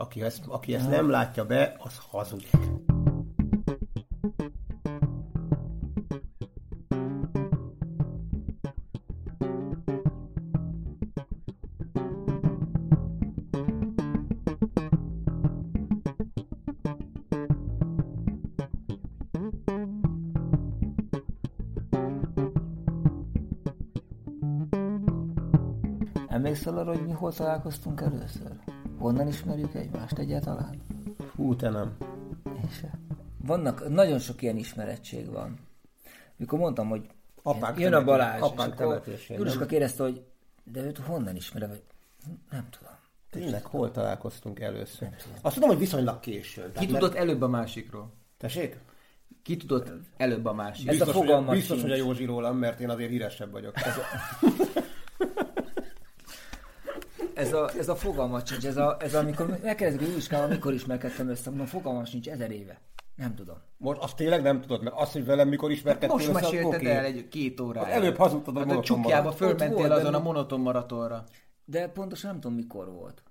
[0.01, 2.51] Aki ezt, aki ezt nem látja be, az hazudik.
[26.29, 28.78] Emlékszel arra, hogy mi hol találkoztunk először?
[28.99, 30.83] Honnan ismerjük egymást egyáltalán?
[31.37, 31.97] Hú, te nem.
[32.47, 32.99] Én se.
[33.47, 35.59] Vannak, nagyon sok ilyen ismerettség van.
[36.37, 37.07] Mikor mondtam, hogy
[37.43, 40.23] Apánk jön a Balázs, apánk és akkor Juruska kérdezte, hogy
[40.65, 41.83] de őt honnan ismerem, vagy
[42.51, 42.93] nem tudom.
[43.31, 45.09] Tényleg, hol találkoztunk először?
[45.41, 46.73] Azt tudom, hogy viszonylag későn.
[46.73, 48.13] Ki tudott előbb a másikról?
[48.37, 48.79] Tessék?
[49.43, 50.89] Ki tudott előbb a másik?
[50.89, 53.77] Ez a Biztos, hogy, fogalmat biztos, hogy a Józsi rólam, mert én azért híresebb vagyok.
[53.77, 54.81] Ez a,
[57.79, 61.49] ez a fogalmat sincs, ez, a, ez a, amikor megkérdezik, hogy Juruskával mikor ismerkedtem össze,
[61.49, 62.81] mondom, fogalmam sincs, ezer éve.
[63.17, 63.57] Nem tudom.
[63.77, 66.91] Most azt tényleg nem tudod, mert azt, hogy velem mikor ismerkedtél Most össze, mesélted oké.
[66.91, 67.87] el egy két órája.
[67.87, 69.49] Előbb hazudtad a hát a monoton csukjába maraton.
[69.49, 71.25] fölmentél azon a monoton maratonra.
[71.65, 73.23] De pontosan nem tudom, mikor volt.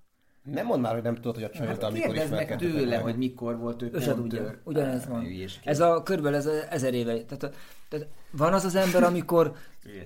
[0.52, 3.02] Nem mondd már, hogy nem tudod, hogy a csajod, Hát amikor kérdezd meg tőle, meg.
[3.04, 4.58] hogy mikor volt ő se pont tör.
[4.64, 5.26] Ugyanez Á, van.
[5.64, 7.24] Ez a körülbelül ez a ezer éve.
[7.24, 7.56] Tehát,
[7.90, 9.54] tehát van az az ember, amikor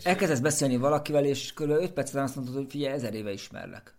[0.03, 1.69] elkezdesz beszélni valakivel, és kb.
[1.69, 3.95] 5 perc után azt mondod, hogy figyelj, ezer éve ismerlek.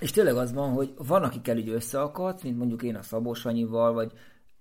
[0.00, 3.92] És tényleg az van, hogy van, akikkel így összeakadsz, mint mondjuk én a Szabó Sanyival,
[3.92, 4.12] vagy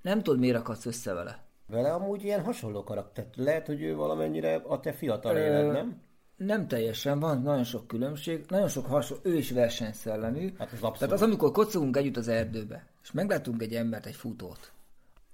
[0.01, 1.43] nem tudod, miért akadsz össze vele.
[1.67, 3.25] Vele amúgy ilyen hasonló karakter.
[3.35, 6.01] Lehet, hogy ő valamennyire a te fiatal éled, nem?
[6.45, 10.53] Nem teljesen, van nagyon sok különbség, nagyon sok hasonló, ő is versenyszellemű.
[10.57, 10.97] Hát az abszolút.
[10.97, 14.71] Tehát az, amikor kocogunk együtt az erdőbe, és meglátunk egy embert, egy futót,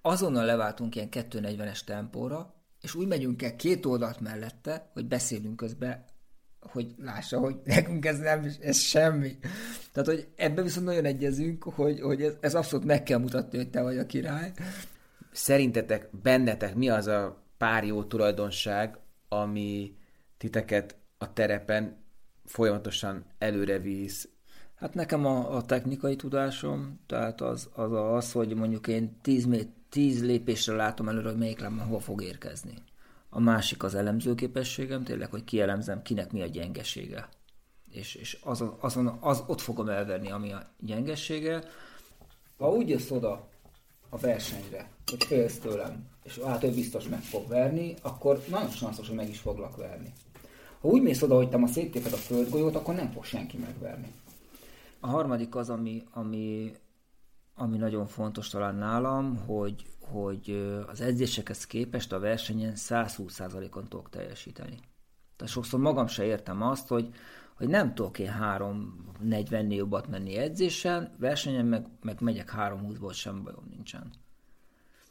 [0.02, 6.06] azonnal leváltunk ilyen 240-es tempóra, és úgy megyünk el két oldalt mellette, hogy beszélünk közben,
[6.60, 9.38] hogy lássa, hogy nekünk ez nem, ez semmi.
[9.92, 13.70] Tehát, hogy ebben viszont nagyon egyezünk, hogy, hogy ez, ez abszolút meg kell mutatni, hogy
[13.70, 14.52] te vagy a király.
[15.32, 18.98] Szerintetek, bennetek mi az a pár jó tulajdonság,
[19.30, 19.96] ami
[20.38, 21.98] titeket a terepen
[22.46, 24.30] folyamatosan előre visz?
[24.76, 29.70] Hát nekem a, a technikai tudásom, tehát az, az, az, hogy mondjuk én 10, mét,
[29.90, 32.74] 10 lépésre látom előre, hogy melyik lábam hova fog érkezni.
[33.30, 37.30] A másik az elemzőképességem, tényleg, hogy kielemzem, kinek mi a gyengesége.
[37.92, 41.64] És, és az, azon, az, ott fogom elverni, ami a gyengesége.
[42.58, 43.48] Ha úgy jössz oda
[44.10, 49.08] a versenyre, hogy félsz tőlem, és hát ő biztos meg fog verni, akkor nagyon sanszos,
[49.08, 50.14] hogy meg is foglak verni.
[50.80, 54.14] Ha úgy mész oda, hogy te ma széttéped a földgolyót, akkor nem fog senki megverni.
[55.00, 56.72] A harmadik az, ami, ami,
[57.56, 64.80] ami nagyon fontos talán nálam, hogy, hogy az edzésekhez képest a versenyen 120%-on tudok teljesíteni.
[65.36, 67.14] Tehát sokszor magam se értem azt, hogy,
[67.54, 73.66] hogy nem tudok én 3.40 jobbat menni edzésen, versenyen meg, meg megyek 3.20-ból, sem bajom
[73.70, 74.12] nincsen.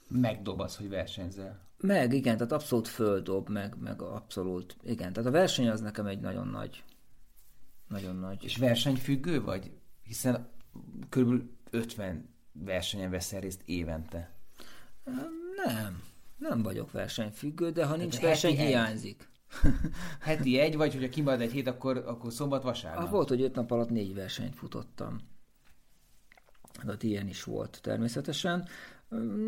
[0.08, 1.67] Megdobasz, hogy versenyzel.
[1.80, 6.20] Meg, igen, tehát abszolút földob, meg, meg abszolút, igen, tehát a verseny az nekem egy
[6.20, 6.84] nagyon nagy,
[7.88, 8.44] nagyon nagy.
[8.44, 9.70] És versenyfüggő vagy?
[10.02, 10.48] Hiszen
[11.08, 14.32] körülbelül 50 versenyen veszel részt évente.
[15.66, 16.02] Nem,
[16.36, 18.66] nem vagyok versenyfüggő, de ha nincs heti verseny, egy.
[18.66, 19.28] hiányzik.
[20.20, 23.04] Heti egy, vagy hogyha kimarad egy hét, akkor, akkor szombat, vasárnap.
[23.04, 25.20] Ah, volt, hogy öt nap alatt négy versenyt futottam.
[26.86, 28.68] Hát ilyen is volt természetesen.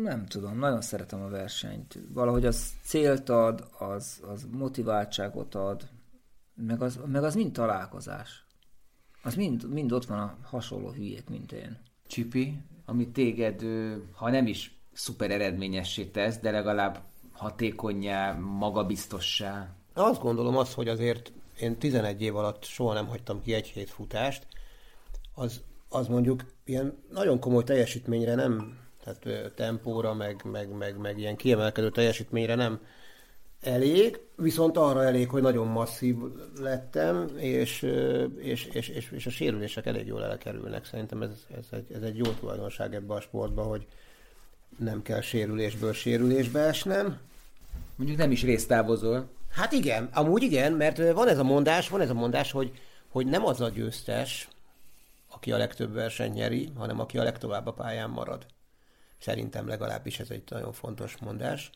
[0.01, 1.99] Nem tudom, nagyon szeretem a versenyt.
[2.13, 5.89] Valahogy az célt ad, az, az motiváltságot ad,
[6.55, 8.45] meg az, meg az mind találkozás.
[9.23, 11.77] Az mind, mind ott van a hasonló hülyék, mint én.
[12.07, 13.61] Csipi, ami téged,
[14.13, 17.01] ha nem is szuper eredményessé tesz, de legalább
[17.31, 19.75] hatékonyá, magabiztossá.
[19.93, 23.89] Azt gondolom azt, hogy azért én 11 év alatt soha nem hagytam ki egy hét
[23.89, 24.47] futást,
[25.33, 31.35] az, az mondjuk ilyen nagyon komoly teljesítményre nem, tehát tempóra, meg, meg, meg, meg ilyen
[31.35, 32.79] kiemelkedő teljesítményre nem
[33.61, 36.15] elég, viszont arra elég, hogy nagyon masszív
[36.59, 37.81] lettem, és,
[38.37, 40.85] és, és, és, és a sérülések elég jól elkerülnek.
[40.85, 43.87] Szerintem ez, ez, egy, ez egy jó tulajdonság ebbe a sportba, hogy
[44.77, 47.19] nem kell sérülésből sérülésbe esnem.
[47.95, 49.29] Mondjuk nem is résztávozol.
[49.51, 52.71] Hát igen, amúgy igen, mert van ez a mondás, van ez a mondás, hogy,
[53.07, 54.47] hogy nem az a győztes,
[55.29, 58.45] aki a legtöbb versenyt nyeri, hanem aki a legtovább a pályán marad.
[59.21, 61.71] Szerintem legalábbis ez egy nagyon fontos mondás,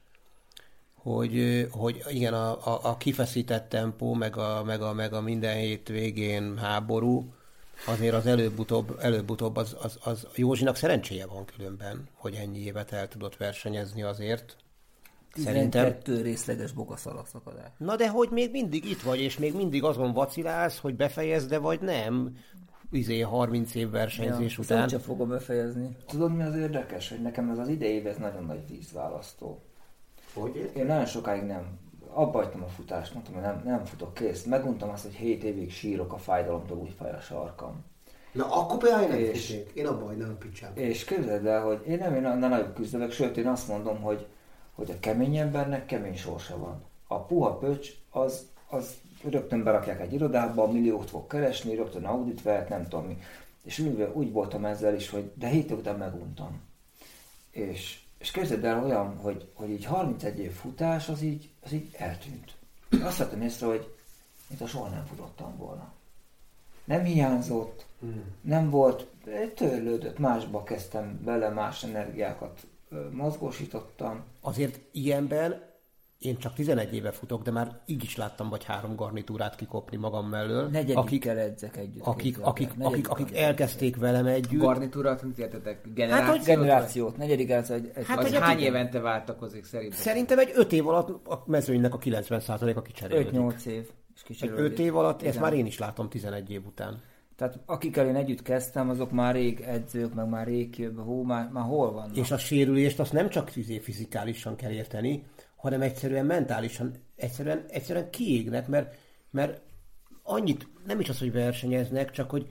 [0.96, 5.58] hogy, hogy igen, a, a, a kifeszített tempó, meg a, meg, a, meg a minden
[5.58, 7.34] hét végén háború,
[7.86, 13.08] azért az előbb-utóbb, előbb-utóbb az, az, az Józsinak szerencséje van különben, hogy ennyi évet el
[13.08, 14.56] tudott versenyezni azért.
[15.36, 17.72] Szerintem 12 részleges bogaszalagszakadás.
[17.78, 21.58] Na de hogy még mindig itt vagy, és még mindig azon vacilálsz, hogy befejezd de
[21.58, 22.38] vagy nem,
[22.96, 24.88] izé 30 év versenyzés Ja, után.
[24.88, 25.96] sem fogom befejezni.
[26.08, 29.62] Tudod, mi az érdekes, hogy nekem ez az idei ez nagyon nagy vízválasztó.
[30.34, 30.72] Hogy?
[30.76, 31.80] Én nagyon sokáig nem,
[32.14, 34.44] abba hagytam a futást, mondtam, hogy nem, nem futok, kész.
[34.44, 37.84] Meguntam azt, hogy 7 évig sírok a fájdalomtól, úgy fáj a sarkam.
[38.32, 39.60] Na, akkor például nem És-.
[39.74, 40.80] Én abban hagynám a picsába.
[40.80, 44.28] És képzeld el, hogy én nem én annál nagyobb küzdök, sőt én azt mondom, hogy,
[44.74, 46.84] hogy a kemény embernek kemény sorsa van.
[47.08, 48.94] A puha pöcs az, az
[49.30, 53.18] rögtön berakják egy irodába, milliót fog keresni, rögtön audit vehet, nem tudom mi.
[53.64, 56.62] És úgy, úgy voltam ezzel is, hogy de hét év után meguntam.
[57.52, 61.90] És, és képzeld el olyan, hogy, hogy így 31 év futás, az így, az így
[61.98, 62.54] eltűnt.
[63.04, 63.94] Azt vettem észre, hogy
[64.48, 65.94] mintha soha nem futottam volna.
[66.84, 67.86] Nem hiányzott,
[68.42, 69.08] nem volt,
[69.56, 72.68] törlődött, másba kezdtem bele, más energiákat
[73.12, 74.24] mozgósítottam.
[74.42, 75.62] Azért ilyenben
[76.26, 80.28] én csak 11 éve futok, de már így is láttam vagy három garnitúrát kikopni magam
[80.30, 80.68] mellől.
[80.68, 82.06] Negyedikkel edzek együtt.
[82.06, 84.62] akik, akik, akik, akik elkezdték velem együtt.
[84.62, 85.74] Garnitúrat, mit értetek?
[85.74, 86.36] Hát, Generációt?
[86.36, 88.70] hogy Generációt, negyedik ez egy, egy Hát, az hány igen.
[88.70, 90.00] évente váltakozik szerintem?
[90.00, 93.40] Szerintem egy 5 év alatt a mezőnynek a 90%-a kicserélődik.
[93.40, 93.90] 5-8 év.
[94.16, 94.72] És Egy kicserélődik.
[94.72, 97.02] 5 év alatt, ezt már én is látom 11 év után.
[97.36, 101.50] Tehát akikkel én együtt kezdtem, azok már rég edzők, meg már rég jövő, hó, már,
[101.52, 102.16] már hol vannak?
[102.16, 103.50] És a sérülést azt nem csak
[103.82, 105.24] fizikálisan kell érteni,
[105.66, 108.96] hanem egyszerűen mentálisan, egyszerűen, egyszerűen kiégnek, mert,
[109.32, 109.62] mert
[110.24, 112.48] annyit, nem is az, hogy versenyeznek, csak hogy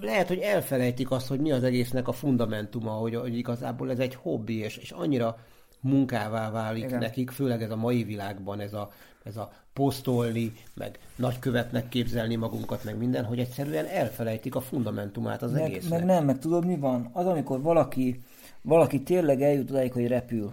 [0.00, 4.14] lehet, hogy elfelejtik azt, hogy mi az egésznek a fundamentuma, hogy, hogy igazából ez egy
[4.14, 5.38] hobbi, és, és annyira
[5.80, 6.98] munkává válik Igen.
[6.98, 8.90] nekik, főleg ez a mai világban, ez a,
[9.22, 15.52] ez a posztolni, meg nagykövetnek képzelni magunkat, meg minden, hogy egyszerűen elfelejtik a fundamentumát az
[15.52, 15.98] meg, egésznek.
[15.98, 17.10] meg nem, meg tudod mi van?
[17.12, 18.22] Az, amikor valaki,
[18.62, 20.50] valaki tényleg eljut odáig, hogy repül,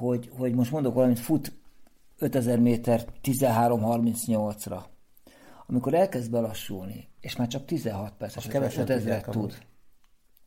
[0.00, 1.52] hogy, hogy most mondok valamit, fut
[2.18, 4.82] 5000 méter 13.38-ra.
[5.66, 9.58] Amikor elkezd belassulni, és már csak 16 perces, kevesen 5000 tudják tud,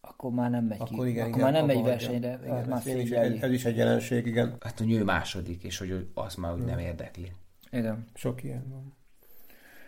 [0.01, 0.93] akkor már nem megy ki.
[0.93, 3.77] Akkor igen, akkor igen, már nem megy versenyre, igen, már ez, is, ez is egy
[3.77, 4.55] jelenség, igen.
[4.59, 7.31] Hát, hogy ő második, és hogy ő azt már úgy nem érdekli.
[7.71, 8.07] Igen.
[8.13, 8.93] Sok ilyen van.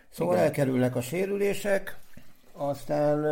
[0.10, 2.00] Szóval elkerülnek a sérülések,
[2.54, 3.26] aztán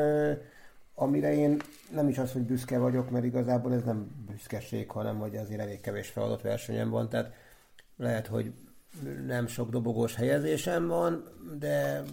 [0.95, 1.61] amire én
[1.91, 5.81] nem is az, hogy büszke vagyok, mert igazából ez nem büszkeség, hanem hogy azért elég
[5.81, 7.33] kevés feladott versenyem van, tehát
[7.97, 8.53] lehet, hogy
[9.25, 11.23] nem sok dobogós helyezésem van,
[11.59, 12.03] de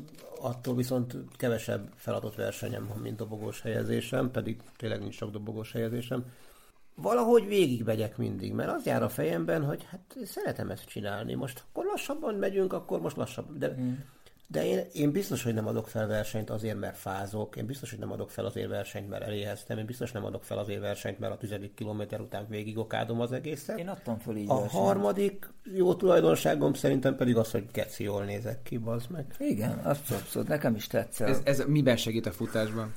[0.41, 6.25] attól viszont kevesebb feladott versenyem van, mint dobogós helyezésem, pedig tényleg nincs sok dobogós helyezésem.
[6.95, 11.35] Valahogy végigmegyek mindig, mert az jár a fejemben, hogy hát szeretem ezt csinálni.
[11.35, 13.59] Most akkor lassabban megyünk, akkor most lassabban.
[13.59, 13.93] De, mm.
[14.53, 17.57] De én, én biztos, hogy nem adok fel versenyt azért, mert fázok.
[17.57, 19.79] Én biztos, hogy nem adok fel azért versenyt, mert eléheztem.
[19.79, 23.33] Én biztos nem adok fel azért versenyt, mert a tizedik kilométer után végig okádom az
[23.33, 23.79] egészet.
[23.79, 24.83] Én adtam föl így A versenyt.
[24.83, 29.35] harmadik jó tulajdonságom szerintem pedig az, hogy geci jól nézek ki, bazd meg.
[29.39, 31.29] Igen, azt abszolút, nekem is tetszett.
[31.29, 32.95] Ez, ez miben segít a futásban?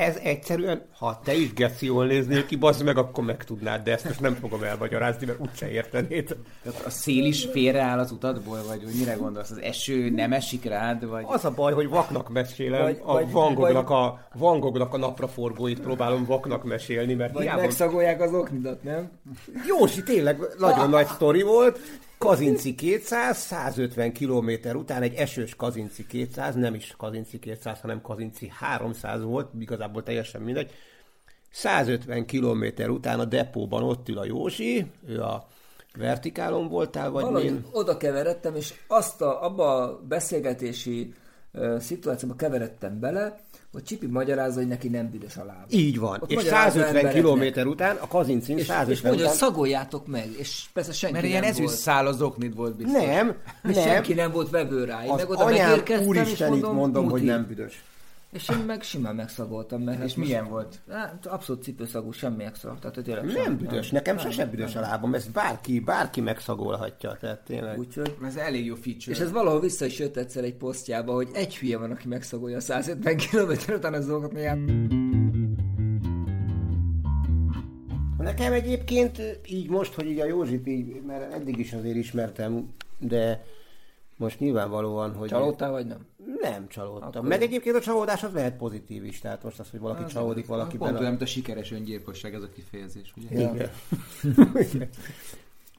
[0.00, 4.04] Ez egyszerűen, ha te is geci jól néznél ki, bazd meg, akkor megtudnád, de ezt
[4.04, 6.36] most nem fogom elmagyarázni, mert úgyse értenéd.
[6.62, 9.50] Tehát a szél is félreáll az utadból, vagy hogy mire gondolsz?
[9.50, 11.24] Az eső nem esik rád, vagy...
[11.26, 14.98] Az a baj, hogy vaknak mesélem, Vagy- a vagy- Van Goghnak a, Van Goghnak a
[14.98, 17.60] napraforgóit próbálom vaknak mesélni, mert Vagy hiába...
[17.60, 19.10] megszagolják az oknidat, nem?
[19.66, 21.78] Jósi tényleg nagyon nagy sztori volt,
[22.20, 28.52] Kazinci 200, 150 km után egy esős Kazinci 200, nem is Kazinci 200, hanem Kazinci
[28.58, 30.70] 300 volt, igazából teljesen mindegy.
[31.50, 35.46] 150 km után a depóban ott ül a Józsi, ő a
[35.98, 37.66] vertikálon voltál, vagy Valahogy min?
[37.72, 41.14] oda keveredtem, és azt a, abba a beszélgetési
[41.52, 43.40] uh, szituációba keveredtem bele,
[43.72, 45.64] hogy Csipi magyarázza, hogy neki nem büdös a lába.
[45.68, 46.18] Így van.
[46.22, 47.62] Ott és magyarázza 150 embereknek.
[47.62, 49.48] km után a Kazincin És, és 150 mondja, hogy után...
[49.48, 51.58] szagoljátok meg, és persze senki Mert nem ilyen volt.
[51.58, 53.02] ezüst szál az oknid volt biztos.
[53.02, 53.36] Nem,
[53.68, 53.84] És nem.
[53.84, 55.04] senki nem volt vevő rá.
[55.04, 57.82] Én Az meg oda anyám úristenit mondom, mondom hogy nem büdös.
[58.32, 59.82] És én meg simán megszagoltam.
[59.82, 60.80] Mert És hát most- milyen volt?
[60.90, 62.76] Hát, abszolút cipőszagú, semmi extra.
[62.80, 67.40] Tehát tényleg Nem semmi, büdös, nekem sose büdös a lábam, ezt bárki, bárki megszagolhatja, tehát
[67.44, 67.78] tényleg.
[67.78, 69.10] Úgyhogy Ez elég jó feature.
[69.16, 72.56] És ez valahol vissza is jött egyszer egy posztjába, hogy egy hülye van, aki megszagolja
[72.56, 74.58] a 150 km után az mert ilyen...
[78.18, 83.44] Nekem egyébként így most, hogy így a Józsit így, mert eddig is azért ismertem, de
[84.20, 85.28] most nyilvánvalóan, hogy...
[85.28, 86.06] Csalódtál vagy nem?
[86.40, 87.08] Nem csalódtam.
[87.08, 90.46] Akkor- Meg egyébként a csalódás az lehet pozitív is, tehát most az, hogy valaki csalódik
[90.46, 90.94] Pont valakiben.
[90.96, 93.40] olyan, mint a sikeres öngyilkosság ez a kifejezés, ugye?
[93.40, 93.70] Igen.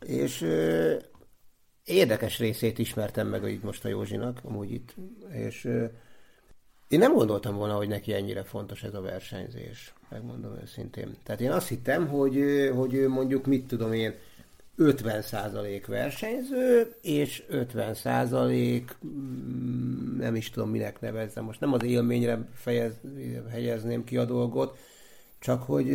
[0.06, 0.96] És ö,
[1.86, 4.96] érdekes részét ismertem meg itt most a Józsinak, amúgy itt,
[5.32, 5.86] és ö,
[6.88, 11.18] én nem gondoltam volna, hogy neki ennyire fontos ez a versenyzés, megmondom őszintén.
[11.24, 12.40] Tehát én azt hittem, hogy,
[12.76, 14.14] hogy mondjuk, mit tudom én,
[14.78, 22.94] 50% versenyző, és 50% mm, nem is tudom minek nevezzem, most nem az élményre fejez,
[23.50, 24.78] helyezném ki a dolgot,
[25.40, 25.90] csak hogy,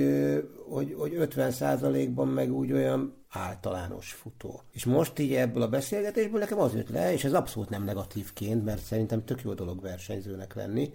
[0.69, 4.61] hogy, hogy 50%-ban meg úgy olyan általános futó.
[4.73, 8.65] És most így ebből a beszélgetésből nekem az jött le, és ez abszolút nem negatívként,
[8.65, 10.95] mert szerintem tök jó dolog versenyzőnek lenni.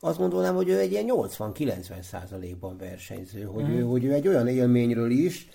[0.00, 3.72] Azt gondolnám, hogy ő egy ilyen 80-90%-ban versenyző, hogy, Mhm.
[3.72, 5.48] ő, hogy ő egy olyan élményről is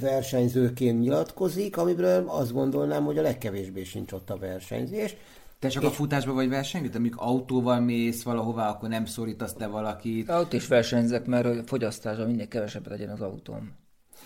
[0.00, 5.16] versenyzőként nyilatkozik, amiből azt gondolnám, hogy a legkevésbé sincs ott a versenyzés.
[5.58, 6.88] Te csak a futásban vagy versenyző?
[6.88, 10.28] Te mondjuk autóval mész valahová, akkor nem szorítasz le valakit.
[10.28, 13.72] Ott is versenyzek, mert a fogyasztásra minél kevesebbet legyen az autóm.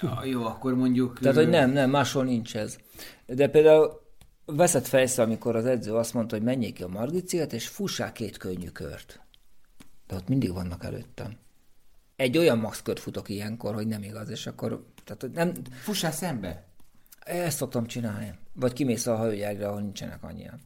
[0.01, 1.19] Ah, jó, akkor mondjuk...
[1.19, 2.77] Tehát, hogy nem, nem, máshol nincs ez.
[3.27, 4.03] De például
[4.47, 8.13] veszett fejsze, amikor az edző azt mondta, hogy menjék ki a Margit sziget, és fussák
[8.13, 9.21] két könnyű kört.
[10.07, 11.37] De ott mindig vannak előttem.
[12.17, 15.53] Egy olyan max kört futok ilyenkor, hogy nem igaz, és akkor tehát, hogy nem,
[15.83, 16.65] Fussál szembe.
[17.21, 18.35] ezt szoktam csinálni.
[18.53, 20.61] Vagy kimész a hajógyárra, ahol nincsenek annyian.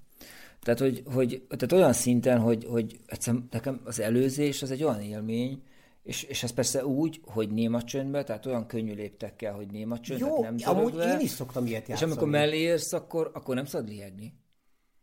[0.62, 5.00] Tehát, hogy, hogy tehát olyan szinten, hogy, hogy egyszerűen nekem az előzés az egy olyan
[5.00, 5.62] élmény,
[6.02, 10.20] és, és ez persze úgy, hogy néma csöndbe, tehát olyan könnyű léptekkel, hogy néma csönd,
[10.20, 12.10] Jó, nem amúgy én is szoktam ilyet És játszani.
[12.10, 14.34] amikor mellé érsz, akkor, akkor nem szabad liegni.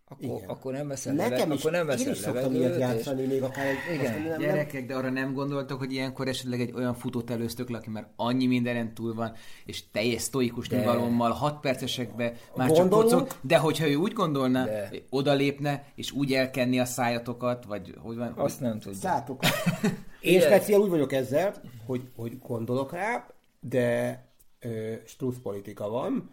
[0.07, 0.49] Akkor, Igen.
[0.49, 3.26] akkor nem veszel, Nekem leve, is, akkor nem én veszel is szoktam ilyet és- játszani,
[3.26, 3.95] még akár egy...
[3.95, 4.14] Igen.
[4.14, 7.77] nem, nem, Gyerekek, de arra nem gondoltak, hogy ilyenkor esetleg egy olyan futót előztök le,
[7.77, 9.34] aki már annyi mindenen túl van,
[9.65, 10.77] és teljes sztoikus De.
[10.77, 12.91] nyugalommal, 6 percesekbe már Gondolunk?
[13.10, 14.88] csak kocog, de hogyha ő úgy gondolná, De.
[14.90, 18.99] hogy odalépne, és úgy elkenni a szájatokat, vagy hogy van, Azt nem tudja.
[18.99, 19.40] Szátok.
[20.22, 21.53] Én speciál úgy vagyok ezzel,
[21.86, 23.27] hogy, hogy gondolok rá,
[23.60, 24.19] de
[24.60, 26.30] ö, strusz politika van.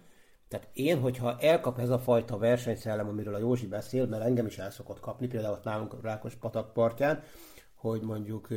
[0.52, 4.58] Tehát én, hogyha elkap ez a fajta versenyszellem, amiről a Józsi beszél, mert engem is
[4.58, 7.22] el szokott kapni, például ott nálunk Rákos patak partján,
[7.74, 8.48] hogy mondjuk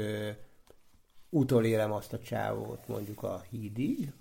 [1.30, 4.14] utolérem azt a csávót mondjuk a hídig,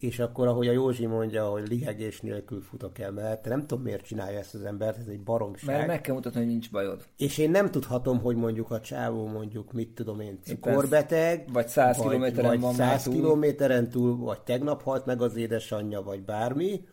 [0.00, 4.04] és akkor, ahogy a Józsi mondja, hogy lihegés nélkül futok el mellette, nem tudom miért
[4.04, 5.76] csinálja ezt az embert, ez egy baromság.
[5.76, 7.04] Mert meg kell mutatni, hogy nincs bajod.
[7.16, 11.96] És én nem tudhatom, hogy mondjuk a csávó mondjuk, mit tudom én, cukorbeteg, vagy 100
[11.96, 13.14] kilométeren vagy van már 100 túl.
[13.14, 16.88] kilométeren túl, vagy tegnap halt meg az édesanyja, vagy bármi.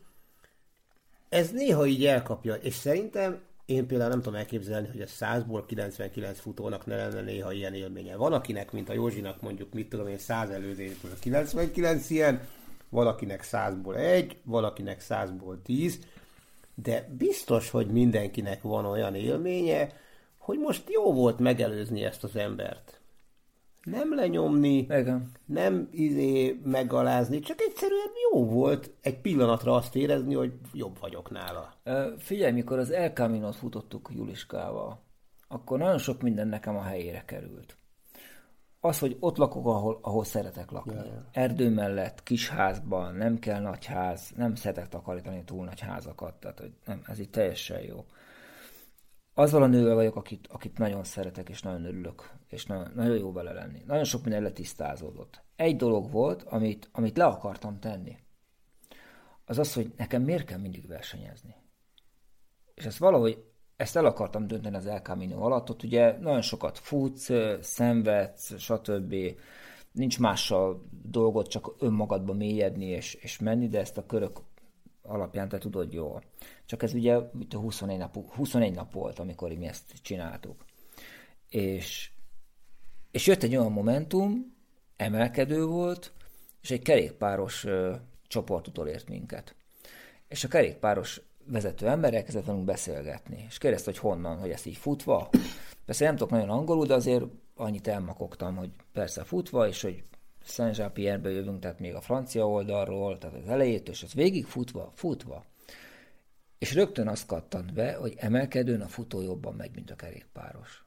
[1.30, 6.40] Ez néha így elkapja, és szerintem én például nem tudom elképzelni, hogy a 100-ból 99
[6.40, 8.16] futónak ne lenne néha ilyen élménye.
[8.16, 12.42] Van akinek, mint a Józsinak mondjuk, mit tudom én, 100 előzésből 99 ilyen,
[12.90, 16.00] valakinek 100-ból 1, valakinek 100-ból 10,
[16.76, 19.94] de biztos, hogy mindenkinek van olyan élménye,
[20.38, 23.00] hogy most jó volt megelőzni ezt az embert.
[23.84, 25.32] Nem lenyomni, Igen.
[25.46, 31.74] nem izé megalázni, csak egyszerűen jó volt egy pillanatra azt érezni, hogy jobb vagyok nála.
[32.18, 35.00] Figyelj, mikor az El Camino-t futottuk Juliskával,
[35.48, 37.77] akkor nagyon sok minden nekem a helyére került.
[38.80, 40.94] Az, hogy ott lakok, ahol, ahol szeretek lakni.
[40.94, 41.26] Ja.
[41.32, 46.60] Erdő mellett, kis házban, nem kell nagy ház, nem szeretek takarítani túl nagy házakat, tehát
[46.60, 48.06] hogy nem, ez így teljesen jó.
[49.34, 53.32] Azzal a nővel vagyok, akit, akit nagyon szeretek, és nagyon örülök, és nagyon, nagyon jó
[53.32, 53.84] vele lenni.
[53.86, 55.44] Nagyon sok minden letisztázódott.
[55.56, 58.18] Egy dolog volt, amit, amit le akartam tenni.
[59.46, 61.56] Az az, hogy nekem miért kell mindig versenyezni.
[62.74, 66.78] És ezt valahogy, ezt el akartam dönteni az El Camino alatt, ott ugye nagyon sokat
[66.78, 67.30] futsz,
[67.62, 69.16] szenvedsz, stb.
[69.92, 74.40] Nincs mással dolgot, csak önmagadba mélyedni és, és menni, de ezt a körök
[75.02, 76.24] alapján te tudod jól.
[76.66, 77.20] Csak ez ugye
[77.52, 80.66] 21 nap, 21 nap volt, amikor mi ezt csináltuk.
[81.50, 82.12] És,
[83.12, 84.56] és jött egy olyan momentum,
[84.96, 86.12] emelkedő volt,
[86.62, 87.96] és egy kerékpáros ö,
[88.28, 89.56] csoport utolért minket.
[90.28, 94.78] És a kerékpáros vezető ember elkezdett velünk beszélgetni, és kérdezte, hogy honnan, hogy ezt így
[94.78, 95.30] futva.
[95.86, 97.24] Persze nem tudok nagyon angolul, de azért
[97.56, 100.04] annyit elmakogtam, hogy persze futva, és hogy
[100.44, 104.92] saint jean jövünk, tehát még a francia oldalról, tehát az elejétől, és az végig futva,
[104.96, 105.46] futva.
[106.58, 110.86] És rögtön azt kattant be, hogy emelkedőn a futó jobban megy, mint a kerékpáros.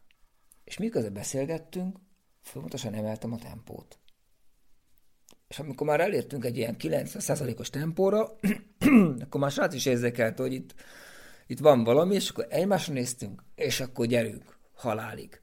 [0.64, 1.98] És miközben beszélgettünk,
[2.40, 3.99] folyamatosan emeltem a tempót.
[5.50, 8.36] És amikor már elértünk egy ilyen 90%-os tempóra,
[9.24, 10.74] akkor már srác is érzékelte, hogy itt,
[11.46, 15.40] itt van valami, és akkor egymásra néztünk, és akkor gyerünk, halálig.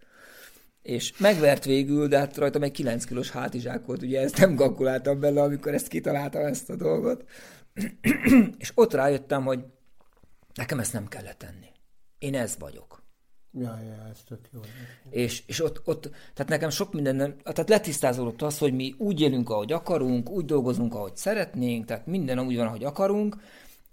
[0.81, 5.19] És megvert végül, de hát rajtam egy 9 kilós hátizsák volt, ugye ezt nem kalkuláltam
[5.19, 7.25] bele, amikor ezt kitaláltam ezt a dolgot.
[8.57, 9.59] és ott rájöttem, hogy
[10.53, 11.67] nekem ezt nem kellett tenni.
[12.19, 12.96] Én ez vagyok.
[13.59, 14.59] Ja, ja, ez tök jó.
[15.09, 19.21] És, és ott, ott, tehát nekem sok minden nem, tehát letisztázódott az, hogy mi úgy
[19.21, 23.37] élünk, ahogy akarunk, úgy dolgozunk, ahogy szeretnénk, tehát minden úgy van, ahogy akarunk.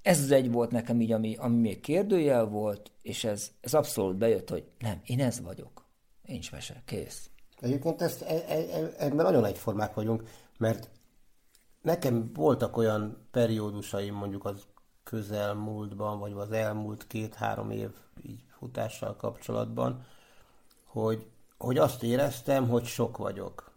[0.03, 4.17] Ez az egy volt nekem így, ami, ami még kérdőjel volt, és ez, ez abszolút
[4.17, 5.87] bejött, hogy nem, én ez vagyok.
[6.27, 7.31] Nincs mese, kész.
[7.61, 10.23] Egyébként ezt, e, e, e, ebben nagyon egyformák vagyunk,
[10.59, 10.91] mert
[11.83, 14.67] nekem voltak olyan periódusaim mondjuk az
[15.03, 17.91] közelmúltban, vagy az elmúlt két-három év
[18.23, 20.05] így futással kapcsolatban,
[20.85, 21.27] hogy,
[21.59, 23.71] hogy azt éreztem, hogy sok vagyok.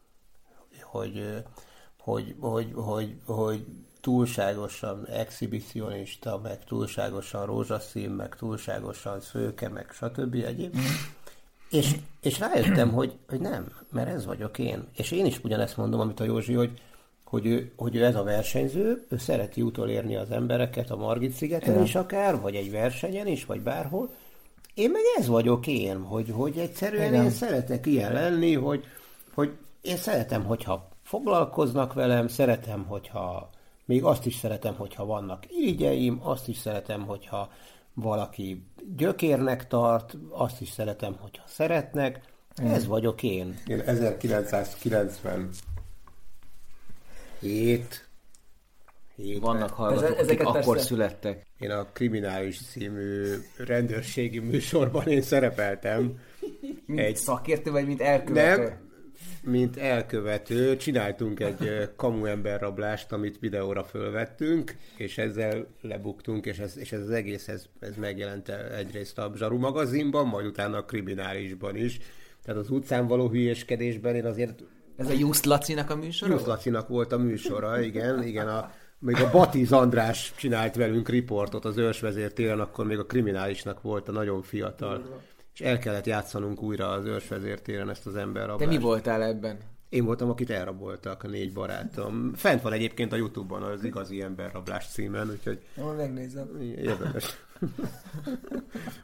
[0.81, 1.43] Hogy,
[1.97, 3.65] hogy, hogy, hogy, hogy
[4.01, 10.33] túlságosan exhibicionista, meg túlságosan rózsaszín, meg túlságosan szőke, meg stb.
[10.33, 10.75] egyéb.
[11.69, 14.87] És, és rájöttem, hogy, hogy nem, mert ez vagyok én.
[14.95, 16.81] És én is ugyanezt mondom, amit a Józsi, hogy,
[17.23, 21.83] hogy ő, hogy ő ez a versenyző, ő szereti utolérni az embereket a Margit szigeten
[21.83, 24.09] is akár, vagy egy versenyen is, vagy bárhol.
[24.77, 27.23] Én meg ez vagyok én, hogy, hogy egyszerűen Igen.
[27.23, 28.83] én szeretek ilyen lenni, hogy,
[29.33, 33.49] hogy én szeretem, hogyha foglalkoznak velem, szeretem, hogyha
[33.85, 37.51] még azt is szeretem, hogyha vannak irigyeim, azt is szeretem, hogyha
[37.93, 38.65] valaki
[38.97, 42.21] gyökérnek tart, azt is szeretem, hogyha szeretnek.
[42.55, 43.59] Ez vagyok én.
[43.67, 45.49] Én 1990
[49.17, 49.25] Hét.
[49.25, 50.87] Hét Vannak hallgatók, Ez, akik akkor persze...
[50.87, 51.45] születtek.
[51.59, 56.19] Én a Kriminális című rendőrségi műsorban én szerepeltem.
[56.85, 58.61] mint egy szakértő, vagy mint elkövető?
[58.63, 58.85] Nem,
[59.41, 60.77] mint elkövető.
[60.77, 67.09] Csináltunk egy kamu emberrablást, amit videóra fölvettünk, és ezzel lebuktunk, és ez, és ez az
[67.09, 71.99] egész ez, ez megjelent egyrészt a Zsaru magazinban, majd utána a kriminálisban is.
[72.43, 74.63] Tehát az utcán való hülyeskedésben én azért
[74.97, 76.33] ez a Just Lacinak a műsora?
[76.33, 78.47] Just Lacinak volt a műsora, igen, igen.
[78.47, 84.07] A, még a Batiz András csinált velünk riportot az ősvezértéren, akkor még a kriminálisnak volt
[84.07, 85.21] a nagyon fiatal.
[85.53, 88.69] És el kellett játszanunk újra az ősvezértéren ezt az emberrablást.
[88.69, 89.57] De mi voltál ebben?
[89.89, 92.33] Én voltam, akit elraboltak, a négy barátom.
[92.35, 95.61] Fent van egyébként a Youtube-on az igazi emberrablás címen, úgyhogy...
[95.77, 96.61] Jól megnézem.
[96.61, 97.37] Érdemes.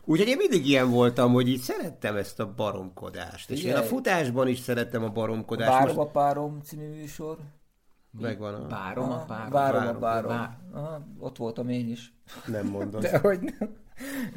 [0.06, 3.50] úgyhogy én mindig ilyen voltam, hogy így szerettem ezt a baromkodást.
[3.50, 3.76] És Igen.
[3.76, 5.72] én a futásban is szerettem a baromkodást.
[5.72, 7.38] Várom a párom című műsor.
[8.20, 8.68] Megvan a...
[8.68, 9.52] Párom a párom.
[9.52, 10.56] Várom a párom.
[10.74, 12.14] Aha, ott voltam én is.
[12.46, 13.02] Nem mondod.
[13.12, 13.82] De hogy nem.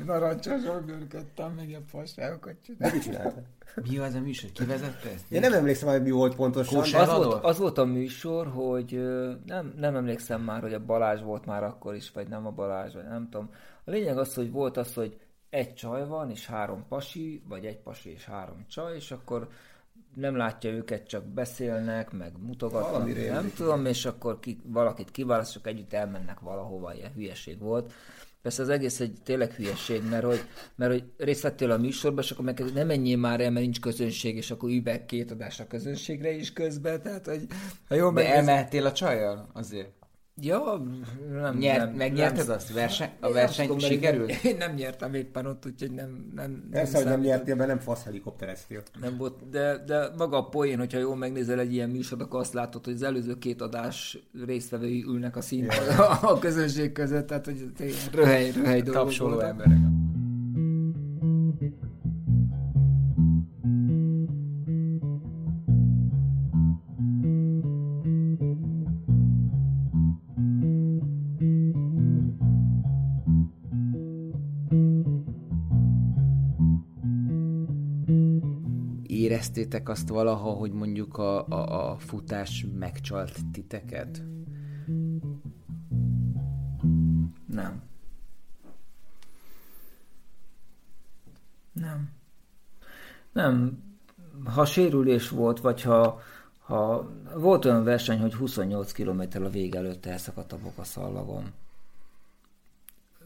[0.07, 2.93] Narancsosan görködtem, meg ilyen fasságokat csináltam.
[2.93, 3.45] Mit csináltál?
[3.91, 4.51] Mi az a műsor?
[4.53, 5.33] Ki vezette ezt?
[5.33, 6.79] Én nem emlékszem, hogy mi volt pontosan.
[6.81, 9.01] Az volt, az volt a műsor, hogy
[9.47, 12.95] nem, nem emlékszem már, hogy a Balázs volt már akkor is, vagy nem a Balázs,
[12.95, 13.51] vagy nem tudom.
[13.85, 15.19] A lényeg az, hogy volt az, hogy
[15.51, 19.49] egy csaj van, és három pasi, vagy egy pasi és három csaj, és akkor
[20.17, 25.67] nem látja őket, csak beszélnek, meg mutogatnak, nem tudom, és akkor ki, valakit kiválaszt, csak
[25.67, 27.93] együtt elmennek valahova, ilyen hülyeség volt.
[28.43, 30.41] Persze az egész egy tényleg hülyeség, mert hogy,
[30.75, 33.81] mert hogy részt vettél a műsorban, és akkor meg nem menjél már el, mert nincs
[33.81, 37.47] közönség, és akkor ülj két adás a közönségre is közben, tehát hogy
[37.89, 39.96] ha jól De elmehettél a csajjal azért?
[40.41, 40.83] Ja,
[41.33, 42.73] nem, Nyert, nem, megnyerted nem, azt?
[42.73, 44.31] Verse, a verseny tudom, sikerült?
[44.45, 46.33] Én nem nyertem éppen ott, úgyhogy nem...
[46.35, 48.83] nem Persze, hogy nem nyertél, mert nem fasz helikoptereztél.
[49.01, 52.53] Nem volt, de, de maga a poén, hogyha jól megnézel egy ilyen műsor, akkor azt
[52.53, 56.25] látod, hogy az előző két adás résztvevői ülnek a színpadon yeah.
[56.33, 57.71] a közönség között, tehát hogy
[58.13, 59.79] röhely, röhely dolgok Tapsoló emberek.
[79.37, 84.23] éreztétek azt valaha, hogy mondjuk a, a, a futás megcsalt titeket?
[87.47, 87.83] Nem.
[91.73, 92.11] Nem.
[93.33, 93.85] Nem.
[94.45, 96.21] Ha sérülés volt, vagy ha,
[96.59, 101.53] ha volt olyan verseny, hogy 28 km a vég előtt elszakadt a bokaszallagom.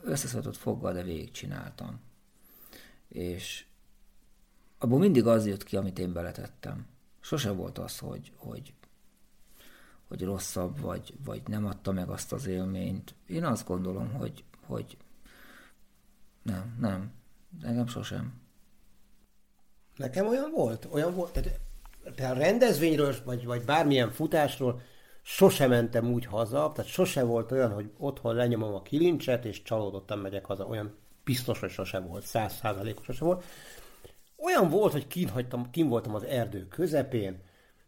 [0.03, 2.01] Összeszedett foggal, de végigcsináltam.
[3.09, 3.65] És
[4.83, 6.87] abból mindig az jött ki, amit én beletettem.
[7.21, 8.73] Sose volt az, hogy, hogy,
[10.09, 13.15] hogy rosszabb, vagy, vagy nem adta meg azt az élményt.
[13.27, 14.97] Én azt gondolom, hogy, hogy
[16.43, 17.13] nem, nem.
[17.63, 18.41] Engem sosem.
[19.97, 21.61] Nekem olyan volt, olyan volt, tehát,
[22.15, 24.81] tehát rendezvényről, vagy, vagy bármilyen futásról
[25.23, 30.19] sose mentem úgy haza, tehát sose volt olyan, hogy otthon lenyomom a kilincset, és csalódottan
[30.19, 30.67] megyek haza.
[30.67, 33.45] Olyan biztos, hogy sose volt, száz százalékos sose volt.
[34.43, 37.41] Olyan volt, hogy kin, hagytam, kin voltam az erdő közepén,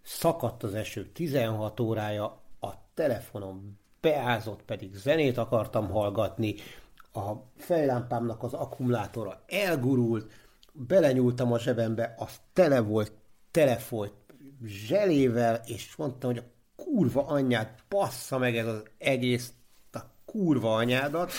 [0.02, 2.24] szakadt az eső 16 órája,
[2.60, 6.54] a telefonom beázott, pedig zenét akartam hallgatni,
[7.12, 10.32] a fejlámpámnak az akkumulátora elgurult,
[10.72, 13.12] belenyúltam a zsebembe, az tele volt,
[13.50, 14.14] telefolyt
[14.64, 19.52] zselével, és mondtam, hogy a kurva anyját, bassza meg ez az egész
[20.32, 21.32] kurva anyádat.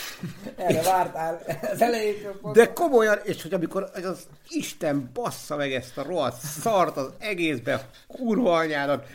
[0.55, 1.41] Erre vártál
[1.71, 2.15] az elején.
[2.53, 7.09] De komolyan, és hogy amikor az, az Isten bassza meg ezt a rohadt szart az
[7.19, 9.05] egészbe, kurva anyádat,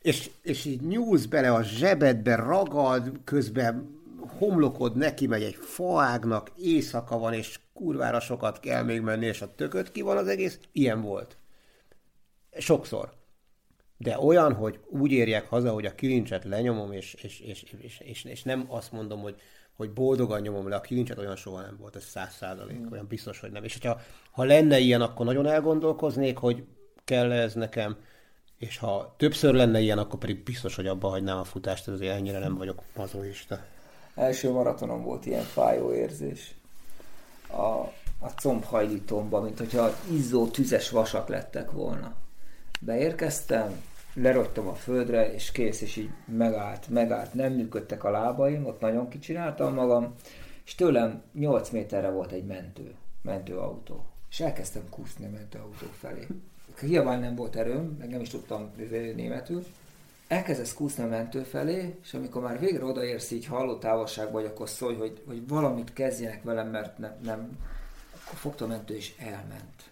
[0.00, 4.00] és, és így nyúlsz bele a zsebedbe, ragad, közben
[4.38, 9.54] homlokod neki megy egy faágnak, éjszaka van, és kurvára sokat kell még menni, és a
[9.54, 10.58] tököt ki van az egész.
[10.72, 11.36] Ilyen volt.
[12.58, 13.12] Sokszor.
[14.02, 18.24] De olyan, hogy úgy érjek haza, hogy a kilincset lenyomom, és, és, és, és, és,
[18.24, 19.34] és nem azt mondom, hogy,
[19.76, 22.92] hogy boldogan nyomom le a kilincset, olyan soha nem volt, ez száz százalék, mm.
[22.92, 23.64] olyan biztos, hogy nem.
[23.64, 24.00] És hogyha
[24.30, 26.64] ha lenne ilyen, akkor nagyon elgondolkoznék, hogy
[27.04, 27.96] kell ez nekem,
[28.58, 32.38] és ha többször lenne ilyen, akkor pedig biztos, hogy abba hagynám a futást, ezért ennyire
[32.38, 33.60] nem vagyok mazoista.
[34.14, 36.54] Első maratonon volt ilyen fájó érzés.
[37.48, 42.14] A, a combhajlítomban, mint hogyha izzó tüzes vasak lettek volna.
[42.80, 43.82] Beérkeztem,
[44.14, 49.08] lerogytam a földre, és kész, és így megállt, megállt, nem működtek a lábaim, ott nagyon
[49.08, 50.14] kicsináltam magam,
[50.64, 54.04] és tőlem 8 méterre volt egy mentő, mentőautó.
[54.30, 56.26] És elkezdtem kúszni a mentőautó felé.
[56.80, 58.70] Hiába nem volt erőm, meg nem is tudtam
[59.14, 59.64] németül.
[60.28, 64.68] Elkezdesz kúszni a mentő felé, és amikor már végre odaérsz így halló távolságban, vagy akkor
[64.68, 67.58] szólj, hogy, hogy valamit kezdjenek velem, mert nem, nem
[68.24, 69.90] akkor fogta a mentő, és elment.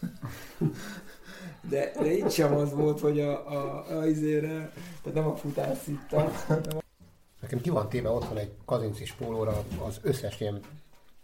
[1.68, 4.72] De, de itt sem az volt, hogy a, a, a izére,
[5.02, 6.32] tehát nem a futás szittam.
[7.40, 10.60] Nekem ki van téve otthon egy kazincis pólóra az összes ilyen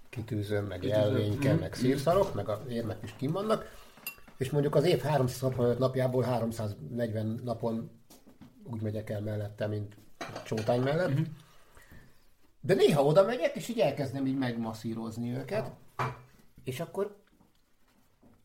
[0.09, 3.65] kitűzőm, meg jelvényke, meg szírszarok, meg az érmek is kim vannak,
[4.37, 7.91] és mondjuk az év 365 napjából 340 napon
[8.65, 9.97] úgy megyek el mellette, mint
[10.45, 11.09] csótány mellett.
[11.09, 11.27] Uh-huh.
[12.61, 15.71] De néha oda megyek, és így elkezdem így megmasszírozni őket,
[16.65, 17.17] és akkor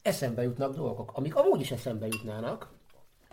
[0.01, 2.69] eszembe jutnak dolgok, amik amúgy is eszembe jutnának,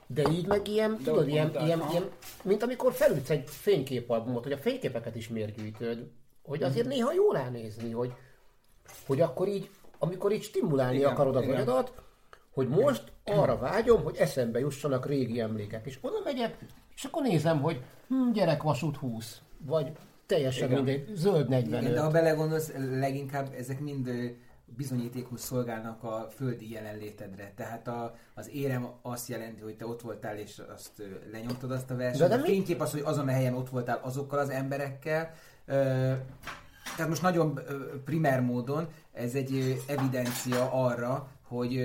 [0.06, 2.10] de így meg ilyen, de tudod, ilyen, ilyen, ilyen,
[2.42, 6.06] mint amikor felütsz egy fényképalbumot, hogy a fényképeket is miért gyűjtöd,
[6.42, 6.88] hogy azért mm.
[6.88, 8.12] néha jó ránézni, hogy,
[9.06, 11.92] hogy akkor így, amikor így stimulálni igen, akarod az agyadat,
[12.50, 15.86] hogy most arra vágyom, hogy eszembe jussanak régi emlékek.
[15.86, 16.58] És oda megyek,
[16.94, 19.92] és akkor nézem, hogy hm, gyerekvasút 20, vagy
[20.26, 20.82] teljesen Igen.
[20.82, 21.80] mindegy, zöld 45.
[21.80, 24.36] Igen, de ha belegondolsz, leginkább ezek mind
[24.76, 27.52] bizonyítékhoz szolgálnak a földi jelenlétedre.
[27.56, 31.96] Tehát a, az érem azt jelenti, hogy te ott voltál, és azt lenyomtad azt a
[31.96, 32.30] versenyt.
[32.30, 35.32] De a fénykép az, hogy azon a helyen ott voltál azokkal az emberekkel.
[36.96, 37.60] Tehát most nagyon
[38.04, 41.80] primer módon ez egy evidencia arra, hogy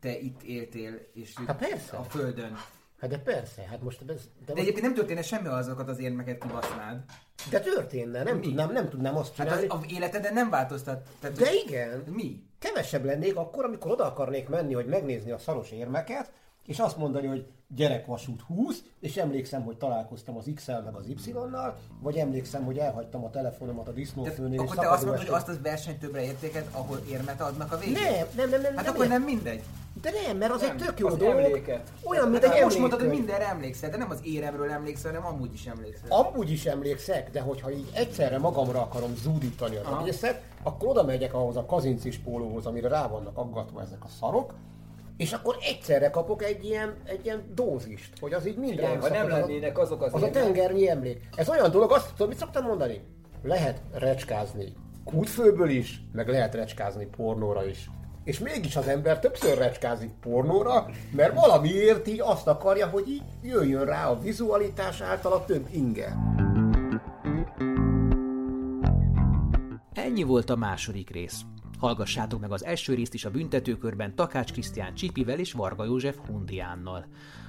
[0.00, 1.96] te itt éltél, és persze.
[1.96, 2.56] a Földön.
[3.02, 4.00] Hát de persze, hát most...
[4.08, 7.04] Ez, de, de egyébként nem történne semmi, azokat az érmeket kibasznád.
[7.50, 8.42] De történne, nem, mi?
[8.42, 9.62] tudnám, nem tudnám azt csinálni.
[9.62, 11.08] Hát az, az életeden nem változtat.
[11.20, 12.04] Tehát, de igen.
[12.06, 12.42] Mi?
[12.58, 16.32] Kevesebb lennék akkor, amikor oda akarnék menni, hogy megnézni a szaros érmeket,
[16.66, 21.78] és azt mondani, hogy gyerekvasút 20, és emlékszem, hogy találkoztam az X-el meg az Y-nal,
[22.00, 24.60] vagy emlékszem, hogy elhagytam a telefonomat a disznófőnél.
[24.60, 28.02] Akkor te azt mondod, hogy azt az versenyt többre értéket, ahol érmet adnak a végén?
[28.02, 28.60] Nem, nem, nem.
[28.60, 29.62] nem hát nem, akkor nem mindegy.
[30.02, 31.38] De nem, mert az nem, egy tök jó dolog.
[31.38, 31.92] Emléket.
[32.04, 35.34] Olyan, mint hát egy Most mondtad, hogy mindenre emlékszel, de nem az éremről emlékszel, hanem
[35.34, 36.10] amúgy is emlékszel.
[36.10, 41.34] Amúgy is emlékszek, de hogyha így egyszerre magamra akarom zúdítani az egészet, akkor oda megyek
[41.34, 44.54] ahhoz a kazincis pólóhoz, amire rá vannak aggatva ezek a szarok,
[45.16, 48.90] és akkor egyszerre kapok egy ilyen, egy ilyen dózist, hogy az így minden.
[48.90, 51.28] Igen, ha nem lennének azok az Az a tengernyi emlék.
[51.36, 53.00] Ez olyan dolog, azt tudom, mit szoktam mondani?
[53.42, 54.72] Lehet recskázni
[55.04, 57.90] kútfőből is, meg lehet recskázni pornóra is.
[58.24, 63.84] És mégis az ember többször recskázik pornóra, mert valamiért így azt akarja, hogy így jöjjön
[63.84, 66.16] rá a vizualitás által a több inge.
[69.92, 71.40] Ennyi volt a második rész.
[71.82, 77.06] Hallgassátok meg az első részt is a büntetőkörben Takács Krisztián Csipivel és Varga József Hundiánnal.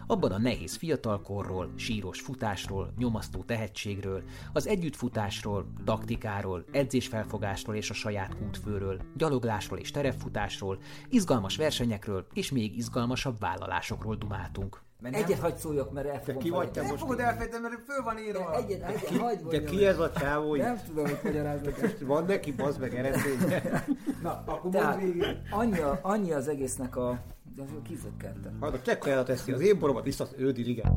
[0.07, 4.23] Abban a nehéz fiatalkorról, síros futásról, nyomasztó tehetségről,
[4.53, 10.77] az együttfutásról, taktikáról, edzésfelfogásról és a saját útfőről, gyaloglásról és terepfutásról,
[11.09, 14.81] izgalmas versenyekről és még izgalmasabb vállalásokról dumáltunk.
[15.03, 17.01] Mert egyet hagyd szóljak, mert el fogom ki vagy te Nem most?
[17.01, 18.55] fogod elfejteni, mert föl van írva.
[18.55, 20.55] Egyet, egyet, hagyd De ki ez a csávó?
[20.55, 21.81] Nem tudom, hogy magyarázok.
[21.81, 23.85] Most van neki, bazd meg eredménye?
[24.21, 25.01] Na, akkor Tehát
[25.49, 27.19] annyi, a- annyi az egésznek a...
[27.55, 28.57] De kizökkentem.
[28.61, 30.95] Hát a csekkajára teszi az én boromat, vissza ő dirigál.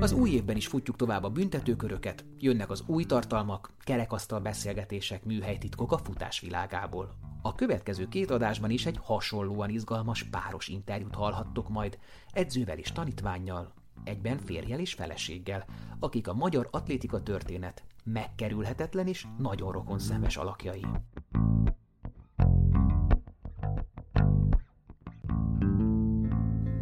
[0.00, 5.92] Az új évben is futjuk tovább a büntetőköröket, jönnek az új tartalmak, kerekasztal beszélgetések, műhelytitkok
[5.92, 7.14] a futás világából.
[7.46, 11.98] A következő két adásban is egy hasonlóan izgalmas páros interjút hallhattok majd,
[12.32, 13.72] edzővel és tanítványjal,
[14.04, 15.64] egyben férjel és feleséggel,
[16.00, 20.86] akik a magyar atlétika történet megkerülhetetlen és nagyon rokonszenves alakjai.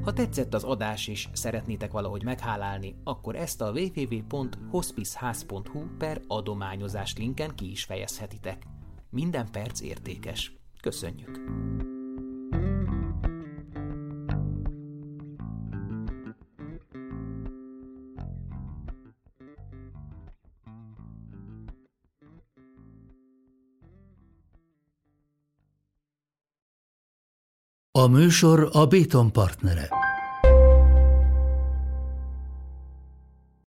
[0.02, 7.54] Ha tetszett az adás és szeretnétek valahogy meghálálni, akkor ezt a www.hospiceház.hu per adományozás linken
[7.54, 8.73] ki is fejezhetitek.
[9.14, 10.52] Minden perc értékes.
[10.80, 11.40] Köszönjük!
[27.90, 29.88] A műsor a Béton partnere.